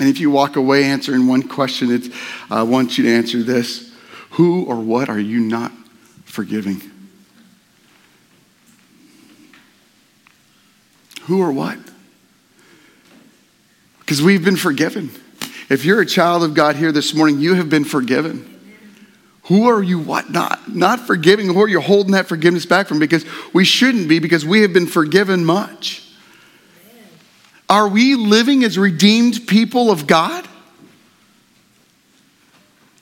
And 0.00 0.08
if 0.08 0.18
you 0.18 0.30
walk 0.30 0.56
away 0.56 0.84
answering 0.84 1.26
one 1.26 1.42
question, 1.42 1.90
it's, 1.90 2.08
I 2.48 2.62
want 2.62 2.96
you 2.96 3.04
to 3.04 3.14
answer 3.14 3.42
this 3.42 3.94
Who 4.30 4.64
or 4.64 4.76
what 4.76 5.10
are 5.10 5.20
you 5.20 5.40
not 5.40 5.72
forgiving? 6.24 6.80
Who 11.24 11.42
or 11.42 11.52
what? 11.52 11.76
Because 14.00 14.22
we've 14.22 14.42
been 14.42 14.56
forgiven. 14.56 15.10
If 15.68 15.84
you're 15.84 16.00
a 16.00 16.06
child 16.06 16.44
of 16.44 16.54
God 16.54 16.76
here 16.76 16.92
this 16.92 17.12
morning, 17.12 17.40
you 17.40 17.52
have 17.52 17.68
been 17.68 17.84
forgiven. 17.84 18.54
Who 19.48 19.66
are 19.68 19.82
you 19.82 19.98
what 19.98 20.30
not 20.30 20.74
not 20.74 21.00
forgiving? 21.00 21.46
Who 21.46 21.62
are 21.62 21.68
you 21.68 21.80
holding 21.80 22.12
that 22.12 22.26
forgiveness 22.26 22.66
back 22.66 22.86
from? 22.86 22.98
Because 22.98 23.24
we 23.54 23.64
shouldn't 23.64 24.06
be, 24.08 24.18
because 24.18 24.44
we 24.44 24.60
have 24.60 24.74
been 24.74 24.86
forgiven 24.86 25.44
much. 25.44 26.04
Are 27.68 27.88
we 27.88 28.14
living 28.14 28.62
as 28.62 28.78
redeemed 28.78 29.46
people 29.46 29.90
of 29.90 30.06
God? 30.06 30.46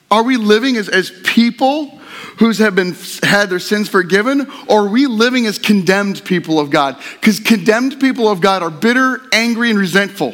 Are 0.09 0.23
we 0.23 0.37
living 0.37 0.77
as, 0.77 0.87
as 0.87 1.11
people 1.25 1.89
who 2.37 2.49
have 2.51 2.75
been 2.75 2.95
had 3.23 3.49
their 3.49 3.59
sins 3.59 3.89
forgiven, 3.89 4.49
or 4.67 4.85
are 4.85 4.89
we 4.89 5.05
living 5.05 5.45
as 5.47 5.59
condemned 5.59 6.23
people 6.23 6.59
of 6.59 6.69
God? 6.69 6.97
Because 7.15 7.41
condemned 7.41 7.99
people 7.99 8.29
of 8.29 8.39
God 8.39 8.63
are 8.63 8.69
bitter, 8.69 9.21
angry, 9.33 9.69
and 9.69 9.77
resentful. 9.77 10.33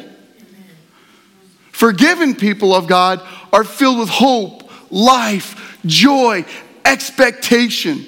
Forgiven 1.71 2.35
people 2.35 2.75
of 2.75 2.87
God 2.87 3.25
are 3.51 3.63
filled 3.63 3.99
with 3.99 4.09
hope, 4.09 4.69
life, 4.91 5.62
joy, 5.85 6.45
expectation. 6.85 8.05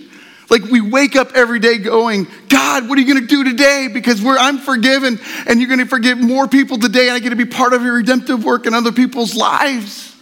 Like 0.50 0.64
we 0.64 0.82
wake 0.82 1.16
up 1.16 1.32
every 1.34 1.60
day 1.60 1.78
going, 1.78 2.28
God, 2.50 2.88
what 2.88 2.98
are 2.98 3.02
you 3.02 3.08
going 3.08 3.22
to 3.22 3.28
do 3.28 3.44
today? 3.44 3.90
Because 3.92 4.24
I'm 4.24 4.60
forgiven 4.60 5.20
and 5.48 5.60
you're 5.60 5.68
going 5.68 5.80
to 5.80 5.86
forgive 5.86 6.20
more 6.20 6.48
people 6.48 6.78
today 6.78 7.08
and 7.08 7.12
I 7.12 7.20
get 7.20 7.30
to 7.30 7.36
be 7.36 7.46
part 7.46 7.74
of 7.74 7.82
your 7.82 7.96
redemptive 7.96 8.44
work 8.44 8.68
in 8.68 8.74
other 8.74 8.92
people's 8.92 9.36
lives. 9.36 10.16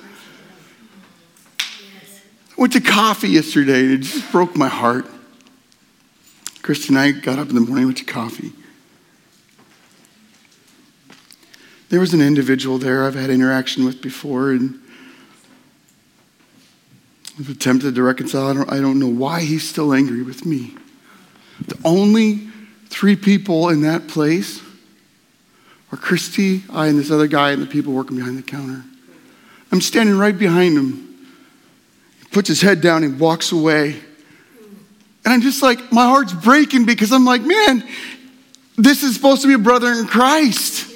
I 1.60 2.62
went 2.62 2.74
to 2.74 2.82
coffee 2.82 3.30
yesterday 3.30 3.82
and 3.82 3.92
it 3.92 3.98
just 4.00 4.32
broke 4.32 4.56
my 4.56 4.70
heart. 4.70 5.06
Christy 6.62 6.90
and 6.90 7.00
I 7.00 7.12
got 7.12 7.38
up 7.40 7.50
in 7.50 7.56
the 7.56 7.62
morning, 7.62 7.86
went 7.86 7.98
to 7.98 8.06
coffee. 8.06 8.54
There 11.90 12.00
was 12.00 12.14
an 12.14 12.22
individual 12.22 12.78
there 12.78 13.06
I've 13.06 13.16
had 13.16 13.30
interaction 13.30 13.84
with 13.84 14.02
before 14.02 14.52
and 14.52 14.80
I've 17.40 17.50
attempted 17.50 17.96
to 17.96 18.04
reconcile. 18.04 18.48
I 18.48 18.54
don't, 18.54 18.72
I 18.72 18.80
don't 18.80 19.00
know 19.00 19.08
why 19.08 19.42
he's 19.42 19.68
still 19.68 19.94
angry 19.94 20.22
with 20.22 20.46
me. 20.46 20.76
The 21.68 21.78
only 21.84 22.48
three 22.90 23.16
people 23.16 23.70
in 23.70 23.82
that 23.82 24.08
place 24.08 24.62
are 25.92 25.98
Christy, 25.98 26.64
I, 26.70 26.88
and 26.88 26.98
this 26.98 27.10
other 27.10 27.28
guy, 27.28 27.52
and 27.52 27.62
the 27.62 27.68
people 27.68 27.94
working 27.94 28.18
behind 28.18 28.38
the 28.38 28.44
counter. 28.44 28.84
I'm 29.72 29.82
standing 29.82 30.18
right 30.18 30.38
behind 30.38 30.78
him. 30.78 31.28
He 32.20 32.26
puts 32.30 32.48
his 32.48 32.62
head 32.62 32.82
down 32.82 33.04
and 33.04 33.20
walks 33.20 33.52
away. 33.52 34.00
And 35.26 35.34
I'm 35.34 35.42
just 35.42 35.64
like, 35.64 35.92
my 35.92 36.06
heart's 36.06 36.34
breaking 36.34 36.86
because 36.86 37.12
I'm 37.12 37.26
like, 37.26 37.42
man, 37.42 37.88
this 38.78 39.04
is 39.04 39.16
supposed 39.16 39.42
to 39.44 39.48
be 39.48 39.54
a 39.54 39.60
brother 39.60 39.92
in 39.92 40.06
Christ. 40.06 40.93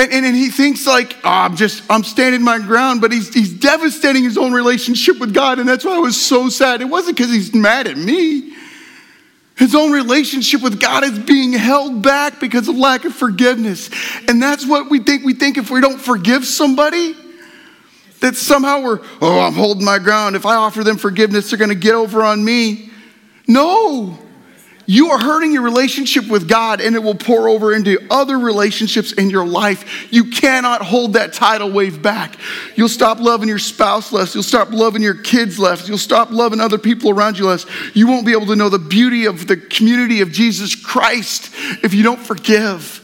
And, 0.00 0.10
and, 0.14 0.24
and, 0.24 0.34
he 0.34 0.48
thinks 0.48 0.86
like, 0.86 1.14
oh, 1.24 1.28
I'm 1.28 1.56
just, 1.56 1.82
I'm 1.90 2.04
standing 2.04 2.42
my 2.42 2.58
ground, 2.58 3.02
but 3.02 3.12
he's, 3.12 3.34
he's 3.34 3.52
devastating 3.52 4.24
his 4.24 4.38
own 4.38 4.50
relationship 4.54 5.18
with 5.18 5.34
God. 5.34 5.58
And 5.58 5.68
that's 5.68 5.84
why 5.84 5.96
I 5.96 5.98
was 5.98 6.18
so 6.18 6.48
sad. 6.48 6.80
It 6.80 6.86
wasn't 6.86 7.18
because 7.18 7.30
he's 7.30 7.54
mad 7.54 7.86
at 7.86 7.98
me. 7.98 8.54
His 9.56 9.74
own 9.74 9.92
relationship 9.92 10.62
with 10.62 10.80
God 10.80 11.04
is 11.04 11.18
being 11.18 11.52
held 11.52 12.00
back 12.00 12.40
because 12.40 12.66
of 12.66 12.76
lack 12.76 13.04
of 13.04 13.14
forgiveness. 13.14 13.90
And 14.26 14.42
that's 14.42 14.66
what 14.66 14.88
we 14.88 15.00
think. 15.00 15.22
We 15.22 15.34
think 15.34 15.58
if 15.58 15.70
we 15.70 15.82
don't 15.82 16.00
forgive 16.00 16.46
somebody, 16.46 17.14
that 18.20 18.36
somehow 18.36 18.80
we're, 18.82 19.00
oh, 19.20 19.40
I'm 19.40 19.52
holding 19.52 19.84
my 19.84 19.98
ground. 19.98 20.34
If 20.34 20.46
I 20.46 20.54
offer 20.54 20.82
them 20.82 20.96
forgiveness, 20.96 21.50
they're 21.50 21.58
going 21.58 21.68
to 21.68 21.74
get 21.74 21.94
over 21.94 22.22
on 22.22 22.42
me. 22.42 22.90
No. 23.46 24.18
You 24.90 25.10
are 25.12 25.20
hurting 25.20 25.52
your 25.52 25.62
relationship 25.62 26.26
with 26.26 26.48
God 26.48 26.80
and 26.80 26.96
it 26.96 26.98
will 26.98 27.14
pour 27.14 27.48
over 27.48 27.72
into 27.72 28.04
other 28.10 28.36
relationships 28.36 29.12
in 29.12 29.30
your 29.30 29.46
life. 29.46 30.12
You 30.12 30.32
cannot 30.32 30.82
hold 30.82 31.12
that 31.12 31.32
tidal 31.32 31.70
wave 31.70 32.02
back. 32.02 32.34
You'll 32.74 32.88
stop 32.88 33.20
loving 33.20 33.48
your 33.48 33.60
spouse 33.60 34.12
less. 34.12 34.34
You'll 34.34 34.42
stop 34.42 34.72
loving 34.72 35.00
your 35.00 35.14
kids 35.14 35.60
less. 35.60 35.86
You'll 35.88 35.96
stop 35.96 36.32
loving 36.32 36.58
other 36.58 36.76
people 36.76 37.10
around 37.10 37.38
you 37.38 37.46
less. 37.46 37.66
You 37.94 38.08
won't 38.08 38.26
be 38.26 38.32
able 38.32 38.46
to 38.46 38.56
know 38.56 38.68
the 38.68 38.80
beauty 38.80 39.26
of 39.26 39.46
the 39.46 39.56
community 39.56 40.22
of 40.22 40.32
Jesus 40.32 40.74
Christ 40.74 41.54
if 41.84 41.94
you 41.94 42.02
don't 42.02 42.18
forgive. 42.18 42.96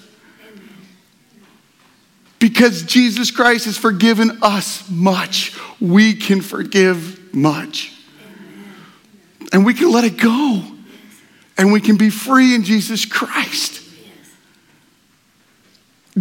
Because 2.41 2.83
Jesus 2.83 3.31
Christ 3.31 3.67
has 3.67 3.79
forgiven 3.79 4.41
us 4.43 4.91
much, 4.91 5.57
we 5.81 6.15
can 6.15 6.41
forgive 6.41 7.33
much. 7.33 7.93
And 9.53 9.65
we 9.65 9.73
can 9.73 9.93
let 9.93 10.03
it 10.03 10.17
go 10.17 10.73
and 11.59 11.73
we 11.73 11.81
can 11.81 11.97
be 11.97 12.11
free 12.11 12.55
in 12.55 12.63
Jesus 12.63 13.05
Christ. 13.05 13.83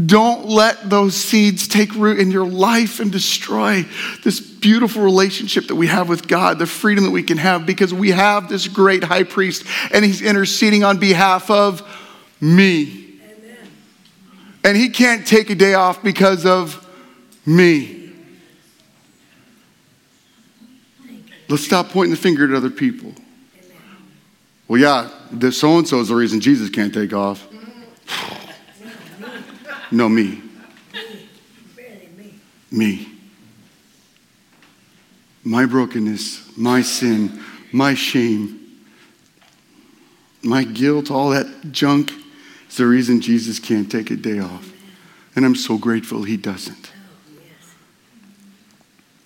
Don't 0.05 0.47
let 0.47 0.89
those 0.89 1.15
seeds 1.15 1.69
take 1.69 1.95
root 1.95 2.19
in 2.19 2.29
your 2.29 2.45
life 2.45 2.99
and 2.99 3.09
destroy 3.09 3.85
this 4.25 4.41
beautiful 4.41 5.01
relationship 5.01 5.67
that 5.67 5.75
we 5.75 5.87
have 5.87 6.09
with 6.09 6.27
God, 6.27 6.59
the 6.59 6.65
freedom 6.65 7.05
that 7.05 7.11
we 7.11 7.23
can 7.23 7.37
have 7.37 7.65
because 7.65 7.93
we 7.93 8.11
have 8.11 8.49
this 8.49 8.67
great 8.67 9.05
high 9.05 9.23
priest 9.23 9.63
and 9.93 10.03
he's 10.03 10.21
interceding 10.21 10.83
on 10.83 10.99
behalf 10.99 11.49
of 11.49 11.81
me. 12.41 13.21
Amen. 13.23 13.57
And 14.65 14.75
he 14.75 14.89
can't 14.89 15.25
take 15.25 15.49
a 15.49 15.55
day 15.55 15.75
off 15.75 16.03
because 16.03 16.45
of 16.45 16.85
me. 17.45 18.11
Let's 21.47 21.63
stop 21.63 21.89
pointing 21.89 22.11
the 22.11 22.17
finger 22.17 22.43
at 22.43 22.53
other 22.53 22.69
people. 22.69 23.13
Well, 24.67 24.81
yeah, 24.81 25.09
so 25.51 25.77
and 25.77 25.87
so 25.87 25.99
is 25.99 26.07
the 26.07 26.15
reason 26.15 26.39
Jesus 26.41 26.69
can't 26.69 26.93
take 26.93 27.13
off. 27.13 27.47
no, 29.91 30.09
me. 30.09 30.41
Me. 32.71 33.07
My 35.43 35.67
brokenness, 35.67 36.57
my 36.57 36.81
sin, 36.81 37.43
my 37.71 37.93
shame, 37.93 38.59
my 40.41 40.63
guilt, 40.63 41.11
all 41.11 41.29
that 41.29 41.71
junk 41.71 42.11
is 42.67 42.77
the 42.77 42.87
reason 42.87 43.21
Jesus 43.21 43.59
can't 43.59 43.91
take 43.91 44.09
a 44.09 44.15
day 44.15 44.39
off. 44.39 44.71
And 45.35 45.45
I'm 45.45 45.55
so 45.55 45.77
grateful 45.77 46.23
he 46.23 46.37
doesn't. 46.37 46.91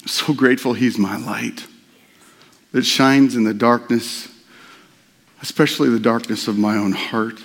So 0.06 0.34
grateful 0.34 0.74
he's 0.74 0.98
my 0.98 1.16
light 1.18 1.66
that 2.74 2.84
shines 2.84 3.36
in 3.36 3.46
the 3.46 3.54
darkness 3.54 4.28
especially 5.42 5.90
the 5.90 6.00
darkness 6.00 6.48
of 6.48 6.58
my 6.58 6.76
own 6.76 6.92
heart. 6.92 7.40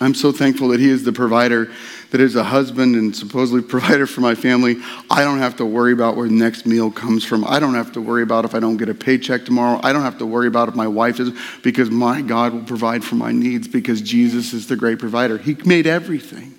I'm 0.00 0.14
so 0.14 0.30
thankful 0.30 0.68
that 0.68 0.80
He 0.80 0.90
is 0.90 1.04
the 1.04 1.12
provider, 1.12 1.70
that 2.10 2.20
is 2.20 2.36
a 2.36 2.44
husband 2.44 2.96
and 2.96 3.16
supposedly 3.16 3.62
provider 3.68 4.06
for 4.06 4.20
my 4.20 4.34
family. 4.34 4.76
I 5.10 5.24
don't 5.24 5.38
have 5.38 5.56
to 5.56 5.64
worry 5.64 5.92
about 5.92 6.16
where 6.16 6.28
the 6.28 6.34
next 6.34 6.66
meal 6.66 6.90
comes 6.90 7.24
from. 7.24 7.44
I 7.46 7.58
don't 7.58 7.74
have 7.74 7.92
to 7.92 8.00
worry 8.00 8.22
about 8.22 8.44
if 8.44 8.54
I 8.54 8.60
don't 8.60 8.76
get 8.76 8.90
a 8.90 8.94
paycheck 8.94 9.46
tomorrow. 9.46 9.80
I 9.82 9.92
don't 9.92 10.02
have 10.02 10.18
to 10.18 10.26
worry 10.26 10.48
about 10.48 10.68
if 10.68 10.74
my 10.74 10.86
wife 10.86 11.18
is, 11.18 11.30
because 11.62 11.90
my 11.90 12.20
God 12.20 12.52
will 12.52 12.64
provide 12.64 13.04
for 13.04 13.14
my 13.14 13.32
needs 13.32 13.68
because 13.68 14.02
Jesus 14.02 14.52
is 14.52 14.66
the 14.66 14.76
great 14.76 14.98
provider. 14.98 15.38
He 15.38 15.54
made 15.64 15.86
everything. 15.86 16.58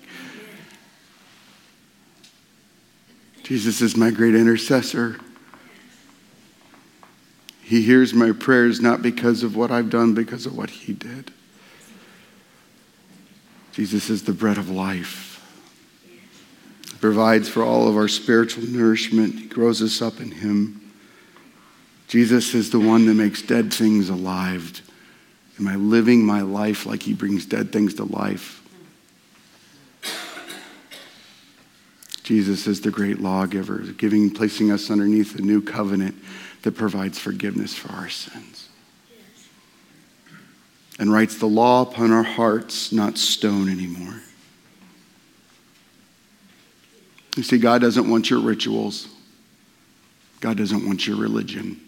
Jesus 3.44 3.82
is 3.82 3.96
my 3.96 4.10
great 4.10 4.36
intercessor. 4.36 5.20
He 7.68 7.82
hears 7.82 8.14
my 8.14 8.32
prayers 8.32 8.80
not 8.80 9.02
because 9.02 9.44
of 9.44 9.58
what 9.58 9.72
I've 9.72 9.90
done, 9.90 10.14
because 10.14 10.46
of 10.46 10.56
what 10.56 10.70
He 10.70 10.94
did. 10.94 11.34
Jesus 13.74 14.10
is 14.10 14.24
the 14.24 14.32
bread 14.32 14.58
of 14.58 14.70
life. 14.70 15.46
He 16.86 16.98
provides 17.02 17.50
for 17.50 17.64
all 17.64 17.90
of 17.90 17.98
our 17.98 18.08
spiritual 18.08 18.64
nourishment. 18.64 19.36
He 19.36 19.48
grows 19.48 19.82
us 19.82 20.02
up 20.02 20.22
in 20.22 20.32
Him. 20.32 20.94
Jesus 22.08 22.54
is 22.54 22.70
the 22.70 22.80
one 22.80 23.06
that 23.06 23.16
makes 23.16 23.42
dead 23.42 23.74
things 23.74 24.08
alive. 24.08 24.82
Am 25.60 25.68
I 25.68 25.76
living 25.76 26.26
my 26.26 26.44
life 26.44 26.86
like 26.86 27.04
He 27.04 27.14
brings 27.14 27.46
dead 27.46 27.74
things 27.74 27.96
to 27.96 28.06
life? 28.06 28.64
Jesus 32.28 32.68
is 32.68 32.82
the 32.82 32.92
great 32.92 33.22
lawgiver, 33.22 33.78
giving, 33.78 34.30
placing 34.30 34.70
us 34.70 34.92
underneath 34.92 35.34
the 35.34 35.42
new 35.42 35.62
covenant 35.62 36.14
that 36.64 36.74
provides 36.74 37.18
forgiveness 37.18 37.74
for 37.74 37.90
our 37.94 38.10
sins 38.10 38.68
and 41.00 41.10
writes 41.10 41.38
the 41.38 41.46
law 41.46 41.84
upon 41.84 42.12
our 42.12 42.24
hearts, 42.24 42.92
not 42.92 43.18
stone 43.18 43.70
anymore. 43.70 44.20
You 47.38 47.44
see, 47.44 47.58
God 47.58 47.80
doesn't 47.80 48.10
want 48.10 48.30
your 48.30 48.42
rituals. 48.42 49.08
God 50.42 50.58
doesn't 50.58 50.86
want 50.86 51.08
your 51.08 51.16
religion. 51.16 51.80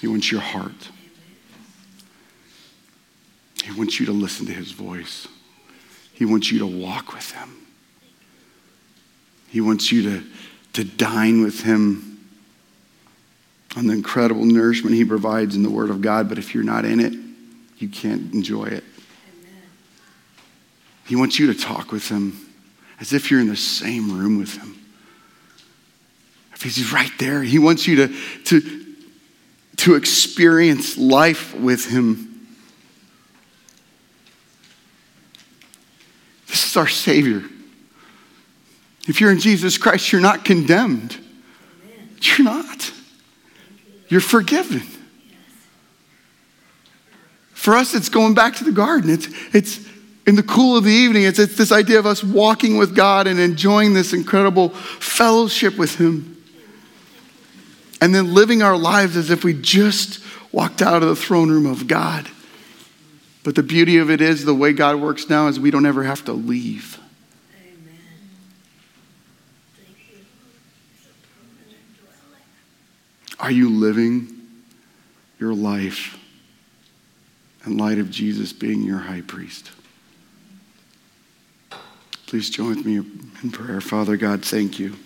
He 0.00 0.06
wants 0.06 0.30
your 0.30 0.40
heart. 0.40 0.90
He 3.64 3.72
wants 3.72 3.98
you 3.98 4.06
to 4.06 4.12
listen 4.12 4.46
to 4.46 4.52
his 4.52 4.70
voice. 4.70 5.26
He 6.12 6.24
wants 6.24 6.52
you 6.52 6.60
to 6.60 6.66
walk 6.66 7.12
with 7.12 7.32
him. 7.32 7.65
He 9.48 9.60
wants 9.60 9.90
you 9.90 10.02
to, 10.02 10.24
to 10.74 10.84
dine 10.84 11.42
with 11.42 11.62
him 11.62 12.06
on 13.76 13.86
the 13.86 13.92
incredible 13.92 14.44
nourishment 14.44 14.96
He 14.96 15.04
provides 15.04 15.54
in 15.54 15.62
the 15.62 15.70
Word 15.70 15.90
of 15.90 16.00
God, 16.00 16.28
but 16.28 16.38
if 16.38 16.54
you're 16.54 16.64
not 16.64 16.84
in 16.84 16.98
it, 16.98 17.12
you 17.76 17.88
can't 17.88 18.32
enjoy 18.32 18.64
it. 18.64 18.82
Amen. 18.82 19.62
He 21.06 21.14
wants 21.14 21.38
you 21.38 21.52
to 21.52 21.60
talk 21.60 21.92
with 21.92 22.08
Him 22.08 22.38
as 22.98 23.12
if 23.12 23.30
you're 23.30 23.40
in 23.40 23.48
the 23.48 23.56
same 23.56 24.18
room 24.18 24.38
with 24.38 24.56
Him. 24.56 24.82
If 26.54 26.62
He's 26.62 26.90
right 26.90 27.10
there, 27.18 27.42
He 27.42 27.58
wants 27.58 27.86
you 27.86 27.96
to, 27.96 28.16
to, 28.44 28.96
to 29.76 29.94
experience 29.94 30.96
life 30.96 31.54
with 31.54 31.86
Him. 31.86 32.48
This 36.48 36.64
is 36.64 36.76
our 36.78 36.88
Savior. 36.88 37.42
If 39.06 39.20
you're 39.20 39.30
in 39.30 39.38
Jesus 39.38 39.78
Christ, 39.78 40.10
you're 40.10 40.20
not 40.20 40.44
condemned. 40.44 41.16
You're 42.22 42.44
not. 42.44 42.92
You're 44.08 44.20
forgiven. 44.20 44.82
For 47.52 47.74
us, 47.74 47.94
it's 47.94 48.08
going 48.08 48.34
back 48.34 48.56
to 48.56 48.64
the 48.64 48.72
garden. 48.72 49.10
It's, 49.10 49.28
it's 49.52 49.80
in 50.26 50.36
the 50.36 50.42
cool 50.42 50.76
of 50.76 50.84
the 50.84 50.90
evening. 50.90 51.24
It's, 51.24 51.38
it's 51.38 51.56
this 51.56 51.72
idea 51.72 51.98
of 51.98 52.06
us 52.06 52.22
walking 52.22 52.76
with 52.76 52.94
God 52.94 53.26
and 53.26 53.38
enjoying 53.38 53.94
this 53.94 54.12
incredible 54.12 54.70
fellowship 54.70 55.76
with 55.76 55.96
Him. 55.96 56.32
And 58.00 58.14
then 58.14 58.34
living 58.34 58.62
our 58.62 58.76
lives 58.76 59.16
as 59.16 59.30
if 59.30 59.42
we 59.42 59.54
just 59.54 60.20
walked 60.52 60.82
out 60.82 61.02
of 61.02 61.08
the 61.08 61.16
throne 61.16 61.50
room 61.50 61.66
of 61.66 61.86
God. 61.86 62.28
But 63.42 63.54
the 63.54 63.62
beauty 63.62 63.98
of 63.98 64.10
it 64.10 64.20
is 64.20 64.44
the 64.44 64.54
way 64.54 64.72
God 64.72 64.96
works 64.96 65.28
now 65.28 65.46
is 65.48 65.58
we 65.58 65.70
don't 65.70 65.86
ever 65.86 66.02
have 66.02 66.24
to 66.26 66.32
leave. 66.32 66.98
Are 73.38 73.50
you 73.50 73.68
living 73.70 74.28
your 75.38 75.54
life 75.54 76.18
in 77.64 77.76
light 77.76 77.98
of 77.98 78.10
Jesus 78.10 78.52
being 78.52 78.82
your 78.82 78.98
high 78.98 79.20
priest? 79.20 79.70
Please 82.26 82.50
join 82.50 82.76
with 82.76 82.86
me 82.86 82.96
in 82.96 83.50
prayer. 83.50 83.80
Father 83.80 84.16
God, 84.16 84.44
thank 84.44 84.78
you. 84.78 84.96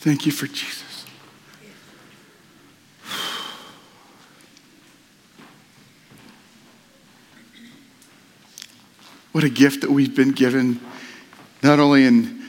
Thank 0.00 0.26
you 0.26 0.32
for 0.32 0.46
Jesus. 0.46 0.89
What 9.40 9.46
a 9.46 9.54
gift 9.54 9.80
that 9.80 9.90
we've 9.90 10.14
been 10.14 10.32
given, 10.32 10.80
not 11.62 11.80
only 11.80 12.04
in 12.04 12.42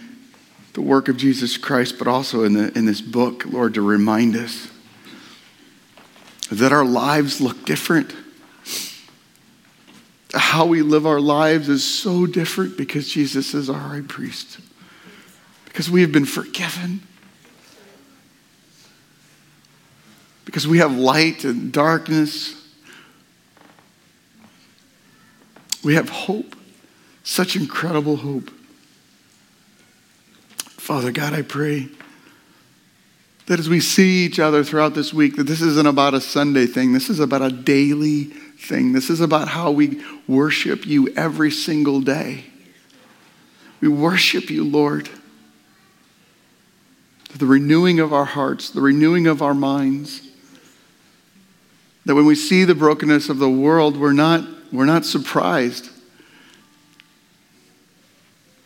the 0.74 0.82
work 0.82 1.08
of 1.08 1.16
Jesus 1.16 1.56
Christ, 1.56 1.98
but 1.98 2.06
also 2.06 2.44
in, 2.44 2.52
the, 2.52 2.78
in 2.78 2.86
this 2.86 3.00
book, 3.00 3.46
Lord, 3.46 3.76
to 3.76 3.82
remind 3.82 4.36
us 4.36 4.68
that 6.52 6.74
our 6.74 6.84
lives 6.84 7.40
look 7.40 7.66
different. 7.66 8.14
How 10.34 10.66
we 10.66 10.82
live 10.82 11.08
our 11.08 11.22
lives 11.22 11.70
is 11.70 11.82
so 11.82 12.26
different 12.26 12.76
because 12.76 13.08
Jesus 13.08 13.54
is 13.54 13.70
our 13.70 13.80
high 13.80 14.02
priest, 14.02 14.60
because 15.64 15.90
we 15.90 16.02
have 16.02 16.12
been 16.12 16.26
forgiven. 16.26 17.00
Because 20.44 20.68
we 20.68 20.80
have 20.80 20.94
light 20.94 21.46
and 21.46 21.72
darkness. 21.72 22.70
We 25.86 25.96
have 25.96 26.10
hope, 26.10 26.58
such 27.24 27.56
incredible 27.56 28.18
hope. 28.18 28.50
Father 30.58 31.12
God, 31.12 31.34
I 31.34 31.42
pray 31.42 31.90
that 33.48 33.60
as 33.60 33.70
we 33.70 33.80
see 33.80 34.26
each 34.26 34.40
other 34.40 34.64
throughout 34.64 34.94
this 34.94 35.14
week, 35.14 35.36
that 35.36 35.44
this 35.44 35.62
isn't 35.62 35.88
about 35.88 36.14
a 36.14 36.22
Sunday 36.22 36.66
thing. 36.66 36.94
This 36.94 37.10
is 37.10 37.20
about 37.20 37.42
a 37.42 37.52
daily 37.52 38.26
thing. 38.26 38.94
This 38.94 39.10
is 39.10 39.20
about 39.20 39.50
how 39.50 39.72
we 39.72 40.02
worship 40.28 40.86
you 40.86 41.10
every 41.16 41.52
single 41.52 42.02
day. 42.02 42.46
We 43.82 43.88
worship 43.88 44.50
you, 44.50 44.64
Lord. 44.64 45.10
The 47.36 47.46
renewing 47.46 48.00
of 48.00 48.14
our 48.14 48.26
hearts, 48.26 48.70
the 48.70 48.82
renewing 48.82 49.28
of 49.28 49.42
our 49.42 49.54
minds. 49.54 50.30
That 52.06 52.16
when 52.16 52.26
we 52.26 52.36
see 52.36 52.64
the 52.64 52.76
brokenness 52.76 53.30
of 53.30 53.38
the 53.38 53.50
world, 53.50 53.98
we're 53.98 54.14
not, 54.14 54.48
we're 54.72 54.86
not 54.86 55.06
surprised. 55.06 55.90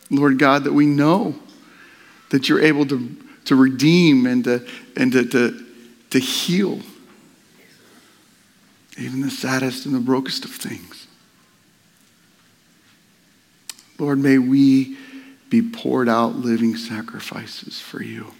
Lord 0.10 0.40
God, 0.40 0.64
that 0.66 0.74
we 0.74 0.86
know 0.86 1.36
that 2.30 2.50
you're 2.50 2.62
able 2.62 2.86
to, 2.88 3.16
to 3.46 3.56
redeem 3.56 4.26
and, 4.26 4.44
to, 4.44 4.68
and 4.96 5.12
to, 5.12 5.26
to, 5.26 5.66
to 6.12 6.20
heal 6.20 6.80
even 8.98 9.22
the 9.22 9.30
saddest 9.30 9.86
and 9.86 9.94
the 9.94 10.00
brokest 10.00 10.46
of 10.46 10.52
things. 10.52 11.08
Lord, 13.98 14.20
may 14.20 14.38
we 14.38 14.98
be 15.50 15.62
poured 15.62 16.10
out 16.10 16.36
living 16.36 16.76
sacrifices 16.76 17.80
for 17.80 18.02
you. 18.02 18.34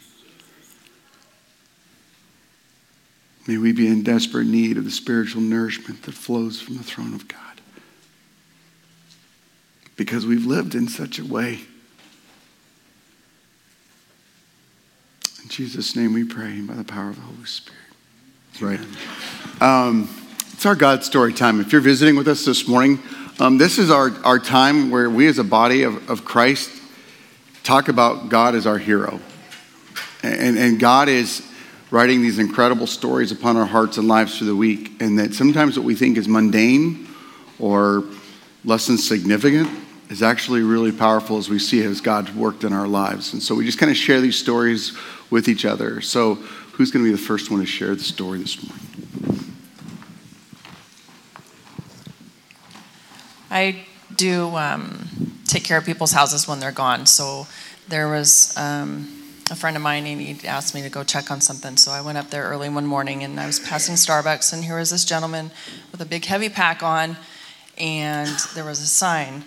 May 3.48 3.58
we 3.58 3.74
be 3.74 3.88
in 3.88 4.04
desperate 4.04 4.48
need 4.48 4.78
of 4.78 4.86
the 4.86 4.92
spiritual 4.92 5.42
nourishment 5.42 6.04
that 6.04 6.14
flows 6.14 6.60
from 6.60 6.78
the 6.78 6.84
throne 6.84 7.14
of 7.14 7.28
God. 7.28 7.45
Because 9.96 10.26
we've 10.26 10.46
lived 10.46 10.76
in 10.76 10.88
such 10.88 11.20
a 11.20 11.26
way. 11.26 11.60
In 15.44 15.50
Jesus' 15.50 15.96
name 15.96 16.14
we 16.14 16.24
pray 16.24 16.60
by 16.62 16.74
the 16.74 16.84
power 16.84 17.10
of 17.10 17.16
the 17.16 17.22
Holy 17.22 17.46
Spirit. 17.46 17.80
Right. 18.60 18.80
Um, 19.62 20.10
it's 20.52 20.66
our 20.66 20.76
God 20.76 21.04
story 21.04 21.34
time. 21.34 21.60
If 21.62 21.72
you're 21.72 21.82
visiting 21.82 22.16
with 22.16 22.28
us 22.28 22.46
this 22.46 22.68
morning, 22.68 23.00
um, 23.40 23.58
this 23.58 23.78
is 23.78 23.92
our, 23.92 24.12
our 24.24 24.40
time 24.40 24.90
where 24.90 25.10
we 25.10 25.28
as 25.28 25.38
a 25.38 25.44
body 25.44 25.84
of, 25.84 26.10
of 26.10 26.26
Christ 26.26 26.72
talk 27.64 27.88
about 27.88 28.30
God 28.30 28.56
as 28.56 28.66
our 28.66 28.78
hero. 28.78 29.20
And, 30.24 30.58
and 30.58 30.80
God 30.80 31.10
is 31.10 31.46
writing 31.92 32.22
these 32.22 32.40
incredible 32.40 32.88
stories 32.88 33.32
upon 33.32 33.56
our 33.58 33.66
hearts 33.66 33.98
and 33.98 34.08
lives 34.08 34.38
through 34.38 34.48
the 34.48 34.56
week. 34.56 35.02
And 35.02 35.20
that 35.20 35.34
sometimes 35.34 35.78
what 35.78 35.86
we 35.86 35.94
think 35.96 36.18
is 36.18 36.28
mundane 36.28 37.08
or 37.60 38.04
less 38.64 38.88
than 38.88 38.98
significant 38.98 39.70
is 40.10 40.22
actually 40.22 40.62
really 40.62 40.92
powerful 40.92 41.38
as 41.38 41.50
we 41.50 41.60
see 41.60 41.84
as 41.84 42.02
God's 42.02 42.32
worked 42.32 42.64
in 42.64 42.74
our 42.74 42.88
lives. 42.88 43.34
And 43.34 43.42
so 43.42 43.56
we 43.56 43.66
just 43.66 43.80
kind 43.80 43.92
of 43.92 43.98
share 43.98 44.22
these 44.22 44.38
stories 44.38 44.96
with 45.30 45.48
each 45.48 45.66
other. 45.66 46.02
So, 46.02 46.36
who's 46.74 46.92
going 46.92 47.04
to 47.06 47.10
be 47.10 47.16
the 47.16 47.22
first 47.22 47.50
one 47.50 47.62
to 47.62 47.66
share 47.66 47.96
the 47.96 48.04
story 48.04 48.40
this 48.40 48.62
morning? 48.62 48.86
I 53.50 53.86
do 54.16 54.56
um, 54.58 55.08
take 55.46 55.64
care 55.64 55.78
of 55.78 55.86
people's 55.86 56.12
houses 56.12 56.48
when 56.48 56.60
they're 56.60 56.72
gone. 56.74 57.06
So 57.06 57.48
there 57.88 58.10
was 58.10 58.56
um, 58.58 59.08
a 59.50 59.56
friend 59.56 59.78
of 59.78 59.84
mine, 59.84 60.06
and 60.06 60.20
he 60.20 60.48
asked 60.48 60.76
me 60.76 60.82
to 60.82 60.90
go 60.90 61.04
check 61.04 61.32
on 61.32 61.40
something. 61.40 61.78
So 61.78 61.92
I 61.92 62.02
went 62.02 62.18
up 62.18 62.30
there 62.30 62.44
early 62.44 62.68
one 62.68 62.86
morning, 62.86 63.24
and 63.24 63.40
I 63.40 63.46
was 63.46 63.60
passing 63.60 63.96
Starbucks, 63.96 64.52
and 64.52 64.64
here 64.64 64.78
was 64.78 64.90
this 64.90 65.06
gentleman 65.06 65.52
with 65.92 66.02
a 66.02 66.06
big 66.06 66.26
heavy 66.26 66.50
pack 66.50 66.84
on, 66.84 67.16
and 67.78 68.38
there 68.56 68.66
was 68.66 68.82
a 68.82 68.88
sign. 68.88 69.46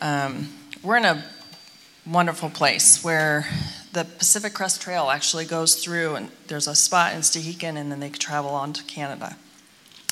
Um, 0.00 0.48
we're 0.82 0.96
in 0.96 1.04
a 1.04 1.24
wonderful 2.06 2.48
place 2.48 3.04
where 3.04 3.46
the 3.92 4.04
Pacific 4.04 4.54
Crest 4.54 4.80
Trail 4.80 5.10
actually 5.10 5.44
goes 5.44 5.74
through, 5.74 6.14
and 6.14 6.30
there's 6.46 6.66
a 6.66 6.74
spot 6.74 7.14
in 7.14 7.20
Stehekin, 7.20 7.76
and 7.76 7.92
then 7.92 8.00
they 8.00 8.08
travel 8.08 8.50
on 8.50 8.72
to 8.72 8.82
Canada. 8.84 9.36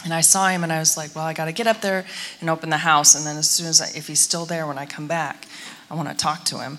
And 0.05 0.13
I 0.15 0.21
saw 0.21 0.49
him 0.49 0.63
and 0.63 0.73
I 0.73 0.79
was 0.79 0.97
like, 0.97 1.15
well, 1.17 1.25
I 1.25 1.33
got 1.33 1.47
to 1.47 1.53
get 1.53 1.67
up 1.67 1.81
there 1.81 2.05
and 2.41 2.49
open 2.49 2.71
the 2.71 2.79
house. 2.79 3.17
And 3.17 3.27
then 3.27 3.37
as 3.37 3.51
soon 3.51 3.67
as, 3.67 3.81
I, 3.81 3.87
if 3.97 4.07
he's 4.07 4.21
still 4.21 4.45
there 4.45 4.67
when 4.67 4.79
I 4.79 4.87
come 4.87 5.09
back, 5.09 5.47
I 5.91 5.95
want 5.95 6.09
to 6.09 6.15
talk 6.15 6.45
to 6.47 6.59
him. 6.59 6.79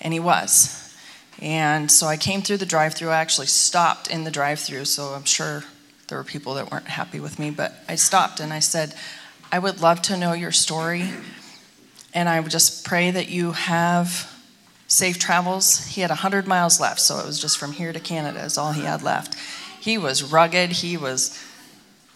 And 0.00 0.14
he 0.14 0.20
was. 0.20 0.96
And 1.42 1.90
so 1.90 2.06
I 2.06 2.16
came 2.16 2.40
through 2.40 2.56
the 2.58 2.66
drive 2.66 2.94
through. 2.94 3.10
I 3.10 3.20
actually 3.20 3.48
stopped 3.48 4.08
in 4.08 4.24
the 4.24 4.30
drive 4.30 4.60
through. 4.60 4.86
So 4.86 5.08
I'm 5.08 5.24
sure 5.24 5.64
there 6.08 6.16
were 6.16 6.24
people 6.24 6.54
that 6.54 6.70
weren't 6.70 6.88
happy 6.88 7.20
with 7.20 7.38
me. 7.38 7.50
But 7.50 7.74
I 7.86 7.96
stopped 7.96 8.40
and 8.40 8.50
I 8.50 8.60
said, 8.60 8.94
I 9.52 9.58
would 9.58 9.82
love 9.82 10.00
to 10.02 10.16
know 10.16 10.32
your 10.32 10.52
story. 10.52 11.10
And 12.14 12.28
I 12.28 12.40
would 12.40 12.50
just 12.50 12.84
pray 12.84 13.10
that 13.10 13.28
you 13.28 13.52
have 13.52 14.30
safe 14.86 15.18
travels. 15.18 15.86
He 15.86 16.00
had 16.00 16.10
100 16.10 16.46
miles 16.46 16.80
left. 16.80 17.00
So 17.00 17.18
it 17.18 17.26
was 17.26 17.40
just 17.40 17.58
from 17.58 17.72
here 17.72 17.92
to 17.92 18.00
Canada, 18.00 18.40
is 18.44 18.56
all 18.56 18.72
he 18.72 18.84
had 18.84 19.02
left. 19.02 19.34
He 19.80 19.98
was 19.98 20.22
rugged. 20.22 20.70
He 20.70 20.96
was 20.96 21.42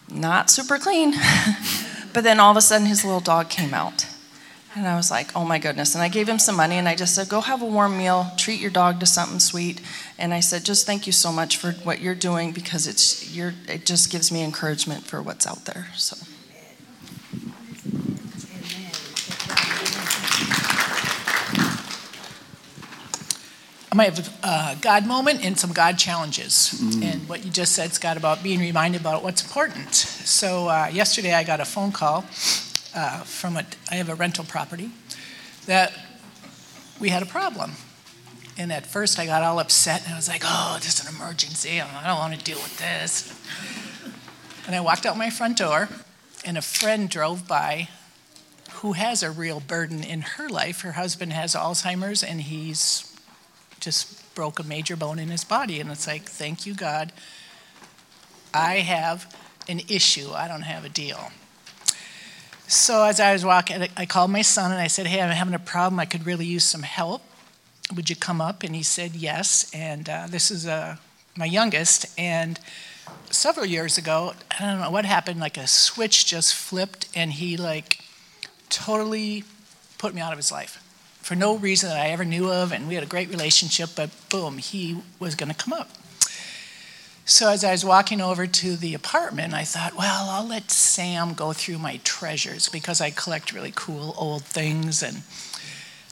not 0.09 0.49
super 0.49 0.77
clean. 0.77 1.13
but 2.13 2.23
then 2.23 2.39
all 2.39 2.51
of 2.51 2.57
a 2.57 2.61
sudden, 2.61 2.87
his 2.87 3.03
little 3.03 3.19
dog 3.19 3.49
came 3.49 3.73
out. 3.73 4.07
And 4.75 4.87
I 4.87 4.95
was 4.95 5.09
like, 5.11 5.35
oh 5.35 5.43
my 5.43 5.57
goodness. 5.57 5.95
And 5.95 6.03
I 6.03 6.09
gave 6.09 6.29
him 6.29 6.39
some 6.39 6.55
money 6.55 6.75
and 6.75 6.87
I 6.87 6.95
just 6.95 7.15
said, 7.15 7.27
go 7.27 7.41
have 7.41 7.61
a 7.61 7.65
warm 7.65 7.97
meal, 7.97 8.31
treat 8.37 8.61
your 8.61 8.69
dog 8.69 8.99
to 8.99 9.05
something 9.05 9.39
sweet. 9.39 9.81
And 10.17 10.33
I 10.33 10.41
said, 10.41 10.63
just 10.63 10.85
thank 10.85 11.07
you 11.07 11.11
so 11.11 11.31
much 11.31 11.57
for 11.57 11.71
what 11.71 12.01
you're 12.01 12.15
doing 12.15 12.51
because 12.51 12.87
it's, 12.87 13.35
you're, 13.35 13.55
it 13.67 13.85
just 13.85 14.11
gives 14.11 14.31
me 14.31 14.43
encouragement 14.43 15.03
for 15.05 15.21
what's 15.21 15.47
out 15.47 15.65
there. 15.65 15.87
So. 15.95 16.15
I 23.91 23.95
might 23.95 24.15
have 24.15 24.39
a 24.43 24.77
God 24.79 25.07
moment 25.07 25.43
and 25.43 25.57
some 25.57 25.73
God 25.73 25.97
challenges. 25.97 26.79
Mm. 26.79 27.03
And 27.03 27.29
what 27.29 27.43
you 27.43 27.49
just 27.49 27.73
said, 27.73 27.91
Scott, 27.91 28.17
about 28.17 28.43
being 28.43 28.59
reminded 28.59 29.01
about 29.01 29.23
what's 29.23 29.41
important. 29.41 29.95
So 29.95 30.67
uh, 30.67 30.89
yesterday 30.91 31.33
I 31.33 31.43
got 31.43 31.59
a 31.59 31.65
phone 31.65 31.91
call 31.91 32.25
uh, 32.95 33.21
from 33.23 33.57
a, 33.57 33.65
I 33.89 33.95
have 33.95 34.09
a 34.09 34.15
rental 34.15 34.45
property 34.45 34.91
that 35.65 35.91
we 36.99 37.09
had 37.09 37.23
a 37.23 37.25
problem. 37.25 37.71
And 38.59 38.71
at 38.71 38.85
first 38.85 39.17
I 39.17 39.25
got 39.25 39.41
all 39.41 39.59
upset 39.59 40.03
and 40.05 40.13
I 40.13 40.17
was 40.17 40.27
like, 40.27 40.43
oh, 40.45 40.77
this 40.81 40.99
is 40.99 41.07
an 41.07 41.15
emergency. 41.15 41.81
I 41.81 42.05
don't 42.05 42.19
want 42.19 42.37
to 42.37 42.43
deal 42.43 42.57
with 42.57 42.77
this. 42.77 43.33
And 44.67 44.75
I 44.75 44.81
walked 44.81 45.07
out 45.07 45.17
my 45.17 45.31
front 45.31 45.57
door 45.57 45.89
and 46.45 46.59
a 46.59 46.61
friend 46.61 47.09
drove 47.09 47.47
by 47.47 47.89
who 48.73 48.93
has 48.93 49.23
a 49.23 49.31
real 49.31 49.59
burden 49.59 50.03
in 50.03 50.21
her 50.21 50.47
life. 50.47 50.81
Her 50.81 50.91
husband 50.91 51.33
has 51.33 51.55
Alzheimer's 51.55 52.23
and 52.23 52.41
he's 52.41 53.08
just 53.79 54.33
broke 54.35 54.59
a 54.59 54.63
major 54.63 54.95
bone 54.95 55.19
in 55.19 55.29
his 55.29 55.43
body. 55.43 55.79
And 55.79 55.91
it's 55.91 56.07
like, 56.07 56.23
thank 56.23 56.65
you, 56.65 56.73
God. 56.73 57.11
I 58.53 58.75
have 58.75 59.35
an 59.67 59.81
issue, 59.87 60.31
I 60.31 60.47
don't 60.47 60.63
have 60.63 60.85
a 60.85 60.89
deal. 60.89 61.31
So 62.67 63.03
as 63.03 63.19
I 63.19 63.33
was 63.33 63.43
walking, 63.43 63.87
I 63.97 64.05
called 64.05 64.31
my 64.31 64.41
son 64.41 64.71
and 64.71 64.79
I 64.79 64.87
said, 64.87 65.07
Hey, 65.07 65.21
I'm 65.21 65.31
having 65.31 65.53
a 65.53 65.59
problem. 65.59 65.99
I 65.99 66.05
could 66.05 66.25
really 66.25 66.45
use 66.45 66.63
some 66.63 66.83
help. 66.83 67.21
Would 67.95 68.09
you 68.09 68.15
come 68.15 68.41
up? 68.41 68.63
And 68.63 68.75
he 68.75 68.83
said, 68.83 69.15
Yes. 69.15 69.69
And 69.73 70.07
uh, 70.07 70.27
this 70.29 70.51
is 70.51 70.67
uh, 70.67 70.97
my 71.35 71.45
youngest. 71.45 72.05
And 72.17 72.59
several 73.31 73.65
years 73.65 73.97
ago, 73.97 74.33
I 74.51 74.65
don't 74.65 74.79
know 74.79 74.91
what 74.91 75.05
happened, 75.05 75.39
like 75.39 75.57
a 75.57 75.67
switch 75.67 76.25
just 76.25 76.53
flipped 76.53 77.07
and 77.15 77.33
he, 77.33 77.57
like, 77.57 78.01
totally 78.69 79.43
put 79.97 80.13
me 80.13 80.21
out 80.21 80.31
of 80.31 80.37
his 80.37 80.51
life 80.51 80.83
for 81.29 81.35
no 81.35 81.55
reason 81.57 81.89
that 81.89 81.99
I 81.99 82.07
ever 82.07 82.25
knew 82.25 82.51
of, 82.51 82.71
and 82.71 82.87
we 82.87 82.95
had 82.95 83.03
a 83.03 83.05
great 83.05 83.29
relationship, 83.29 83.91
but 83.95 84.09
boom, 84.29 84.57
he 84.57 84.97
was 85.19 85.35
going 85.35 85.51
to 85.51 85.55
come 85.55 85.73
up. 85.73 85.87
So 87.23 87.51
as 87.51 87.63
I 87.63 87.69
was 87.69 87.85
walking 87.85 88.19
over 88.19 88.47
to 88.47 88.75
the 88.75 88.95
apartment, 88.95 89.53
I 89.53 89.63
thought, 89.63 89.95
well, 89.95 90.27
I'll 90.31 90.47
let 90.47 90.71
Sam 90.71 91.35
go 91.35 91.53
through 91.53 91.77
my 91.77 91.99
treasures 92.03 92.67
because 92.67 92.99
I 92.99 93.11
collect 93.11 93.53
really 93.53 93.71
cool 93.75 94.15
old 94.17 94.41
things. 94.41 95.03
And 95.03 95.17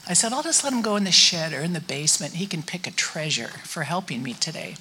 I 0.07 0.13
said, 0.13 0.33
I'll 0.33 0.43
just 0.43 0.63
let 0.63 0.71
him 0.71 0.83
go 0.83 0.95
in 0.97 1.03
the 1.03 1.11
shed 1.11 1.51
or 1.51 1.61
in 1.61 1.73
the 1.73 1.81
basement. 1.81 2.35
He 2.35 2.45
can 2.45 2.61
pick 2.61 2.85
a 2.85 2.91
treasure 2.91 3.49
for 3.63 3.85
helping 3.85 4.21
me 4.21 4.33
today. 4.35 4.75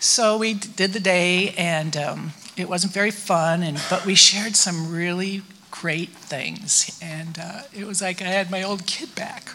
So 0.00 0.38
we 0.38 0.54
did 0.54 0.94
the 0.94 0.98
day, 0.98 1.50
and 1.58 1.94
um, 1.94 2.32
it 2.56 2.70
wasn't 2.70 2.94
very 2.94 3.10
fun, 3.10 3.62
and, 3.62 3.78
but 3.90 4.06
we 4.06 4.14
shared 4.14 4.56
some 4.56 4.90
really 4.90 5.42
great 5.80 6.10
things. 6.10 6.98
And 7.02 7.38
uh, 7.38 7.62
it 7.72 7.86
was 7.86 8.02
like 8.02 8.22
I 8.22 8.26
had 8.26 8.50
my 8.50 8.62
old 8.62 8.86
kid 8.86 9.14
back. 9.14 9.54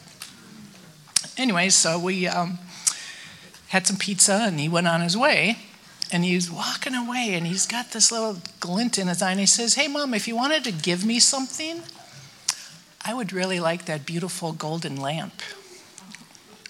Anyway, 1.38 1.70
so 1.70 1.98
we 2.00 2.28
um, 2.28 2.60
had 3.70 3.88
some 3.88 3.98
pizza 3.98 4.44
and 4.44 4.60
he 4.60 4.70
went 4.70 4.88
on 4.88 5.02
his 5.02 5.18
way. 5.18 5.58
And 6.14 6.26
he's 6.26 6.52
walking 6.52 6.94
away 6.94 7.36
and 7.36 7.48
he's 7.48 7.66
got 7.66 7.92
this 7.92 8.12
little 8.12 8.38
glint 8.60 8.98
in 8.98 9.08
his 9.08 9.22
eye 9.22 9.32
and 9.32 9.40
he 9.40 9.46
says, 9.46 9.76
Hey, 9.76 9.88
mom, 9.88 10.14
if 10.14 10.28
you 10.28 10.36
wanted 10.36 10.66
to 10.66 10.72
give 10.74 11.06
me 11.06 11.20
something, 11.20 11.84
I 13.06 13.14
would 13.14 13.32
really 13.32 13.62
like 13.62 13.86
that 13.86 14.06
beautiful 14.06 14.52
golden 14.52 14.98
lamp. 14.98 15.34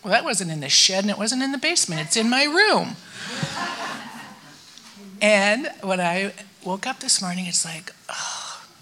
Well, 0.04 0.12
that 0.12 0.24
wasn't 0.24 0.52
in 0.52 0.60
the 0.60 0.70
shed 0.70 1.04
and 1.04 1.10
it 1.10 1.18
wasn't 1.18 1.42
in 1.42 1.52
the 1.52 1.58
basement. 1.58 2.02
It's 2.02 2.16
in 2.16 2.30
my 2.30 2.44
room. 2.44 2.96
and 5.22 5.72
when 5.82 6.00
I 6.00 6.34
woke 6.64 6.86
up 6.86 7.00
this 7.00 7.20
morning, 7.20 7.48
it's 7.48 7.66
like, 7.66 7.94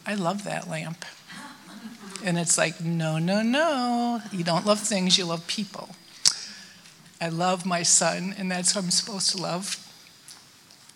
I 0.09 0.15
love 0.15 0.43
that 0.45 0.67
lamp. 0.67 1.05
And 2.23 2.39
it's 2.39 2.57
like, 2.57 2.81
no, 2.81 3.19
no, 3.19 3.43
no. 3.43 4.23
You 4.31 4.43
don't 4.43 4.65
love 4.65 4.79
things, 4.79 5.19
you 5.19 5.25
love 5.25 5.45
people. 5.45 5.89
I 7.21 7.29
love 7.29 7.63
my 7.63 7.83
son, 7.83 8.33
and 8.35 8.51
that's 8.51 8.73
who 8.73 8.79
I'm 8.79 8.89
supposed 8.89 9.29
to 9.35 9.37
love. 9.39 9.85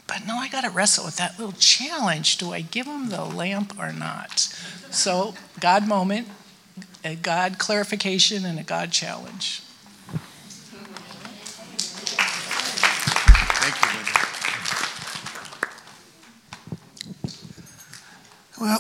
But 0.08 0.26
no, 0.26 0.38
I 0.38 0.50
got 0.50 0.62
to 0.62 0.72
wrestle 0.72 1.06
with 1.06 1.18
that 1.18 1.38
little 1.38 1.54
challenge. 1.60 2.38
Do 2.38 2.54
I 2.54 2.62
give 2.62 2.88
him 2.88 3.10
the 3.10 3.24
lamp 3.24 3.78
or 3.78 3.94
not? 3.94 4.40
So, 4.90 5.36
God 5.60 5.88
moment, 5.88 6.28
a 7.06 7.14
God 7.14 7.60
clarification, 7.60 8.46
and 8.46 8.58
a 8.58 8.64
God 8.64 8.92
challenge. 8.92 9.62
Thank 13.62 13.76
you, 13.80 13.90
Linda. 13.96 14.12
Well, 18.60 18.80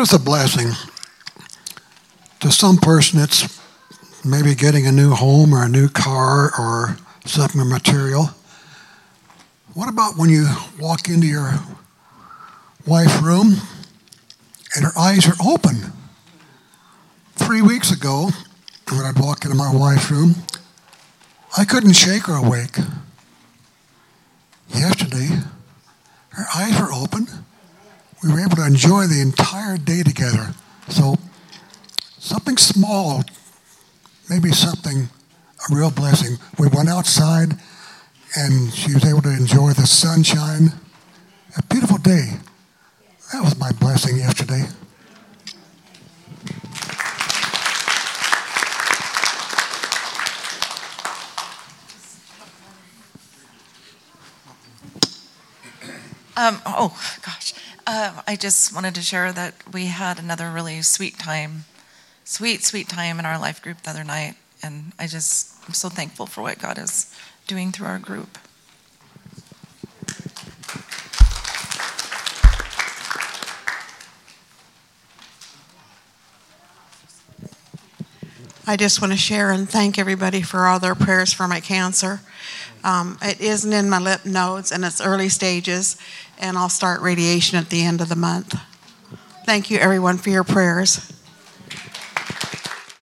is 0.00 0.12
a 0.14 0.18
blessing? 0.18 0.72
To 2.40 2.50
some 2.50 2.78
person, 2.78 3.20
it's 3.20 3.60
maybe 4.24 4.54
getting 4.54 4.86
a 4.86 4.92
new 4.92 5.10
home 5.10 5.54
or 5.54 5.64
a 5.64 5.68
new 5.68 5.90
car 5.90 6.50
or 6.58 6.96
something 7.26 7.68
material. 7.68 8.30
What 9.74 9.90
about 9.90 10.16
when 10.16 10.30
you 10.30 10.48
walk 10.78 11.08
into 11.08 11.26
your 11.26 11.52
wife's 12.86 13.20
room 13.20 13.56
and 14.74 14.84
her 14.84 14.98
eyes 14.98 15.26
are 15.26 15.36
open? 15.44 15.92
Three 17.36 17.60
weeks 17.60 17.92
ago, 17.92 18.30
when 18.90 19.04
I'd 19.04 19.18
walk 19.18 19.44
into 19.44 19.56
my 19.56 19.74
wife's 19.74 20.10
room, 20.10 20.34
I 21.58 21.66
couldn't 21.66 21.92
shake 21.92 22.26
her 22.26 22.36
awake. 22.36 22.76
Yesterday, 24.70 25.40
her 26.30 26.46
eyes 26.54 26.80
were 26.80 26.92
open. 26.92 27.26
We 28.22 28.32
were 28.32 28.40
able 28.40 28.56
to 28.56 28.66
enjoy 28.66 29.06
the 29.06 29.20
entire 29.22 29.78
day 29.78 30.02
together. 30.02 30.54
So, 30.88 31.16
something 32.18 32.58
small, 32.58 33.24
maybe 34.28 34.50
something, 34.50 35.08
a 35.70 35.74
real 35.74 35.90
blessing. 35.90 36.36
We 36.58 36.68
went 36.68 36.90
outside 36.90 37.54
and 38.36 38.72
she 38.74 38.92
was 38.92 39.04
able 39.06 39.22
to 39.22 39.30
enjoy 39.30 39.72
the 39.72 39.86
sunshine. 39.86 40.72
A 41.56 41.62
beautiful 41.64 41.96
day. 41.98 42.34
That 43.32 43.42
was 43.42 43.58
my 43.58 43.72
blessing 43.72 44.18
yesterday. 44.18 44.66
Um, 56.36 56.58
oh, 56.64 56.98
gosh. 57.22 57.52
Uh, 57.92 58.22
I 58.24 58.36
just 58.36 58.72
wanted 58.72 58.94
to 58.94 59.02
share 59.02 59.32
that 59.32 59.52
we 59.72 59.86
had 59.86 60.20
another 60.20 60.48
really 60.48 60.80
sweet 60.80 61.18
time, 61.18 61.64
sweet, 62.22 62.62
sweet 62.62 62.88
time 62.88 63.18
in 63.18 63.26
our 63.26 63.36
life 63.36 63.60
group 63.60 63.82
the 63.82 63.90
other 63.90 64.04
night. 64.04 64.36
And 64.62 64.92
I 64.96 65.08
just, 65.08 65.56
I'm 65.66 65.74
so 65.74 65.88
thankful 65.88 66.26
for 66.26 66.40
what 66.40 66.60
God 66.60 66.78
is 66.78 67.12
doing 67.48 67.72
through 67.72 67.88
our 67.88 67.98
group. 67.98 68.38
I 78.68 78.76
just 78.76 79.02
want 79.02 79.12
to 79.12 79.18
share 79.18 79.50
and 79.50 79.68
thank 79.68 79.98
everybody 79.98 80.42
for 80.42 80.66
all 80.66 80.78
their 80.78 80.94
prayers 80.94 81.32
for 81.32 81.48
my 81.48 81.58
cancer. 81.58 82.20
Um, 82.84 83.18
it 83.20 83.40
isn't 83.40 83.72
in 83.72 83.90
my 83.90 83.98
lymph 83.98 84.24
nodes 84.24 84.70
and 84.70 84.84
it's 84.84 85.00
early 85.00 85.28
stages, 85.28 85.96
and 86.40 86.58
I'll 86.58 86.68
start 86.68 87.00
radiation 87.00 87.58
at 87.58 87.70
the 87.70 87.84
end 87.84 88.00
of 88.00 88.08
the 88.08 88.16
month. 88.16 88.58
Thank 89.46 89.70
you, 89.70 89.78
everyone, 89.78 90.18
for 90.18 90.30
your 90.30 90.44
prayers. 90.44 91.12